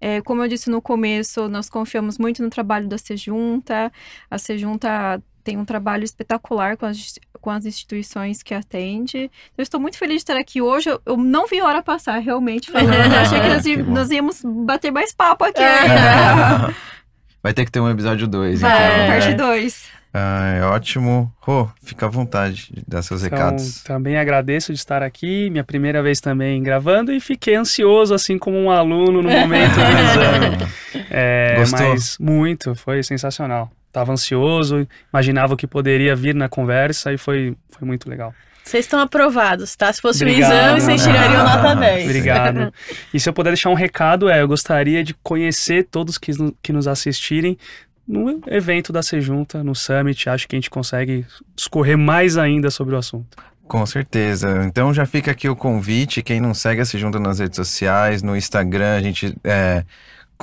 É, 0.00 0.20
como 0.20 0.42
eu 0.42 0.48
disse 0.48 0.68
no 0.70 0.80
começo, 0.82 1.48
nós 1.48 1.68
confiamos 1.70 2.18
muito 2.18 2.42
no 2.42 2.50
trabalho 2.50 2.86
da 2.88 2.98
Sejunta. 2.98 3.90
A 4.30 4.38
Sejunta 4.38 5.22
tem 5.42 5.56
um 5.58 5.64
trabalho 5.64 6.04
espetacular 6.04 6.76
com 6.76 6.86
as, 6.86 7.18
com 7.40 7.50
as 7.50 7.66
instituições 7.66 8.42
que 8.42 8.54
atende. 8.54 9.30
Eu 9.56 9.62
estou 9.62 9.78
muito 9.80 9.98
feliz 9.98 10.16
de 10.16 10.22
estar 10.22 10.36
aqui 10.36 10.60
hoje. 10.62 10.88
Eu, 10.90 11.00
eu 11.04 11.16
não 11.16 11.46
vi 11.46 11.60
hora 11.60 11.82
passar, 11.82 12.18
realmente, 12.18 12.70
falando. 12.70 12.94
Eu 12.94 13.18
achei 13.20 13.40
que 13.40 13.48
nós, 13.52 13.62
Que 13.62 13.82
bom. 13.82 13.92
nós 13.92 14.10
íamos 14.10 14.42
bater 14.44 14.90
mais 14.90 15.12
papo 15.12 15.44
aqui 15.44 15.60
É. 15.62 16.74
Vai 17.42 17.52
ter 17.52 17.66
que 17.66 17.70
ter 17.70 17.78
um 17.80 17.90
episódio 17.90 18.26
2, 18.26 18.62
Vai. 18.62 18.94
então. 18.94 19.06
Parte 19.06 19.34
2. 19.34 19.93
Ah, 20.16 20.54
é 20.56 20.62
ótimo. 20.62 21.34
Rô, 21.40 21.68
fica 21.82 22.06
à 22.06 22.08
vontade 22.08 22.68
de 22.72 22.84
dar 22.86 23.02
seus 23.02 23.24
Então, 23.24 23.36
recados. 23.36 23.82
também 23.82 24.16
agradeço 24.16 24.72
de 24.72 24.78
estar 24.78 25.02
aqui, 25.02 25.50
minha 25.50 25.64
primeira 25.64 26.00
vez 26.04 26.20
também 26.20 26.62
gravando 26.62 27.12
e 27.12 27.18
fiquei 27.18 27.56
ansioso, 27.56 28.14
assim 28.14 28.38
como 28.38 28.56
um 28.56 28.70
aluno 28.70 29.20
no 29.20 29.28
momento 29.28 29.74
do 29.74 29.80
exame. 29.80 30.74
É, 31.10 31.56
Gostou? 31.58 31.88
Mas 31.90 32.16
muito, 32.18 32.74
foi 32.74 33.02
sensacional. 33.02 33.70
Tava 33.92 34.12
ansioso, 34.12 34.86
imaginava 35.12 35.54
o 35.54 35.56
que 35.56 35.66
poderia 35.66 36.14
vir 36.16 36.34
na 36.34 36.48
conversa 36.48 37.12
e 37.12 37.18
foi, 37.18 37.56
foi 37.68 37.86
muito 37.86 38.08
legal. 38.08 38.32
Vocês 38.64 38.84
estão 38.84 38.98
aprovados, 39.00 39.76
tá? 39.76 39.92
Se 39.92 40.00
fosse 40.00 40.24
Obrigado. 40.24 40.50
um 40.50 40.54
exame, 40.56 40.80
vocês 40.80 41.02
tirariam 41.04 41.42
nota 41.44 41.74
10. 41.76 42.04
Obrigado. 42.04 42.72
E 43.12 43.20
se 43.20 43.28
eu 43.28 43.32
puder 43.32 43.50
deixar 43.50 43.70
um 43.70 43.74
recado, 43.74 44.28
é, 44.28 44.40
eu 44.40 44.48
gostaria 44.48 45.04
de 45.04 45.14
conhecer 45.22 45.84
todos 45.90 46.16
que, 46.18 46.32
que 46.62 46.72
nos 46.72 46.88
assistirem 46.88 47.58
no 48.06 48.40
evento 48.46 48.92
da 48.92 49.02
Sejunta, 49.02 49.64
no 49.64 49.74
Summit. 49.74 50.28
Acho 50.28 50.46
que 50.46 50.56
a 50.56 50.58
gente 50.58 50.70
consegue 50.70 51.26
discorrer 51.54 51.96
mais 51.96 52.36
ainda 52.36 52.70
sobre 52.70 52.94
o 52.94 52.98
assunto. 52.98 53.36
Com 53.66 53.84
certeza. 53.86 54.62
Então 54.66 54.92
já 54.92 55.06
fica 55.06 55.30
aqui 55.30 55.48
o 55.48 55.56
convite. 55.56 56.22
Quem 56.22 56.40
não 56.40 56.52
segue, 56.52 56.84
se 56.84 56.98
junta 56.98 57.18
nas 57.18 57.38
redes 57.38 57.56
sociais, 57.56 58.22
no 58.22 58.36
Instagram, 58.36 58.96
a 58.96 59.00
gente 59.00 59.34
é, 59.42 59.84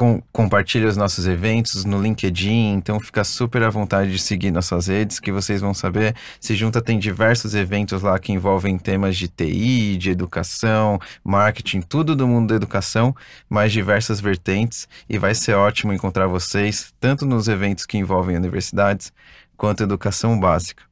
com- 0.01 0.19
compartilha 0.31 0.87
os 0.87 0.97
nossos 0.97 1.27
eventos, 1.27 1.85
no 1.85 2.01
LinkedIn. 2.01 2.73
Então 2.73 2.99
fica 2.99 3.23
super 3.23 3.61
à 3.61 3.69
vontade 3.69 4.11
de 4.11 4.17
seguir 4.17 4.49
nossas 4.49 4.87
redes, 4.87 5.19
que 5.19 5.31
vocês 5.31 5.61
vão 5.61 5.75
saber. 5.75 6.15
Se 6.39 6.55
junta 6.55 6.81
tem 6.81 6.97
diversos 6.97 7.53
eventos 7.53 8.01
lá 8.01 8.17
que 8.17 8.31
envolvem 8.31 8.79
temas 8.79 9.15
de 9.15 9.27
TI, 9.27 9.97
de 9.97 10.09
educação, 10.09 10.97
marketing, 11.23 11.81
tudo 11.81 12.15
do 12.15 12.27
mundo 12.27 12.49
da 12.49 12.55
educação, 12.55 13.15
mais 13.47 13.71
diversas 13.71 14.19
vertentes. 14.19 14.87
E 15.07 15.19
vai 15.19 15.35
ser 15.35 15.53
ótimo 15.53 15.93
encontrar 15.93 16.25
vocês, 16.25 16.91
tanto 16.99 17.23
nos 17.23 17.47
eventos 17.47 17.85
que 17.85 17.99
envolvem 17.99 18.35
universidades, 18.35 19.13
quanto 19.55 19.83
educação 19.83 20.39
básica. 20.39 20.83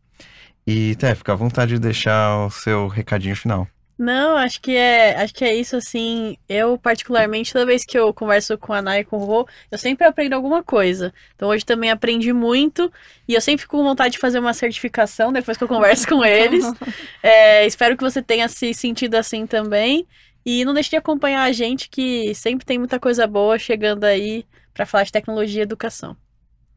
E, 0.68 0.96
Té, 0.98 1.16
fica 1.16 1.34
à 1.34 1.36
vontade 1.36 1.74
de 1.74 1.80
deixar 1.80 2.46
o 2.46 2.52
seu 2.52 2.88
recadinho 2.88 3.36
final. 3.36 3.68
Não, 4.00 4.38
acho 4.38 4.62
que 4.62 4.78
é, 4.78 5.22
acho 5.22 5.34
que 5.34 5.44
é 5.44 5.54
isso 5.54 5.76
assim. 5.76 6.38
Eu 6.48 6.78
particularmente, 6.78 7.52
toda 7.52 7.66
vez 7.66 7.84
que 7.84 8.00
eu 8.00 8.14
converso 8.14 8.58
com 8.58 8.72
a 8.72 8.82
Nai 8.82 9.02
e 9.02 9.04
com 9.04 9.18
o 9.18 9.26
Rô, 9.26 9.46
eu 9.70 9.78
sempre 9.78 10.08
aprendo 10.08 10.36
alguma 10.36 10.64
coisa. 10.64 11.14
Então 11.36 11.50
hoje 11.50 11.66
também 11.66 11.92
aprendi 11.92 12.32
muito 12.32 12.90
e 13.28 13.34
eu 13.34 13.42
sempre 13.42 13.64
fico 13.64 13.76
com 13.76 13.84
vontade 13.84 14.14
de 14.14 14.18
fazer 14.18 14.40
uma 14.40 14.54
certificação 14.54 15.34
depois 15.34 15.58
que 15.58 15.66
eu 15.66 15.68
converso 15.68 16.08
com 16.08 16.24
eles. 16.24 16.64
É, 17.22 17.66
espero 17.66 17.98
que 17.98 18.04
você 18.04 18.22
tenha 18.22 18.48
se 18.48 18.74
sentido 18.74 19.16
assim 19.16 19.46
também 19.46 20.08
e 20.46 20.64
não 20.64 20.74
deixe 20.74 20.90
de 20.90 20.96
acompanhar 20.96 21.44
a 21.44 21.52
gente 21.52 21.90
que 21.90 22.34
sempre 22.34 22.66
tem 22.66 22.78
muita 22.78 22.98
coisa 22.98 23.28
boa 23.28 23.60
chegando 23.60 24.06
aí 24.06 24.46
para 24.74 24.86
falar 24.86 25.04
de 25.04 25.12
tecnologia 25.12 25.62
e 25.62 25.64
educação. 25.64 26.16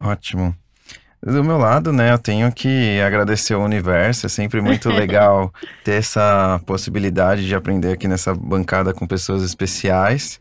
Ótimo. 0.01 0.57
Do 1.25 1.45
meu 1.45 1.57
lado, 1.57 1.93
né, 1.93 2.13
eu 2.13 2.19
tenho 2.19 2.51
que 2.51 3.01
agradecer 3.01 3.55
ao 3.55 3.63
universo. 3.63 4.27
É 4.27 4.29
sempre 4.29 4.61
muito 4.61 4.89
legal 4.91 5.53
ter 5.85 5.93
essa 5.93 6.61
possibilidade 6.67 7.47
de 7.47 7.55
aprender 7.55 7.93
aqui 7.93 8.09
nessa 8.09 8.35
bancada 8.35 8.93
com 8.93 9.07
pessoas 9.07 9.45
especiais. 9.45 10.41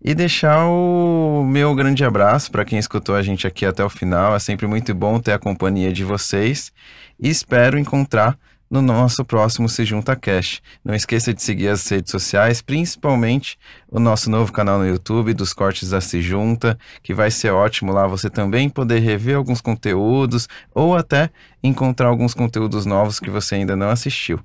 E 0.00 0.14
deixar 0.14 0.66
o 0.66 1.44
meu 1.44 1.74
grande 1.74 2.04
abraço 2.04 2.52
para 2.52 2.64
quem 2.64 2.78
escutou 2.78 3.16
a 3.16 3.22
gente 3.22 3.46
aqui 3.46 3.66
até 3.66 3.82
o 3.82 3.90
final. 3.90 4.36
É 4.36 4.38
sempre 4.38 4.68
muito 4.68 4.94
bom 4.94 5.18
ter 5.18 5.32
a 5.32 5.38
companhia 5.38 5.92
de 5.92 6.04
vocês. 6.04 6.72
E 7.18 7.28
espero 7.28 7.76
encontrar 7.76 8.38
no 8.70 8.82
nosso 8.82 9.24
próximo 9.24 9.68
Se 9.68 9.84
Junta 9.84 10.16
Cash. 10.16 10.60
Não 10.84 10.94
esqueça 10.94 11.32
de 11.32 11.42
seguir 11.42 11.68
as 11.68 11.88
redes 11.88 12.10
sociais, 12.10 12.60
principalmente 12.60 13.58
o 13.90 14.00
nosso 14.00 14.30
novo 14.30 14.52
canal 14.52 14.78
no 14.78 14.86
YouTube 14.86 15.34
dos 15.34 15.52
Cortes 15.52 15.90
da 15.90 16.00
Se 16.00 16.20
Junta, 16.20 16.78
que 17.02 17.14
vai 17.14 17.30
ser 17.30 17.50
ótimo 17.50 17.92
lá 17.92 18.06
você 18.06 18.28
também 18.28 18.68
poder 18.68 19.00
rever 19.00 19.36
alguns 19.36 19.60
conteúdos 19.60 20.48
ou 20.74 20.96
até 20.96 21.30
encontrar 21.62 22.08
alguns 22.08 22.34
conteúdos 22.34 22.84
novos 22.84 23.20
que 23.20 23.30
você 23.30 23.56
ainda 23.56 23.76
não 23.76 23.90
assistiu. 23.90 24.40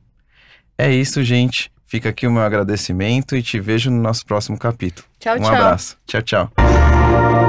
É 0.77 0.93
isso, 0.93 1.23
gente. 1.23 1.71
Fica 1.85 2.09
aqui 2.09 2.27
o 2.27 2.31
meu 2.31 2.43
agradecimento 2.43 3.35
e 3.35 3.41
te 3.41 3.59
vejo 3.59 3.89
no 3.89 3.99
nosso 3.99 4.23
próximo 4.25 4.57
capítulo. 4.59 5.07
Tchau, 5.19 5.37
um 5.37 5.41
tchau. 5.41 5.55
abraço. 5.55 5.97
Tchau, 6.05 6.21
tchau. 6.21 7.48